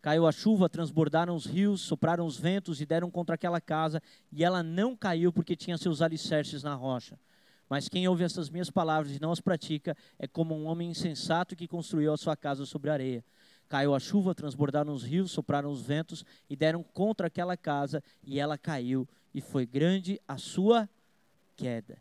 Caiu 0.00 0.24
a 0.24 0.30
chuva, 0.30 0.68
transbordaram 0.68 1.34
os 1.34 1.44
rios, 1.44 1.80
sopraram 1.80 2.24
os 2.24 2.36
ventos 2.38 2.80
e 2.80 2.86
deram 2.86 3.10
contra 3.10 3.34
aquela 3.34 3.60
casa, 3.60 4.00
e 4.30 4.44
ela 4.44 4.62
não 4.62 4.96
caiu 4.96 5.32
porque 5.32 5.56
tinha 5.56 5.76
seus 5.76 6.00
alicerces 6.00 6.62
na 6.62 6.74
rocha. 6.74 7.18
Mas 7.68 7.88
quem 7.88 8.06
ouve 8.06 8.22
estas 8.22 8.48
minhas 8.48 8.70
palavras 8.70 9.16
e 9.16 9.20
não 9.20 9.32
as 9.32 9.40
pratica 9.40 9.96
é 10.16 10.28
como 10.28 10.54
um 10.54 10.66
homem 10.66 10.90
insensato 10.90 11.56
que 11.56 11.66
construiu 11.66 12.12
a 12.12 12.16
sua 12.16 12.36
casa 12.36 12.64
sobre 12.64 12.90
a 12.90 12.92
areia. 12.92 13.24
Caiu 13.68 13.94
a 13.94 13.98
chuva, 13.98 14.34
transbordaram 14.34 14.92
os 14.92 15.02
rios, 15.02 15.32
sopraram 15.32 15.70
os 15.70 15.82
ventos 15.82 16.24
e 16.48 16.54
deram 16.54 16.84
contra 16.84 17.26
aquela 17.26 17.56
casa, 17.56 18.02
e 18.22 18.38
ela 18.38 18.56
caiu, 18.56 19.08
e 19.34 19.40
foi 19.40 19.66
grande 19.66 20.20
a 20.28 20.36
sua 20.36 20.88
queda. 21.56 21.96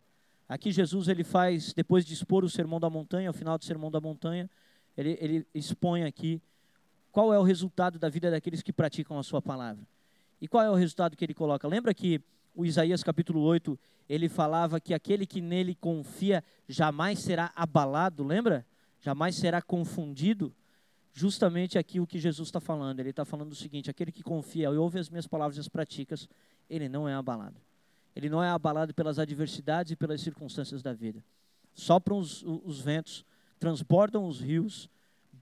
Aqui 0.51 0.69
Jesus 0.69 1.07
ele 1.07 1.23
faz, 1.23 1.73
depois 1.73 2.05
de 2.05 2.13
expor 2.13 2.43
o 2.43 2.49
sermão 2.49 2.77
da 2.77 2.89
montanha, 2.89 3.29
ao 3.29 3.33
final 3.33 3.57
do 3.57 3.63
sermão 3.63 3.89
da 3.89 4.01
montanha, 4.01 4.49
ele, 4.97 5.17
ele 5.21 5.47
expõe 5.55 6.03
aqui 6.03 6.41
qual 7.09 7.33
é 7.33 7.39
o 7.39 7.41
resultado 7.41 7.97
da 7.97 8.09
vida 8.09 8.29
daqueles 8.29 8.61
que 8.61 8.73
praticam 8.73 9.17
a 9.17 9.23
sua 9.23 9.41
palavra. 9.41 9.87
E 10.41 10.49
qual 10.49 10.61
é 10.61 10.69
o 10.69 10.75
resultado 10.75 11.15
que 11.15 11.23
ele 11.23 11.33
coloca? 11.33 11.65
Lembra 11.69 11.93
que 11.93 12.19
o 12.53 12.65
Isaías 12.65 13.01
capítulo 13.01 13.39
8, 13.39 13.79
ele 14.09 14.27
falava 14.27 14.77
que 14.81 14.93
aquele 14.93 15.25
que 15.25 15.39
nele 15.39 15.73
confia 15.73 16.43
jamais 16.67 17.19
será 17.19 17.53
abalado, 17.55 18.21
lembra? 18.21 18.65
Jamais 18.99 19.37
será 19.37 19.61
confundido. 19.61 20.53
Justamente 21.13 21.77
aqui 21.77 22.01
o 22.01 22.05
que 22.05 22.19
Jesus 22.19 22.49
está 22.49 22.59
falando. 22.59 22.99
Ele 22.99 23.11
está 23.11 23.23
falando 23.23 23.53
o 23.53 23.55
seguinte: 23.55 23.89
aquele 23.89 24.11
que 24.11 24.21
confia 24.21 24.67
e 24.67 24.77
ouve 24.77 24.99
as 24.99 25.09
minhas 25.09 25.27
palavras 25.27 25.55
e 25.55 25.61
as 25.61 25.69
praticas, 25.69 26.27
ele 26.69 26.89
não 26.89 27.07
é 27.07 27.13
abalado. 27.13 27.55
Ele 28.15 28.29
não 28.29 28.43
é 28.43 28.49
abalado 28.49 28.93
pelas 28.93 29.19
adversidades 29.19 29.91
e 29.91 29.95
pelas 29.95 30.21
circunstâncias 30.21 30.81
da 30.81 30.93
vida. 30.93 31.23
Sopram 31.73 32.17
os, 32.17 32.43
os 32.43 32.79
ventos, 32.81 33.25
transbordam 33.59 34.27
os 34.27 34.39
rios, 34.39 34.89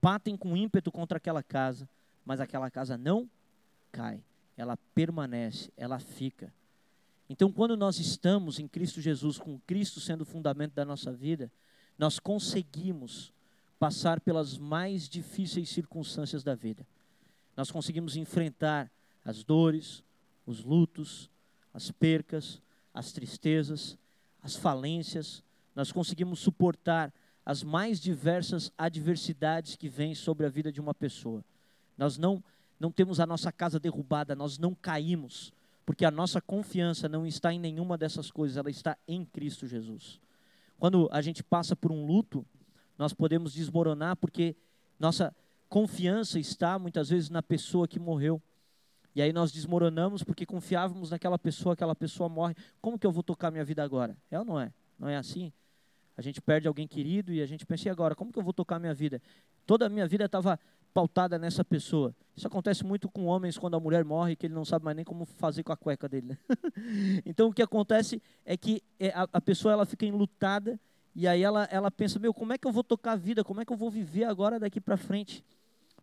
batem 0.02 0.38
com 0.38 0.56
ímpeto 0.56 0.92
contra 0.92 1.18
aquela 1.18 1.42
casa, 1.42 1.90
mas 2.26 2.40
aquela 2.40 2.70
casa 2.70 2.98
não 2.98 3.30
cai, 3.92 4.22
ela 4.56 4.78
permanece, 4.94 5.72
ela 5.76 6.00
fica. 6.00 6.54
Então, 7.30 7.52
quando 7.52 7.78
nós 7.78 8.00
estamos 8.00 8.60
em 8.60 8.68
Cristo 8.68 9.02
Jesus, 9.02 9.38
com 9.38 9.60
Cristo 9.60 10.00
sendo 10.00 10.22
o 10.22 10.26
fundamento 10.26 10.74
da 10.74 10.84
nossa 10.84 11.12
vida, 11.12 11.52
nós 11.98 12.20
conseguimos 12.20 13.32
passar 13.80 14.20
pelas 14.20 14.58
mais 14.58 15.08
difíceis 15.08 15.70
circunstâncias 15.70 16.44
da 16.44 16.56
vida. 16.56 16.86
Nós 17.56 17.72
conseguimos 17.72 18.16
enfrentar 18.16 18.90
as 19.24 19.44
dores, 19.44 20.04
os 20.46 20.64
lutos, 20.64 21.30
as 21.80 21.92
percas, 21.92 22.62
as 22.94 23.14
tristezas, 23.14 23.98
as 24.44 24.58
falências, 24.58 25.42
nós 25.74 25.94
conseguimos 25.94 26.40
suportar 26.40 27.14
as 27.46 27.64
mais 27.64 28.02
diversas 28.02 28.70
adversidades 28.78 29.78
que 29.78 29.88
vêm 29.88 30.14
sobre 30.14 30.46
a 30.46 30.50
vida 30.50 30.74
de 30.74 30.82
uma 30.82 30.94
pessoa. 30.94 31.42
Nós 31.98 32.18
não 32.18 32.44
não 32.80 32.92
temos 32.92 33.20
a 33.20 33.26
nossa 33.26 33.52
casa 33.52 33.78
derrubada, 33.78 34.34
nós 34.36 34.58
não 34.58 34.74
caímos, 34.74 35.52
porque 35.86 36.06
a 36.06 36.12
nossa 36.12 36.40
confiança 36.40 37.10
não 37.10 37.26
está 37.26 37.54
em 37.54 37.60
nenhuma 37.60 37.98
dessas 37.98 38.32
coisas, 38.32 38.56
ela 38.56 38.70
está 38.70 38.98
em 39.06 39.26
Cristo 39.26 39.68
Jesus. 39.68 40.20
Quando 40.78 41.10
a 41.12 41.22
gente 41.22 41.44
passa 41.44 41.76
por 41.76 41.92
um 41.92 42.06
luto, 42.06 42.46
nós 42.98 43.14
podemos 43.14 43.54
desmoronar 43.54 44.16
porque 44.16 44.56
nossa 44.98 45.36
confiança 45.68 46.40
está 46.40 46.80
muitas 46.80 47.10
vezes 47.10 47.30
na 47.30 47.44
pessoa 47.44 47.86
que 47.86 48.00
morreu. 48.00 48.42
E 49.16 49.22
aí 49.22 49.34
nós 49.34 49.52
desmoronamos 49.52 50.24
porque 50.24 50.46
confiávamos 50.46 51.10
naquela 51.10 51.38
pessoa, 51.38 51.74
aquela 51.74 51.96
pessoa 51.96 52.30
morre. 52.30 52.56
Como 52.82 52.98
que 52.98 53.06
eu 53.06 53.12
vou 53.12 53.24
tocar 53.24 53.52
minha 53.52 53.66
vida 53.66 53.84
agora? 53.84 54.16
É 54.30 54.40
ou 54.40 54.46
não 54.46 54.60
é? 54.60 54.72
Não 54.98 55.10
é 55.10 55.18
assim? 55.18 55.52
A 56.16 56.22
gente 56.22 56.42
perde 56.42 56.68
alguém 56.68 56.88
querido 56.88 57.34
e 57.34 57.42
a 57.42 57.46
gente 57.46 57.66
pensa, 57.66 57.88
e 57.88 57.92
agora? 57.92 58.14
Como 58.16 58.32
que 58.32 58.38
eu 58.38 58.44
vou 58.44 58.54
tocar 58.54 58.78
minha 58.80 58.94
vida? 58.94 59.22
Toda 59.66 59.86
a 59.86 59.90
minha 59.90 60.08
vida 60.08 60.26
estava 60.26 60.60
pautada 60.94 61.38
nessa 61.40 61.64
pessoa. 61.64 62.14
Isso 62.36 62.48
acontece 62.48 62.84
muito 62.84 63.10
com 63.10 63.26
homens 63.26 63.58
quando 63.58 63.76
a 63.76 63.80
mulher 63.80 64.04
morre, 64.04 64.36
que 64.36 64.48
ele 64.48 64.54
não 64.54 64.66
sabe 64.66 64.84
mais 64.86 64.96
nem 64.96 65.06
como 65.06 65.26
fazer 65.26 65.64
com 65.64 65.72
a 65.72 65.78
cueca 65.78 66.10
dele. 66.10 66.38
Então 67.26 67.50
o 67.50 67.54
que 67.54 67.62
acontece 67.62 68.22
é 68.46 68.56
que 68.56 68.82
é, 69.00 69.10
a, 69.10 69.28
a 69.34 69.42
pessoa 69.42 69.74
ela 69.74 69.86
fica 69.86 70.06
enlutada 70.06 70.80
e 71.16 71.28
aí 71.28 71.44
ela, 71.44 71.68
ela 71.72 71.92
pensa, 71.92 72.20
meu, 72.20 72.34
como 72.34 72.54
é 72.54 72.58
que 72.58 72.68
eu 72.68 72.72
vou 72.72 72.84
tocar 72.84 73.14
a 73.14 73.16
vida? 73.16 73.44
Como 73.44 73.62
é 73.62 73.66
que 73.66 73.74
eu 73.74 73.78
vou 73.78 73.92
viver 73.92 74.24
agora 74.24 74.60
daqui 74.60 74.80
para 74.80 74.98
frente? 74.98 75.44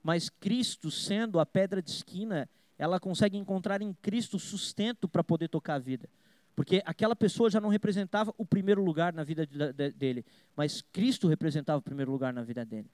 Mas 0.03 0.29
Cristo, 0.29 0.91
sendo 0.91 1.41
a 1.41 1.47
pedra 1.47 1.83
de 1.83 1.91
esquina, 1.91 2.49
ela 2.79 3.01
consegue 3.01 3.37
encontrar 3.37 3.81
em 3.83 3.93
Cristo 3.95 4.39
sustento 4.39 5.09
para 5.09 5.25
poder 5.25 5.49
tocar 5.49 5.75
a 5.75 5.79
vida. 5.79 6.09
Porque 6.55 6.83
aquela 6.87 7.15
pessoa 7.15 7.51
já 7.51 7.61
não 7.61 7.69
representava 7.69 8.35
o 8.39 8.45
primeiro 8.45 8.83
lugar 8.83 9.13
na 9.13 9.25
vida 9.25 9.47
dele, 9.95 10.25
mas 10.57 10.81
Cristo 10.81 11.29
representava 11.29 11.79
o 11.79 11.83
primeiro 11.83 12.11
lugar 12.11 12.33
na 12.33 12.43
vida 12.43 12.65
dele. 12.65 12.91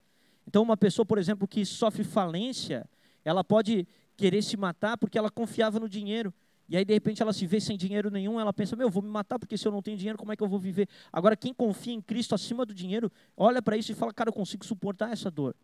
Então, 0.46 0.62
uma 0.62 0.76
pessoa, 0.76 1.06
por 1.06 1.18
exemplo, 1.18 1.46
que 1.46 1.64
sofre 1.64 2.02
falência, 2.02 2.88
ela 3.24 3.44
pode 3.44 3.86
querer 4.16 4.42
se 4.42 4.56
matar 4.56 4.98
porque 4.98 5.16
ela 5.16 5.30
confiava 5.30 5.78
no 5.78 5.88
dinheiro. 5.88 6.34
E 6.68 6.76
aí, 6.76 6.84
de 6.84 6.92
repente, 6.92 7.22
ela 7.22 7.32
se 7.32 7.46
vê 7.46 7.60
sem 7.60 7.76
dinheiro 7.76 8.10
nenhum, 8.10 8.40
ela 8.40 8.52
pensa: 8.52 8.74
meu, 8.74 8.90
vou 8.90 9.02
me 9.02 9.08
matar 9.08 9.38
porque 9.38 9.56
se 9.56 9.66
eu 9.66 9.70
não 9.70 9.80
tenho 9.80 9.96
dinheiro, 9.96 10.18
como 10.18 10.32
é 10.32 10.36
que 10.36 10.42
eu 10.42 10.48
vou 10.48 10.58
viver? 10.58 10.88
Agora, 11.12 11.36
quem 11.36 11.54
confia 11.54 11.92
em 11.92 12.00
Cristo 12.00 12.34
acima 12.34 12.66
do 12.66 12.74
dinheiro, 12.74 13.12
olha 13.36 13.62
para 13.62 13.76
isso 13.76 13.92
e 13.92 13.94
fala: 13.94 14.12
cara, 14.12 14.30
eu 14.30 14.34
consigo 14.34 14.64
suportar 14.64 15.12
essa 15.12 15.30
dor 15.30 15.54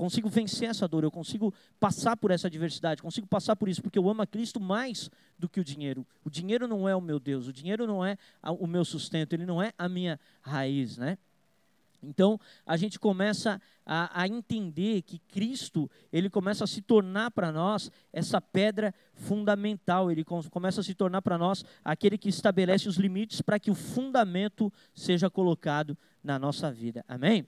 consigo 0.00 0.30
vencer 0.30 0.70
essa 0.70 0.88
dor, 0.88 1.04
eu 1.04 1.10
consigo 1.10 1.52
passar 1.78 2.16
por 2.16 2.30
essa 2.30 2.46
adversidade, 2.46 3.02
consigo 3.02 3.26
passar 3.26 3.54
por 3.54 3.68
isso, 3.68 3.82
porque 3.82 3.98
eu 3.98 4.08
amo 4.08 4.22
a 4.22 4.26
Cristo 4.26 4.58
mais 4.58 5.10
do 5.38 5.46
que 5.46 5.60
o 5.60 5.64
dinheiro. 5.64 6.06
O 6.24 6.30
dinheiro 6.30 6.66
não 6.66 6.88
é 6.88 6.96
o 6.96 7.02
meu 7.02 7.20
Deus, 7.20 7.46
o 7.46 7.52
dinheiro 7.52 7.86
não 7.86 8.02
é 8.02 8.16
o 8.58 8.66
meu 8.66 8.82
sustento, 8.82 9.34
ele 9.34 9.44
não 9.44 9.62
é 9.62 9.74
a 9.76 9.90
minha 9.90 10.18
raiz, 10.40 10.96
né? 10.96 11.18
Então, 12.02 12.40
a 12.64 12.78
gente 12.78 12.98
começa 12.98 13.60
a, 13.84 14.22
a, 14.22 14.26
entender 14.26 15.02
que 15.02 15.18
Cristo, 15.18 15.90
ele 16.10 16.30
começa 16.30 16.64
a 16.64 16.66
se 16.66 16.80
tornar 16.80 17.30
para 17.30 17.52
nós 17.52 17.92
essa 18.10 18.40
pedra 18.40 18.94
fundamental, 19.12 20.10
ele 20.10 20.24
começa 20.24 20.80
a 20.80 20.84
se 20.84 20.94
tornar 20.94 21.20
para 21.20 21.36
nós 21.36 21.62
aquele 21.84 22.16
que 22.16 22.30
estabelece 22.30 22.88
os 22.88 22.96
limites 22.96 23.42
para 23.42 23.60
que 23.60 23.70
o 23.70 23.74
fundamento 23.74 24.72
seja 24.94 25.28
colocado 25.28 25.94
na 26.24 26.38
nossa 26.38 26.72
vida. 26.72 27.04
Amém? 27.06 27.46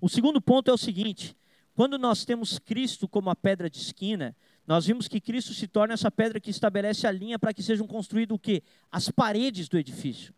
O 0.00 0.08
segundo 0.08 0.40
ponto 0.40 0.68
é 0.72 0.74
o 0.74 0.78
seguinte: 0.78 1.36
quando 1.74 1.98
nós 1.98 2.24
temos 2.24 2.58
Cristo 2.58 3.08
como 3.08 3.30
a 3.30 3.36
pedra 3.36 3.68
de 3.68 3.78
esquina, 3.78 4.36
nós 4.66 4.86
vimos 4.86 5.08
que 5.08 5.20
Cristo 5.20 5.52
se 5.52 5.66
torna 5.66 5.94
essa 5.94 6.10
pedra 6.10 6.40
que 6.40 6.50
estabelece 6.50 7.06
a 7.06 7.10
linha 7.10 7.38
para 7.38 7.52
que 7.52 7.62
sejam 7.62 7.86
construídas 7.86 8.34
o 8.34 8.38
quê? 8.38 8.62
As 8.90 9.10
paredes 9.10 9.68
do 9.68 9.76
edifício. 9.76 10.32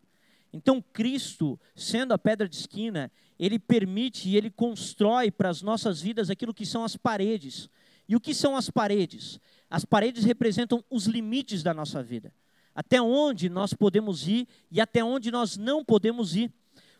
Então, 0.52 0.82
Cristo, 0.92 1.60
sendo 1.74 2.14
a 2.14 2.18
pedra 2.18 2.48
de 2.48 2.56
esquina, 2.56 3.12
ele 3.38 3.58
permite 3.58 4.28
e 4.28 4.36
ele 4.36 4.50
constrói 4.50 5.30
para 5.30 5.50
as 5.50 5.60
nossas 5.60 6.00
vidas 6.00 6.30
aquilo 6.30 6.54
que 6.54 6.64
são 6.64 6.82
as 6.82 6.96
paredes. 6.96 7.68
E 8.08 8.16
o 8.16 8.20
que 8.20 8.34
são 8.34 8.56
as 8.56 8.70
paredes? 8.70 9.38
As 9.68 9.84
paredes 9.84 10.24
representam 10.24 10.82
os 10.88 11.06
limites 11.06 11.62
da 11.62 11.74
nossa 11.74 12.02
vida. 12.02 12.32
Até 12.74 13.00
onde 13.00 13.50
nós 13.50 13.74
podemos 13.74 14.26
ir 14.26 14.48
e 14.70 14.80
até 14.80 15.04
onde 15.04 15.30
nós 15.30 15.56
não 15.56 15.84
podemos 15.84 16.34
ir. 16.34 16.50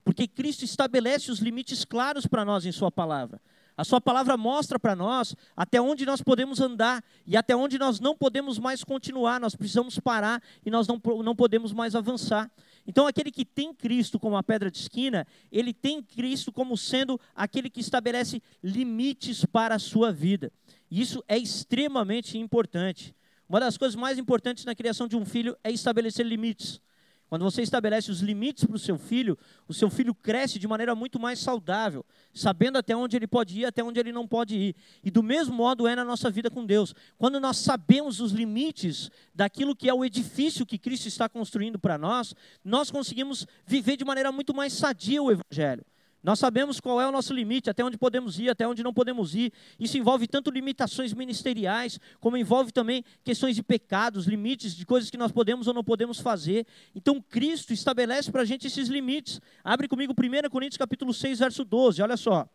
Porque 0.04 0.28
Cristo 0.28 0.64
estabelece 0.64 1.30
os 1.30 1.38
limites 1.38 1.84
claros 1.84 2.26
para 2.26 2.44
nós 2.44 2.66
em 2.66 2.72
Sua 2.72 2.90
palavra. 2.90 3.40
A 3.76 3.84
Sua 3.84 4.00
palavra 4.00 4.36
mostra 4.36 4.78
para 4.78 4.96
nós 4.96 5.36
até 5.54 5.80
onde 5.80 6.06
nós 6.06 6.22
podemos 6.22 6.60
andar 6.60 7.04
e 7.26 7.36
até 7.36 7.54
onde 7.54 7.78
nós 7.78 8.00
não 8.00 8.16
podemos 8.16 8.58
mais 8.58 8.82
continuar, 8.82 9.38
nós 9.38 9.54
precisamos 9.54 9.98
parar 9.98 10.42
e 10.64 10.70
nós 10.70 10.88
não, 10.88 11.00
não 11.22 11.36
podemos 11.36 11.72
mais 11.72 11.94
avançar. 11.94 12.50
Então, 12.86 13.06
aquele 13.06 13.30
que 13.30 13.44
tem 13.44 13.74
Cristo 13.74 14.18
como 14.18 14.36
a 14.36 14.42
pedra 14.42 14.70
de 14.70 14.78
esquina, 14.78 15.26
ele 15.50 15.74
tem 15.74 16.02
Cristo 16.02 16.52
como 16.52 16.76
sendo 16.76 17.20
aquele 17.34 17.68
que 17.68 17.80
estabelece 17.80 18.42
limites 18.62 19.44
para 19.44 19.74
a 19.74 19.78
sua 19.78 20.12
vida. 20.12 20.52
Isso 20.90 21.22
é 21.28 21.36
extremamente 21.36 22.38
importante. 22.38 23.14
Uma 23.48 23.60
das 23.60 23.76
coisas 23.76 23.96
mais 23.96 24.18
importantes 24.18 24.64
na 24.64 24.74
criação 24.74 25.06
de 25.06 25.16
um 25.16 25.24
filho 25.24 25.56
é 25.62 25.70
estabelecer 25.70 26.24
limites. 26.24 26.80
Quando 27.28 27.42
você 27.42 27.62
estabelece 27.62 28.10
os 28.10 28.20
limites 28.20 28.64
para 28.64 28.76
o 28.76 28.78
seu 28.78 28.96
filho, 28.96 29.36
o 29.66 29.74
seu 29.74 29.90
filho 29.90 30.14
cresce 30.14 30.58
de 30.58 30.68
maneira 30.68 30.94
muito 30.94 31.18
mais 31.18 31.40
saudável, 31.40 32.04
sabendo 32.32 32.78
até 32.78 32.94
onde 32.96 33.16
ele 33.16 33.26
pode 33.26 33.60
ir, 33.60 33.64
até 33.64 33.82
onde 33.82 33.98
ele 33.98 34.12
não 34.12 34.28
pode 34.28 34.56
ir. 34.56 34.76
E 35.02 35.10
do 35.10 35.22
mesmo 35.22 35.54
modo 35.54 35.88
é 35.88 35.96
na 35.96 36.04
nossa 36.04 36.30
vida 36.30 36.48
com 36.48 36.64
Deus. 36.64 36.94
Quando 37.18 37.40
nós 37.40 37.56
sabemos 37.56 38.20
os 38.20 38.30
limites 38.30 39.10
daquilo 39.34 39.74
que 39.74 39.88
é 39.88 39.94
o 39.94 40.04
edifício 40.04 40.64
que 40.64 40.78
Cristo 40.78 41.08
está 41.08 41.28
construindo 41.28 41.78
para 41.78 41.98
nós, 41.98 42.32
nós 42.64 42.90
conseguimos 42.90 43.46
viver 43.66 43.96
de 43.96 44.04
maneira 44.04 44.30
muito 44.30 44.54
mais 44.54 44.72
sadia 44.72 45.20
o 45.20 45.32
Evangelho. 45.32 45.84
Nós 46.26 46.40
sabemos 46.40 46.80
qual 46.80 47.00
é 47.00 47.06
o 47.06 47.12
nosso 47.12 47.32
limite, 47.32 47.70
até 47.70 47.84
onde 47.84 47.96
podemos 47.96 48.40
ir, 48.40 48.50
até 48.50 48.66
onde 48.66 48.82
não 48.82 48.92
podemos 48.92 49.36
ir. 49.36 49.52
Isso 49.78 49.96
envolve 49.96 50.26
tanto 50.26 50.50
limitações 50.50 51.14
ministeriais, 51.14 52.00
como 52.18 52.36
envolve 52.36 52.72
também 52.72 53.04
questões 53.22 53.54
de 53.54 53.62
pecados, 53.62 54.26
limites 54.26 54.74
de 54.74 54.84
coisas 54.84 55.08
que 55.08 55.16
nós 55.16 55.30
podemos 55.30 55.68
ou 55.68 55.72
não 55.72 55.84
podemos 55.84 56.18
fazer. 56.18 56.66
Então 56.96 57.22
Cristo 57.22 57.72
estabelece 57.72 58.32
para 58.32 58.42
a 58.42 58.44
gente 58.44 58.66
esses 58.66 58.88
limites. 58.88 59.40
Abre 59.62 59.86
comigo 59.86 60.12
1 60.18 60.50
Coríntios 60.50 60.76
capítulo 60.76 61.14
6, 61.14 61.38
verso 61.38 61.64
12, 61.64 62.02
olha 62.02 62.16
só. 62.16 62.48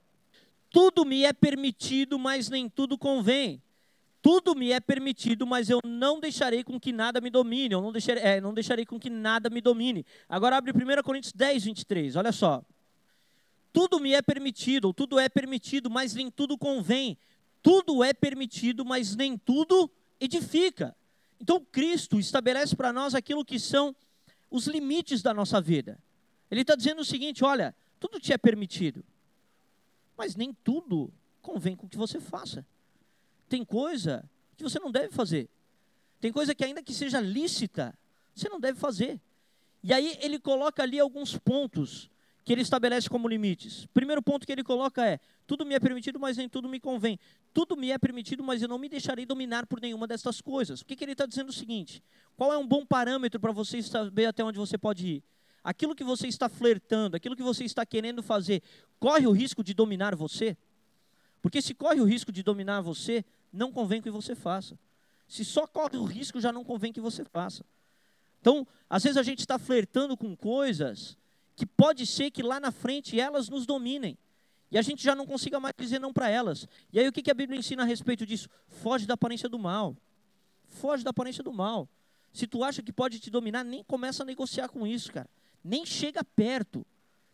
Tudo 0.69 1.05
me 1.05 1.23
é 1.23 1.31
permitido, 1.31 2.19
mas 2.19 2.49
nem 2.49 2.67
tudo 2.67 2.97
convém. 2.97 3.63
Tudo 4.21 4.53
me 4.53 4.73
é 4.73 4.81
permitido, 4.81 5.47
mas 5.47 5.69
eu 5.69 5.79
não 5.85 6.19
deixarei 6.19 6.61
com 6.61 6.77
que 6.77 6.91
nada 6.91 7.21
me 7.21 7.29
domine. 7.29 7.73
Eu 7.73 7.81
não 7.81 7.93
deixarei, 7.93 8.21
é, 8.21 8.41
não 8.41 8.53
deixarei 8.53 8.85
com 8.85 8.99
que 8.99 9.09
nada 9.09 9.49
me 9.49 9.61
domine. 9.61 10.05
Agora 10.27 10.57
abre 10.57 10.73
1 10.73 11.01
Coríntios 11.03 11.31
10, 11.31 11.63
23, 11.63 12.17
olha 12.17 12.33
só. 12.33 12.61
Tudo 13.73 13.99
me 13.99 14.13
é 14.13 14.21
permitido, 14.21 14.93
tudo 14.93 15.19
é 15.19 15.29
permitido, 15.29 15.89
mas 15.89 16.13
nem 16.13 16.29
tudo 16.29 16.57
convém. 16.57 17.17
Tudo 17.61 18.03
é 18.03 18.13
permitido, 18.13 18.83
mas 18.83 19.15
nem 19.15 19.37
tudo 19.37 19.89
edifica. 20.19 20.95
Então 21.39 21.63
Cristo 21.71 22.19
estabelece 22.19 22.75
para 22.75 22.91
nós 22.91 23.15
aquilo 23.15 23.45
que 23.45 23.59
são 23.59 23.95
os 24.49 24.67
limites 24.67 25.21
da 25.21 25.33
nossa 25.33 25.61
vida. 25.61 25.97
Ele 26.49 26.61
está 26.61 26.75
dizendo 26.75 27.01
o 27.01 27.05
seguinte: 27.05 27.43
olha, 27.43 27.75
tudo 27.99 28.19
te 28.19 28.33
é 28.33 28.37
permitido, 28.37 29.03
mas 30.17 30.35
nem 30.35 30.53
tudo 30.53 31.11
convém 31.41 31.75
com 31.75 31.87
que 31.87 31.97
você 31.97 32.19
faça. 32.19 32.65
Tem 33.47 33.65
coisa 33.65 34.29
que 34.55 34.63
você 34.63 34.79
não 34.79 34.91
deve 34.91 35.13
fazer. 35.13 35.49
Tem 36.19 36.31
coisa 36.31 36.53
que, 36.53 36.63
ainda 36.63 36.83
que 36.83 36.93
seja 36.93 37.19
lícita, 37.19 37.97
você 38.35 38.47
não 38.47 38.59
deve 38.59 38.79
fazer. 38.79 39.19
E 39.83 39.91
aí 39.91 40.17
ele 40.21 40.37
coloca 40.37 40.83
ali 40.83 40.99
alguns 40.99 41.37
pontos 41.37 42.10
que 42.43 42.51
ele 42.51 42.61
estabelece 42.61 43.09
como 43.09 43.27
limites. 43.27 43.85
Primeiro 43.93 44.21
ponto 44.21 44.45
que 44.45 44.51
ele 44.51 44.63
coloca 44.63 45.05
é: 45.05 45.19
tudo 45.45 45.65
me 45.65 45.75
é 45.75 45.79
permitido, 45.79 46.19
mas 46.19 46.37
nem 46.37 46.49
tudo 46.49 46.67
me 46.67 46.79
convém. 46.79 47.19
Tudo 47.53 47.75
me 47.75 47.91
é 47.91 47.97
permitido, 47.97 48.43
mas 48.43 48.61
eu 48.61 48.67
não 48.67 48.77
me 48.77 48.89
deixarei 48.89 49.25
dominar 49.25 49.65
por 49.65 49.79
nenhuma 49.79 50.07
dessas 50.07 50.41
coisas. 50.41 50.81
O 50.81 50.85
que, 50.85 50.95
que 50.95 51.03
ele 51.03 51.11
está 51.11 51.25
dizendo 51.25 51.47
é 51.47 51.49
o 51.51 51.53
seguinte: 51.53 52.03
qual 52.35 52.51
é 52.51 52.57
um 52.57 52.67
bom 52.67 52.85
parâmetro 52.85 53.39
para 53.39 53.51
você 53.51 53.81
saber 53.81 54.25
até 54.25 54.43
onde 54.43 54.57
você 54.57 54.77
pode 54.77 55.07
ir? 55.07 55.23
Aquilo 55.63 55.95
que 55.95 56.03
você 56.03 56.27
está 56.27 56.49
flertando, 56.49 57.15
aquilo 57.15 57.35
que 57.35 57.43
você 57.43 57.63
está 57.63 57.85
querendo 57.85 58.23
fazer, 58.23 58.63
corre 58.99 59.27
o 59.27 59.31
risco 59.31 59.63
de 59.63 59.75
dominar 59.75 60.15
você? 60.15 60.57
Porque 61.41 61.61
se 61.61 61.73
corre 61.75 62.01
o 62.01 62.03
risco 62.03 62.31
de 62.31 62.41
dominar 62.41 62.81
você, 62.81 63.23
não 63.53 63.71
convém 63.71 64.01
que 64.01 64.09
você 64.09 64.33
faça. 64.33 64.77
Se 65.27 65.45
só 65.45 65.67
corre 65.67 65.97
o 65.97 66.03
risco, 66.03 66.41
já 66.41 66.51
não 66.51 66.63
convém 66.63 66.91
que 66.91 66.99
você 66.99 67.23
faça. 67.23 67.63
Então, 68.39 68.67
às 68.89 69.03
vezes 69.03 69.17
a 69.17 69.23
gente 69.23 69.39
está 69.39 69.59
flertando 69.59 70.17
com 70.17 70.35
coisas 70.35 71.15
que 71.55 71.65
pode 71.65 72.05
ser 72.05 72.31
que 72.31 72.41
lá 72.41 72.59
na 72.59 72.71
frente 72.71 73.19
elas 73.19 73.49
nos 73.49 73.65
dominem. 73.65 74.17
E 74.71 74.77
a 74.77 74.81
gente 74.81 75.03
já 75.03 75.13
não 75.13 75.25
consiga 75.25 75.59
mais 75.59 75.73
dizer 75.77 75.99
não 75.99 76.13
para 76.13 76.29
elas. 76.29 76.67
E 76.93 76.99
aí 76.99 77.07
o 77.07 77.11
que, 77.11 77.29
a 77.29 77.33
Bíblia 77.33 77.59
ensina 77.59 77.83
a 77.83 77.85
respeito 77.85 78.25
disso? 78.25 78.47
Foge 78.67 79.05
da 79.05 79.15
aparência 79.15 79.49
do 79.49 79.59
mal. 79.59 79.97
Foge 80.69 81.03
da 81.03 81.09
aparência 81.09 81.43
do 81.43 81.51
mal. 81.51 81.89
Se 82.31 82.47
tu 82.47 82.63
acha 82.63 82.81
que 82.81 82.93
pode 82.93 83.19
te 83.19 83.29
dominar, 83.29 83.65
nem 83.65 83.83
começa 83.83 84.23
a 84.23 84.25
negociar 84.25 84.69
com 84.69 84.87
isso, 84.87 85.11
cara. 85.11 85.29
Nem 85.61 85.85
chega 85.85 86.23
perto. 86.23 86.85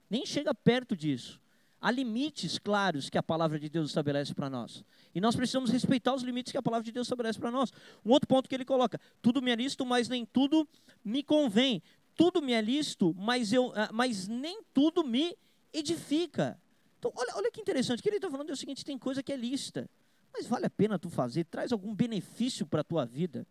Nem 0.10 0.26
chega 0.26 0.54
perto 0.56 0.96
disso. 0.96 1.40
Há 1.80 1.92
limites 1.92 2.58
claros 2.58 3.08
que 3.08 3.20
a 3.20 3.24
palavra 3.24 3.60
de 3.60 3.70
Deus 3.70 3.90
estabelece 3.90 4.34
para 4.34 4.50
nós. 4.50 4.84
E 5.14 5.22
nós 5.22 5.36
precisamos 5.36 5.70
respeitar 5.70 6.16
os 6.16 6.24
limites 6.24 6.52
que 6.52 6.58
a 6.58 6.62
palavra 6.62 6.84
de 6.84 6.92
Deus 6.92 7.06
estabelece 7.06 7.38
para 7.38 7.52
nós. 7.52 7.72
Um 8.04 8.12
outro 8.12 8.28
ponto 8.28 8.50
que 8.50 8.56
ele 8.56 8.66
coloca: 8.66 9.00
tudo 9.22 9.44
me 9.44 9.52
é 9.52 9.56
listo, 9.56 9.86
mas 9.86 10.10
nem 10.10 10.26
tudo 10.26 10.68
me 11.06 11.22
convém. 11.22 11.84
Tudo 12.18 12.42
me 12.42 12.52
é 12.52 12.62
listo, 12.62 13.16
mas, 13.18 13.54
eu, 13.54 13.72
ah, 13.76 13.90
mas 13.94 14.28
nem 14.28 14.62
tudo 14.74 15.04
me 15.04 15.38
edifica. 15.72 16.60
Então, 16.98 17.12
olha, 17.16 17.34
olha 17.36 17.52
que 17.52 17.62
interessante. 17.62 18.02
Que 18.02 18.10
ele 18.10 18.18
está 18.18 18.30
falando 18.30 18.50
é 18.50 18.54
o 18.54 18.58
seguinte: 18.58 18.84
tem 18.84 18.98
coisa 18.98 19.22
que 19.22 19.32
é 19.32 19.38
lista, 19.38 19.88
mas 20.34 20.48
vale 20.48 20.66
a 20.66 20.70
pena 20.70 20.98
tu 20.98 21.10
fazer, 21.10 21.46
traz 21.46 21.72
algum 21.72 21.94
benefício 21.94 22.66
para 22.66 22.82
a 22.82 22.84
tua 22.84 23.06
vida 23.06 23.46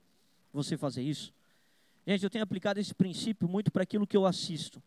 você 0.52 0.76
fazer 0.76 1.02
isso. 1.02 1.32
Gente, 2.06 2.24
eu 2.24 2.30
tenho 2.30 2.44
aplicado 2.44 2.78
esse 2.80 2.94
princípio 2.94 3.48
muito 3.48 3.70
para 3.70 3.84
aquilo 3.84 4.06
que 4.06 4.16
eu 4.16 4.26
assisto. 4.26 4.82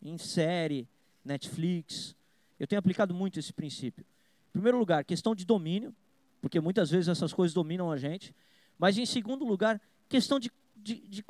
Em 0.00 0.16
série, 0.18 0.88
Netflix. 1.24 2.16
Eu 2.58 2.66
tenho 2.66 2.78
aplicado 2.78 3.14
muito 3.14 3.38
esse 3.38 3.52
princípio. 3.52 4.04
Em 4.50 4.52
primeiro 4.52 4.78
lugar, 4.78 5.04
questão 5.04 5.34
de 5.34 5.44
domínio, 5.44 5.94
porque 6.40 6.60
muitas 6.60 6.90
vezes 6.90 7.08
essas 7.08 7.32
coisas 7.32 7.54
dominam 7.54 7.90
a 7.90 7.96
gente. 7.96 8.34
Mas 8.78 8.98
em 8.98 9.06
segundo 9.06 9.44
lugar, 9.44 9.80
questão 10.08 10.38
de, 10.38 10.50
de, 10.82 10.96
de 10.96 11.24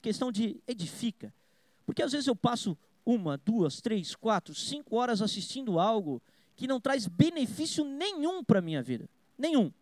questão 0.00 0.30
de 0.30 0.60
edifica. 0.66 1.32
Porque 1.86 2.02
às 2.02 2.12
vezes 2.12 2.26
eu 2.26 2.36
passo 2.36 2.76
uma, 3.04 3.36
duas, 3.38 3.80
três, 3.80 4.14
quatro, 4.14 4.54
cinco 4.54 4.96
horas 4.96 5.22
assistindo 5.22 5.78
algo 5.78 6.22
que 6.54 6.66
não 6.66 6.80
traz 6.80 7.06
benefício 7.06 7.84
nenhum 7.84 8.44
para 8.44 8.58
a 8.58 8.62
minha 8.62 8.82
vida. 8.82 9.08
Nenhum. 9.36 9.72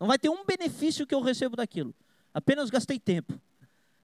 Não 0.00 0.06
vai 0.06 0.18
ter 0.18 0.28
um 0.28 0.44
benefício 0.44 1.06
que 1.06 1.14
eu 1.14 1.20
recebo 1.20 1.56
daquilo. 1.56 1.94
Apenas 2.32 2.70
gastei 2.70 2.98
tempo. 2.98 3.40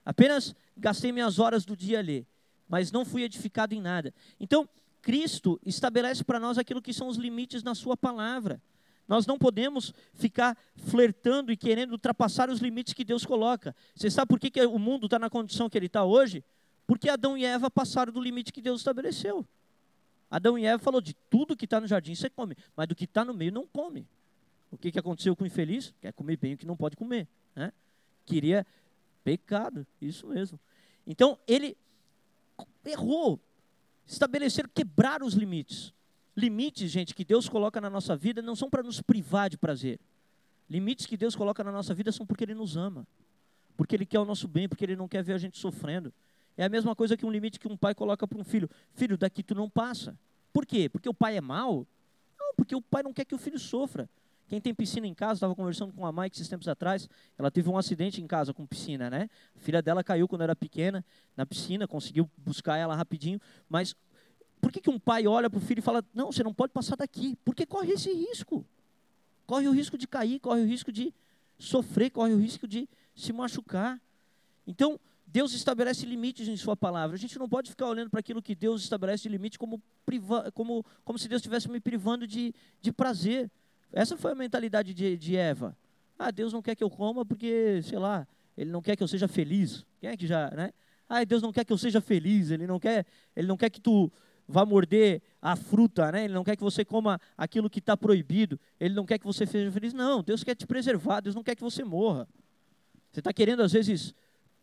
Apenas 0.04 0.54
gastei 0.76 1.12
minhas 1.12 1.38
horas 1.38 1.64
do 1.64 1.76
dia 1.76 1.98
ali. 1.98 2.26
Mas 2.68 2.92
não 2.92 3.04
fui 3.04 3.22
edificado 3.22 3.74
em 3.74 3.80
nada. 3.80 4.14
Então, 4.38 4.68
Cristo 5.00 5.60
estabelece 5.64 6.22
para 6.22 6.38
nós 6.38 6.58
aquilo 6.58 6.80
que 6.80 6.92
são 6.92 7.08
os 7.08 7.16
limites 7.16 7.62
na 7.62 7.74
Sua 7.74 7.96
palavra. 7.96 8.60
Nós 9.08 9.26
não 9.26 9.38
podemos 9.38 9.92
ficar 10.14 10.56
flertando 10.76 11.52
e 11.52 11.56
querendo 11.56 11.92
ultrapassar 11.92 12.48
os 12.48 12.60
limites 12.60 12.94
que 12.94 13.04
Deus 13.04 13.26
coloca. 13.26 13.74
Você 13.94 14.10
sabe 14.10 14.28
por 14.28 14.38
que, 14.38 14.50
que 14.50 14.64
o 14.64 14.78
mundo 14.78 15.06
está 15.06 15.18
na 15.18 15.28
condição 15.28 15.68
que 15.68 15.76
ele 15.76 15.86
está 15.86 16.04
hoje? 16.04 16.44
Porque 16.86 17.08
Adão 17.08 17.36
e 17.36 17.44
Eva 17.44 17.70
passaram 17.70 18.12
do 18.12 18.20
limite 18.20 18.52
que 18.52 18.62
Deus 18.62 18.80
estabeleceu. 18.80 19.46
Adão 20.30 20.58
e 20.58 20.64
Eva 20.64 20.82
falou 20.82 21.00
de 21.00 21.14
tudo 21.28 21.56
que 21.56 21.66
está 21.66 21.80
no 21.80 21.86
jardim 21.86 22.14
você 22.14 22.30
come, 22.30 22.56
mas 22.76 22.88
do 22.88 22.94
que 22.94 23.04
está 23.04 23.24
no 23.24 23.34
meio 23.34 23.52
não 23.52 23.66
come. 23.66 24.06
O 24.70 24.78
que, 24.78 24.90
que 24.90 24.98
aconteceu 24.98 25.36
com 25.36 25.44
o 25.44 25.46
infeliz? 25.46 25.92
Quer 26.00 26.12
comer 26.12 26.38
bem 26.38 26.54
o 26.54 26.56
que 26.56 26.66
não 26.66 26.76
pode 26.76 26.96
comer. 26.96 27.28
Né? 27.54 27.70
Queria 28.24 28.66
pecado, 29.22 29.86
isso 30.00 30.26
mesmo. 30.26 30.58
Então 31.06 31.38
ele 31.46 31.76
errou, 32.84 33.38
estabelecer, 34.06 34.68
quebrar 34.68 35.22
os 35.22 35.34
limites. 35.34 35.92
Limites, 36.36 36.90
gente, 36.90 37.14
que 37.14 37.24
Deus 37.24 37.48
coloca 37.48 37.80
na 37.80 37.90
nossa 37.90 38.16
vida 38.16 38.40
não 38.40 38.56
são 38.56 38.70
para 38.70 38.82
nos 38.82 39.00
privar 39.00 39.50
de 39.50 39.58
prazer. 39.58 39.98
Limites 40.68 41.06
que 41.06 41.16
Deus 41.16 41.36
coloca 41.36 41.62
na 41.62 41.70
nossa 41.70 41.92
vida 41.92 42.10
são 42.10 42.24
porque 42.24 42.44
Ele 42.44 42.54
nos 42.54 42.76
ama, 42.76 43.06
porque 43.76 43.94
Ele 43.94 44.06
quer 44.06 44.18
o 44.18 44.24
nosso 44.24 44.48
bem, 44.48 44.68
porque 44.68 44.84
Ele 44.84 44.96
não 44.96 45.06
quer 45.06 45.22
ver 45.22 45.34
a 45.34 45.38
gente 45.38 45.58
sofrendo. 45.58 46.12
É 46.56 46.64
a 46.64 46.68
mesma 46.68 46.94
coisa 46.94 47.16
que 47.16 47.26
um 47.26 47.30
limite 47.30 47.58
que 47.58 47.68
um 47.68 47.76
pai 47.76 47.94
coloca 47.94 48.26
para 48.26 48.38
um 48.38 48.44
filho: 48.44 48.68
Filho, 48.94 49.18
daqui 49.18 49.42
tu 49.42 49.54
não 49.54 49.68
passa. 49.68 50.16
Por 50.52 50.64
quê? 50.64 50.88
Porque 50.88 51.08
o 51.08 51.14
pai 51.14 51.36
é 51.36 51.40
mau? 51.40 51.86
Não, 52.38 52.54
porque 52.54 52.74
o 52.74 52.80
pai 52.80 53.02
não 53.02 53.12
quer 53.12 53.24
que 53.24 53.34
o 53.34 53.38
filho 53.38 53.58
sofra. 53.58 54.08
Quem 54.48 54.60
tem 54.60 54.74
piscina 54.74 55.06
em 55.06 55.14
casa, 55.14 55.34
estava 55.34 55.54
conversando 55.54 55.94
com 55.94 56.04
a 56.04 56.12
Mike 56.12 56.36
esses 56.36 56.46
tempos 56.46 56.68
atrás, 56.68 57.08
ela 57.38 57.50
teve 57.50 57.70
um 57.70 57.78
acidente 57.78 58.20
em 58.20 58.26
casa 58.26 58.52
com 58.52 58.66
piscina, 58.66 59.08
né? 59.08 59.30
A 59.56 59.58
filha 59.58 59.80
dela 59.80 60.04
caiu 60.04 60.28
quando 60.28 60.42
era 60.42 60.54
pequena 60.54 61.02
na 61.34 61.46
piscina, 61.46 61.88
conseguiu 61.88 62.28
buscar 62.36 62.76
ela 62.76 62.94
rapidinho, 62.94 63.40
mas 63.66 63.96
por 64.62 64.70
que, 64.70 64.80
que 64.80 64.88
um 64.88 64.98
pai 64.98 65.26
olha 65.26 65.50
para 65.50 65.58
o 65.58 65.60
filho 65.60 65.80
e 65.80 65.82
fala, 65.82 66.04
não, 66.14 66.30
você 66.30 66.44
não 66.44 66.54
pode 66.54 66.72
passar 66.72 66.94
daqui? 66.94 67.36
Porque 67.44 67.66
corre 67.66 67.92
esse 67.94 68.12
risco. 68.12 68.64
Corre 69.44 69.66
o 69.66 69.72
risco 69.72 69.98
de 69.98 70.06
cair, 70.06 70.38
corre 70.38 70.62
o 70.62 70.66
risco 70.66 70.92
de 70.92 71.12
sofrer, 71.58 72.10
corre 72.10 72.32
o 72.32 72.38
risco 72.38 72.68
de 72.68 72.88
se 73.12 73.32
machucar. 73.32 74.00
Então, 74.64 75.00
Deus 75.26 75.52
estabelece 75.52 76.06
limites 76.06 76.46
em 76.46 76.56
Sua 76.56 76.76
palavra. 76.76 77.16
A 77.16 77.18
gente 77.18 77.36
não 77.40 77.48
pode 77.48 77.70
ficar 77.70 77.88
olhando 77.88 78.08
para 78.08 78.20
aquilo 78.20 78.40
que 78.40 78.54
Deus 78.54 78.82
estabelece 78.82 79.24
de 79.24 79.30
limite 79.30 79.58
como, 79.58 79.82
priva, 80.06 80.52
como, 80.52 80.86
como 81.04 81.18
se 81.18 81.28
Deus 81.28 81.40
estivesse 81.40 81.68
me 81.68 81.80
privando 81.80 82.24
de, 82.24 82.54
de 82.80 82.92
prazer. 82.92 83.50
Essa 83.92 84.16
foi 84.16 84.30
a 84.30 84.34
mentalidade 84.36 84.94
de, 84.94 85.16
de 85.16 85.36
Eva. 85.36 85.76
Ah, 86.16 86.30
Deus 86.30 86.52
não 86.52 86.62
quer 86.62 86.76
que 86.76 86.84
eu 86.84 86.90
coma 86.90 87.26
porque, 87.26 87.82
sei 87.82 87.98
lá, 87.98 88.28
Ele 88.56 88.70
não 88.70 88.80
quer 88.80 88.94
que 88.94 89.02
eu 89.02 89.08
seja 89.08 89.26
feliz. 89.26 89.84
Quem 90.00 90.10
é 90.10 90.16
que 90.16 90.26
já, 90.26 90.52
né? 90.52 90.72
Ah, 91.08 91.24
Deus 91.24 91.42
não 91.42 91.52
quer 91.52 91.64
que 91.64 91.72
eu 91.72 91.78
seja 91.78 92.00
feliz. 92.00 92.52
Ele 92.52 92.64
não 92.64 92.78
quer, 92.78 93.04
Ele 93.34 93.48
não 93.48 93.56
quer 93.56 93.70
que 93.70 93.80
tu 93.80 94.10
vá 94.46 94.64
morder 94.64 95.22
a 95.40 95.56
fruta, 95.56 96.10
né? 96.12 96.24
Ele 96.24 96.34
não 96.34 96.44
quer 96.44 96.56
que 96.56 96.62
você 96.62 96.84
coma 96.84 97.20
aquilo 97.36 97.70
que 97.70 97.78
está 97.78 97.96
proibido. 97.96 98.58
Ele 98.78 98.94
não 98.94 99.04
quer 99.04 99.18
que 99.18 99.26
você 99.26 99.46
seja 99.46 99.70
feliz. 99.70 99.92
Não, 99.92 100.22
Deus 100.22 100.44
quer 100.44 100.54
te 100.54 100.66
preservar. 100.66 101.20
Deus 101.20 101.34
não 101.34 101.42
quer 101.42 101.54
que 101.54 101.62
você 101.62 101.84
morra. 101.84 102.28
Você 103.10 103.20
está 103.20 103.32
querendo 103.32 103.62
às 103.62 103.72
vezes 103.72 104.14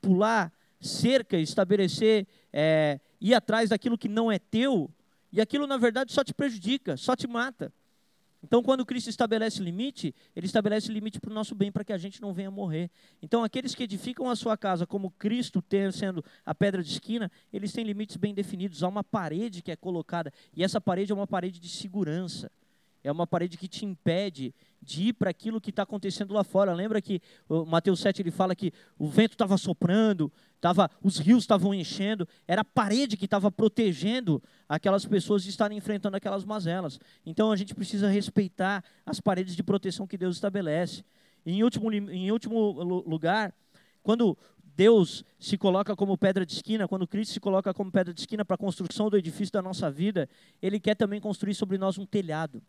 pular 0.02 0.52
cerca, 0.80 1.38
estabelecer, 1.38 2.26
é, 2.54 3.00
ir 3.20 3.34
atrás 3.34 3.70
daquilo 3.70 3.98
que 3.98 4.08
não 4.08 4.32
é 4.32 4.40
teu, 4.40 4.90
e 5.32 5.42
aquilo 5.42 5.68
na 5.68 5.78
verdade 5.78 6.12
só 6.12 6.24
te 6.24 6.34
prejudica, 6.34 6.98
só 6.98 7.16
te 7.16 7.28
mata. 7.28 7.72
Então, 8.42 8.64
quando 8.64 8.86
Cristo 8.86 9.10
estabelece 9.10 9.62
limite, 9.62 10.16
ele 10.36 10.46
estabelece 10.46 10.92
limite 10.92 11.20
para 11.20 11.30
o 11.30 11.34
nosso 11.34 11.54
bem, 11.54 11.72
para 11.72 11.84
que 11.84 11.92
a 11.92 11.98
gente 11.98 12.22
não 12.22 12.34
venha 12.34 12.50
morrer. 12.50 12.90
Então, 13.22 13.44
aqueles 13.44 13.76
que 13.76 13.84
edificam 13.84 14.30
a 14.30 14.36
sua 14.36 14.56
casa 14.58 14.88
como 14.88 15.12
Cristo 15.12 15.62
ter, 15.62 15.92
sendo 15.92 16.24
a 16.46 16.56
pedra 16.56 16.82
de 16.82 16.90
esquina, 16.90 17.30
eles 17.52 17.74
têm 17.74 17.84
limites 17.84 18.16
bem 18.16 18.34
definidos. 18.34 18.82
Há 18.82 18.88
uma 18.88 19.04
parede 19.04 19.62
que 19.62 19.72
é 19.72 19.76
colocada, 19.76 20.32
e 20.56 20.64
essa 20.64 20.80
parede 20.80 21.12
é 21.12 21.16
uma 21.16 21.28
parede 21.28 21.60
de 21.60 21.70
segurança. 21.70 22.50
É 23.04 23.12
uma 23.12 23.26
parede 23.26 23.58
que 23.58 23.68
te 23.68 23.86
impede 23.86 24.54
de 24.82 25.10
ir 25.10 25.14
para 25.14 25.30
aquilo 25.30 25.60
que 25.60 25.70
está 25.70 25.84
acontecendo 25.84 26.34
lá 26.34 26.44
fora. 26.44 26.74
Lembra 26.74 27.02
que 27.02 27.22
Mateus 27.68 28.00
7 28.00 28.22
ele 28.22 28.32
fala 28.32 28.56
que 28.56 28.72
o 28.98 29.08
vento 29.08 29.34
estava 29.34 29.58
soprando, 29.58 30.32
tava, 30.60 30.90
os 31.04 31.18
rios 31.18 31.44
estavam 31.44 31.74
enchendo, 31.74 32.28
era 32.48 32.62
a 32.62 32.66
parede 32.66 33.18
que 33.18 33.26
estava 33.26 33.52
protegendo 33.52 34.42
aquelas 34.68 35.06
pessoas 35.06 35.44
de 35.44 35.50
estarem 35.50 35.78
enfrentando 35.78 36.18
aquelas 36.18 36.46
mazelas. 36.46 37.00
Então 37.26 37.52
a 37.52 37.56
gente 37.56 37.76
precisa 37.76 38.10
respeitar 38.10 38.84
as 39.06 39.20
paredes 39.20 39.56
de 39.56 39.64
proteção 39.64 40.08
que 40.08 40.18
Deus 40.18 40.36
estabelece. 40.36 41.04
E 41.46 41.54
em 41.54 41.64
último, 41.64 41.92
em 41.92 42.32
último 42.32 42.72
lugar, 43.08 43.54
quando 44.02 44.38
Deus 44.76 45.26
se 45.38 45.58
coloca 45.58 45.94
como 45.94 46.18
pedra 46.18 46.46
de 46.46 46.54
esquina, 46.54 46.88
quando 46.88 47.06
Cristo 47.06 47.34
se 47.34 47.40
coloca 47.40 47.74
como 47.74 47.92
pedra 47.92 48.14
de 48.14 48.22
esquina 48.22 48.46
para 48.46 48.56
a 48.56 48.58
construção 48.58 49.10
do 49.10 49.18
edifício 49.18 49.52
da 49.52 49.62
nossa 49.62 49.92
vida, 49.92 50.30
Ele 50.62 50.80
quer 50.80 50.96
também 50.96 51.20
construir 51.20 51.54
sobre 51.54 51.78
nós 51.78 51.98
um 51.98 52.06
telhado. 52.06 52.62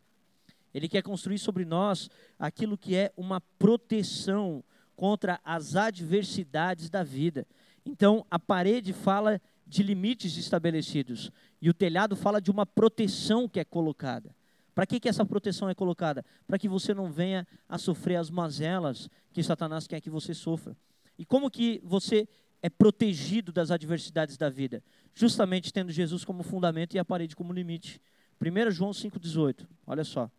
Ele 0.73 0.89
quer 0.89 1.03
construir 1.03 1.39
sobre 1.39 1.65
nós 1.65 2.09
aquilo 2.39 2.79
que 2.79 2.95
é 2.95 3.13
uma 3.17 3.41
proteção 3.59 4.63
contra 4.95 5.41
as 5.45 5.77
adversidades 5.77 6.91
da 6.91 7.03
vida. 7.03 7.47
Então, 7.85 8.27
a 8.31 8.39
parede 8.39 8.93
fala 8.93 9.41
de 9.67 9.83
limites 9.83 10.37
estabelecidos 10.37 11.31
e 11.63 11.71
o 11.71 11.75
telhado 11.75 12.17
fala 12.17 12.41
de 12.41 12.51
uma 12.51 12.67
proteção 12.67 13.49
que 13.49 13.61
é 13.61 13.65
colocada. 13.65 14.35
Para 14.75 14.87
que, 14.87 15.01
que 15.01 15.09
essa 15.09 15.25
proteção 15.25 15.69
é 15.69 15.75
colocada? 15.75 16.25
Para 16.47 16.59
que 16.59 16.69
você 16.69 16.95
não 16.95 17.11
venha 17.11 17.47
a 17.69 17.79
sofrer 17.79 18.17
as 18.17 18.31
mazelas 18.31 19.09
que 19.33 19.43
Satanás 19.43 19.87
quer 19.87 20.01
que 20.01 20.11
você 20.11 20.35
sofra. 20.35 20.77
E 21.19 21.25
como 21.25 21.51
que 21.51 21.81
você 21.85 22.29
é 22.63 22.71
protegido 22.71 23.53
das 23.53 23.71
adversidades 23.71 24.37
da 24.37 24.49
vida? 24.49 24.83
Justamente 25.15 25.73
tendo 25.73 25.93
Jesus 25.93 26.25
como 26.25 26.43
fundamento 26.43 26.95
e 26.95 26.99
a 26.99 27.05
parede 27.05 27.37
como 27.37 27.53
limite. 27.53 28.01
1 28.41 28.71
João 28.71 28.91
5,18. 28.91 29.67
Olha 29.87 30.05
só. 30.05 30.31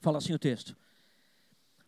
Fala 0.00 0.18
assim 0.18 0.32
o 0.32 0.38
texto. 0.38 0.76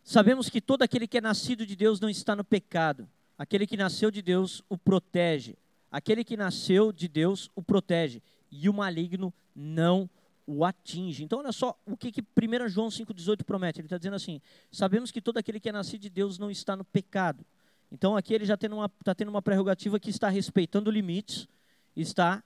Sabemos 0.03 0.49
que 0.49 0.61
todo 0.61 0.83
aquele 0.83 1.07
que 1.07 1.17
é 1.17 1.21
nascido 1.21 1.65
de 1.65 1.75
Deus 1.75 1.99
não 1.99 2.09
está 2.09 2.35
no 2.35 2.43
pecado. 2.43 3.09
Aquele 3.37 3.65
que 3.65 3.75
nasceu 3.75 4.11
de 4.11 4.21
Deus 4.21 4.63
o 4.69 4.77
protege. 4.77 5.55
Aquele 5.91 6.23
que 6.23 6.37
nasceu 6.37 6.91
de 6.91 7.07
Deus 7.07 7.49
o 7.55 7.61
protege. 7.61 8.21
E 8.51 8.69
o 8.69 8.73
maligno 8.73 9.33
não 9.55 10.09
o 10.45 10.63
atinge. 10.63 11.23
Então, 11.23 11.39
olha 11.39 11.51
só 11.51 11.77
o 11.85 11.95
que, 11.97 12.11
que 12.11 12.21
1 12.21 12.67
João 12.69 12.89
5,18 12.89 13.43
promete. 13.43 13.79
Ele 13.79 13.87
está 13.87 13.97
dizendo 13.97 14.15
assim: 14.15 14.41
Sabemos 14.71 15.09
que 15.09 15.21
todo 15.21 15.37
aquele 15.37 15.59
que 15.59 15.69
é 15.69 15.71
nascido 15.71 16.01
de 16.01 16.09
Deus 16.09 16.37
não 16.37 16.51
está 16.51 16.75
no 16.75 16.83
pecado. 16.83 17.45
Então, 17.91 18.17
aqui 18.17 18.33
ele 18.33 18.45
já 18.45 18.55
está 18.55 18.67
tendo, 18.67 18.89
tá 19.03 19.15
tendo 19.15 19.29
uma 19.29 19.41
prerrogativa 19.41 19.99
que 19.99 20.09
está 20.09 20.27
respeitando 20.27 20.91
limites, 20.91 21.47
está 21.95 22.43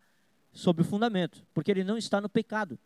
sob 0.51 0.81
o 0.81 0.85
fundamento, 0.85 1.45
porque 1.53 1.71
ele 1.71 1.83
não 1.83 1.97
está 1.97 2.19
no 2.21 2.29
pecado. 2.29 2.77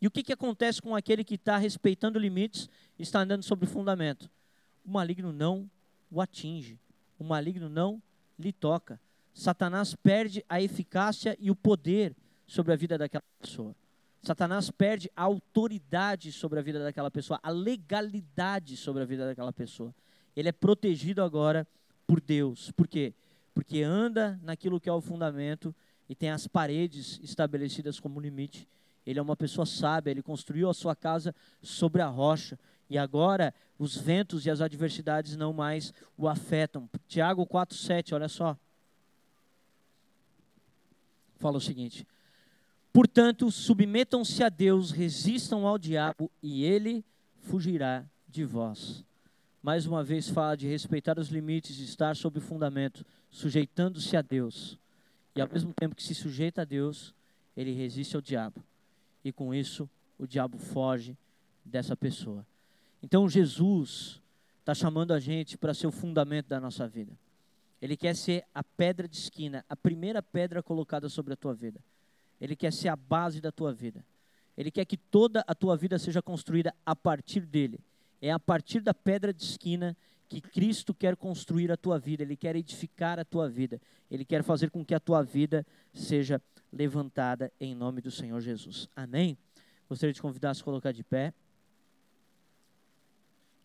E 0.00 0.06
o 0.06 0.10
que, 0.10 0.22
que 0.22 0.32
acontece 0.32 0.80
com 0.80 0.96
aquele 0.96 1.22
que 1.22 1.34
está 1.34 1.56
respeitando 1.58 2.18
limites 2.18 2.68
e 2.98 3.02
está 3.02 3.20
andando 3.20 3.42
sobre 3.42 3.66
o 3.66 3.68
fundamento? 3.68 4.30
O 4.84 4.90
maligno 4.90 5.32
não 5.32 5.70
o 6.10 6.20
atinge, 6.20 6.78
o 7.18 7.24
maligno 7.24 7.68
não 7.68 8.02
lhe 8.38 8.52
toca. 8.52 9.00
Satanás 9.32 9.94
perde 9.94 10.44
a 10.48 10.60
eficácia 10.60 11.36
e 11.38 11.50
o 11.50 11.56
poder 11.56 12.16
sobre 12.46 12.72
a 12.72 12.76
vida 12.76 12.98
daquela 12.98 13.22
pessoa. 13.40 13.76
Satanás 14.22 14.70
perde 14.70 15.10
a 15.14 15.22
autoridade 15.22 16.32
sobre 16.32 16.58
a 16.58 16.62
vida 16.62 16.82
daquela 16.82 17.10
pessoa, 17.10 17.38
a 17.42 17.50
legalidade 17.50 18.76
sobre 18.76 19.02
a 19.02 19.06
vida 19.06 19.26
daquela 19.26 19.52
pessoa. 19.52 19.94
Ele 20.34 20.48
é 20.48 20.52
protegido 20.52 21.22
agora 21.22 21.66
por 22.06 22.20
Deus. 22.20 22.70
Por 22.72 22.88
quê? 22.88 23.14
Porque 23.54 23.82
anda 23.82 24.38
naquilo 24.42 24.80
que 24.80 24.88
é 24.88 24.92
o 24.92 25.00
fundamento 25.00 25.74
e 26.08 26.14
tem 26.14 26.30
as 26.30 26.46
paredes 26.46 27.20
estabelecidas 27.22 28.00
como 28.00 28.20
limite. 28.20 28.68
Ele 29.10 29.18
é 29.18 29.22
uma 29.22 29.36
pessoa 29.36 29.66
sábia, 29.66 30.12
ele 30.12 30.22
construiu 30.22 30.70
a 30.70 30.74
sua 30.74 30.94
casa 30.94 31.34
sobre 31.60 32.00
a 32.00 32.06
rocha. 32.06 32.56
E 32.88 32.96
agora 32.96 33.52
os 33.78 33.96
ventos 33.96 34.46
e 34.46 34.50
as 34.50 34.60
adversidades 34.60 35.36
não 35.36 35.52
mais 35.52 35.92
o 36.16 36.28
afetam. 36.28 36.88
Tiago 37.08 37.44
4,7, 37.44 38.14
olha 38.14 38.28
só. 38.28 38.56
Fala 41.40 41.56
o 41.56 41.60
seguinte: 41.60 42.06
Portanto, 42.92 43.50
submetam-se 43.50 44.44
a 44.44 44.48
Deus, 44.48 44.92
resistam 44.92 45.66
ao 45.66 45.76
diabo 45.76 46.30
e 46.40 46.64
ele 46.64 47.04
fugirá 47.42 48.04
de 48.28 48.44
vós. 48.44 49.04
Mais 49.60 49.86
uma 49.86 50.04
vez 50.04 50.28
fala 50.28 50.56
de 50.56 50.68
respeitar 50.68 51.18
os 51.18 51.28
limites, 51.28 51.74
de 51.74 51.84
estar 51.84 52.14
sob 52.14 52.38
o 52.38 52.42
fundamento, 52.42 53.04
sujeitando-se 53.28 54.16
a 54.16 54.22
Deus. 54.22 54.78
E 55.34 55.40
ao 55.40 55.48
mesmo 55.48 55.72
tempo 55.74 55.96
que 55.96 56.02
se 56.02 56.14
sujeita 56.14 56.62
a 56.62 56.64
Deus, 56.64 57.12
ele 57.56 57.72
resiste 57.72 58.14
ao 58.14 58.22
diabo. 58.22 58.62
E 59.24 59.32
com 59.32 59.54
isso, 59.54 59.88
o 60.18 60.26
diabo 60.26 60.58
foge 60.58 61.16
dessa 61.64 61.96
pessoa. 61.96 62.46
Então 63.02 63.28
Jesus 63.28 64.20
está 64.60 64.74
chamando 64.74 65.12
a 65.12 65.18
gente 65.18 65.56
para 65.56 65.74
ser 65.74 65.86
o 65.86 65.92
fundamento 65.92 66.46
da 66.46 66.60
nossa 66.60 66.86
vida. 66.86 67.12
Ele 67.80 67.96
quer 67.96 68.14
ser 68.14 68.44
a 68.54 68.62
pedra 68.62 69.08
de 69.08 69.16
esquina, 69.16 69.64
a 69.68 69.74
primeira 69.74 70.22
pedra 70.22 70.62
colocada 70.62 71.08
sobre 71.08 71.32
a 71.32 71.36
tua 71.36 71.54
vida. 71.54 71.80
Ele 72.40 72.54
quer 72.54 72.72
ser 72.72 72.88
a 72.88 72.96
base 72.96 73.40
da 73.40 73.50
tua 73.50 73.72
vida. 73.72 74.04
Ele 74.56 74.70
quer 74.70 74.84
que 74.84 74.96
toda 74.96 75.42
a 75.46 75.54
tua 75.54 75.76
vida 75.76 75.98
seja 75.98 76.20
construída 76.20 76.74
a 76.84 76.94
partir 76.94 77.40
dele. 77.40 77.80
É 78.20 78.30
a 78.30 78.38
partir 78.38 78.80
da 78.80 78.92
pedra 78.92 79.32
de 79.32 79.42
esquina 79.42 79.96
que 80.30 80.40
Cristo 80.40 80.94
quer 80.94 81.16
construir 81.16 81.72
a 81.72 81.76
tua 81.76 81.98
vida, 81.98 82.22
Ele 82.22 82.36
quer 82.36 82.54
edificar 82.54 83.18
a 83.18 83.24
tua 83.24 83.48
vida, 83.48 83.80
Ele 84.08 84.24
quer 84.24 84.44
fazer 84.44 84.70
com 84.70 84.84
que 84.84 84.94
a 84.94 85.00
tua 85.00 85.22
vida 85.24 85.66
seja 85.92 86.40
levantada 86.72 87.52
em 87.60 87.74
nome 87.74 88.00
do 88.00 88.12
Senhor 88.12 88.40
Jesus. 88.40 88.88
Amém? 88.94 89.36
Gostaria 89.88 90.12
de 90.12 90.22
convidar 90.22 90.50
a 90.50 90.54
se 90.54 90.62
colocar 90.62 90.92
de 90.92 91.02
pé. 91.02 91.34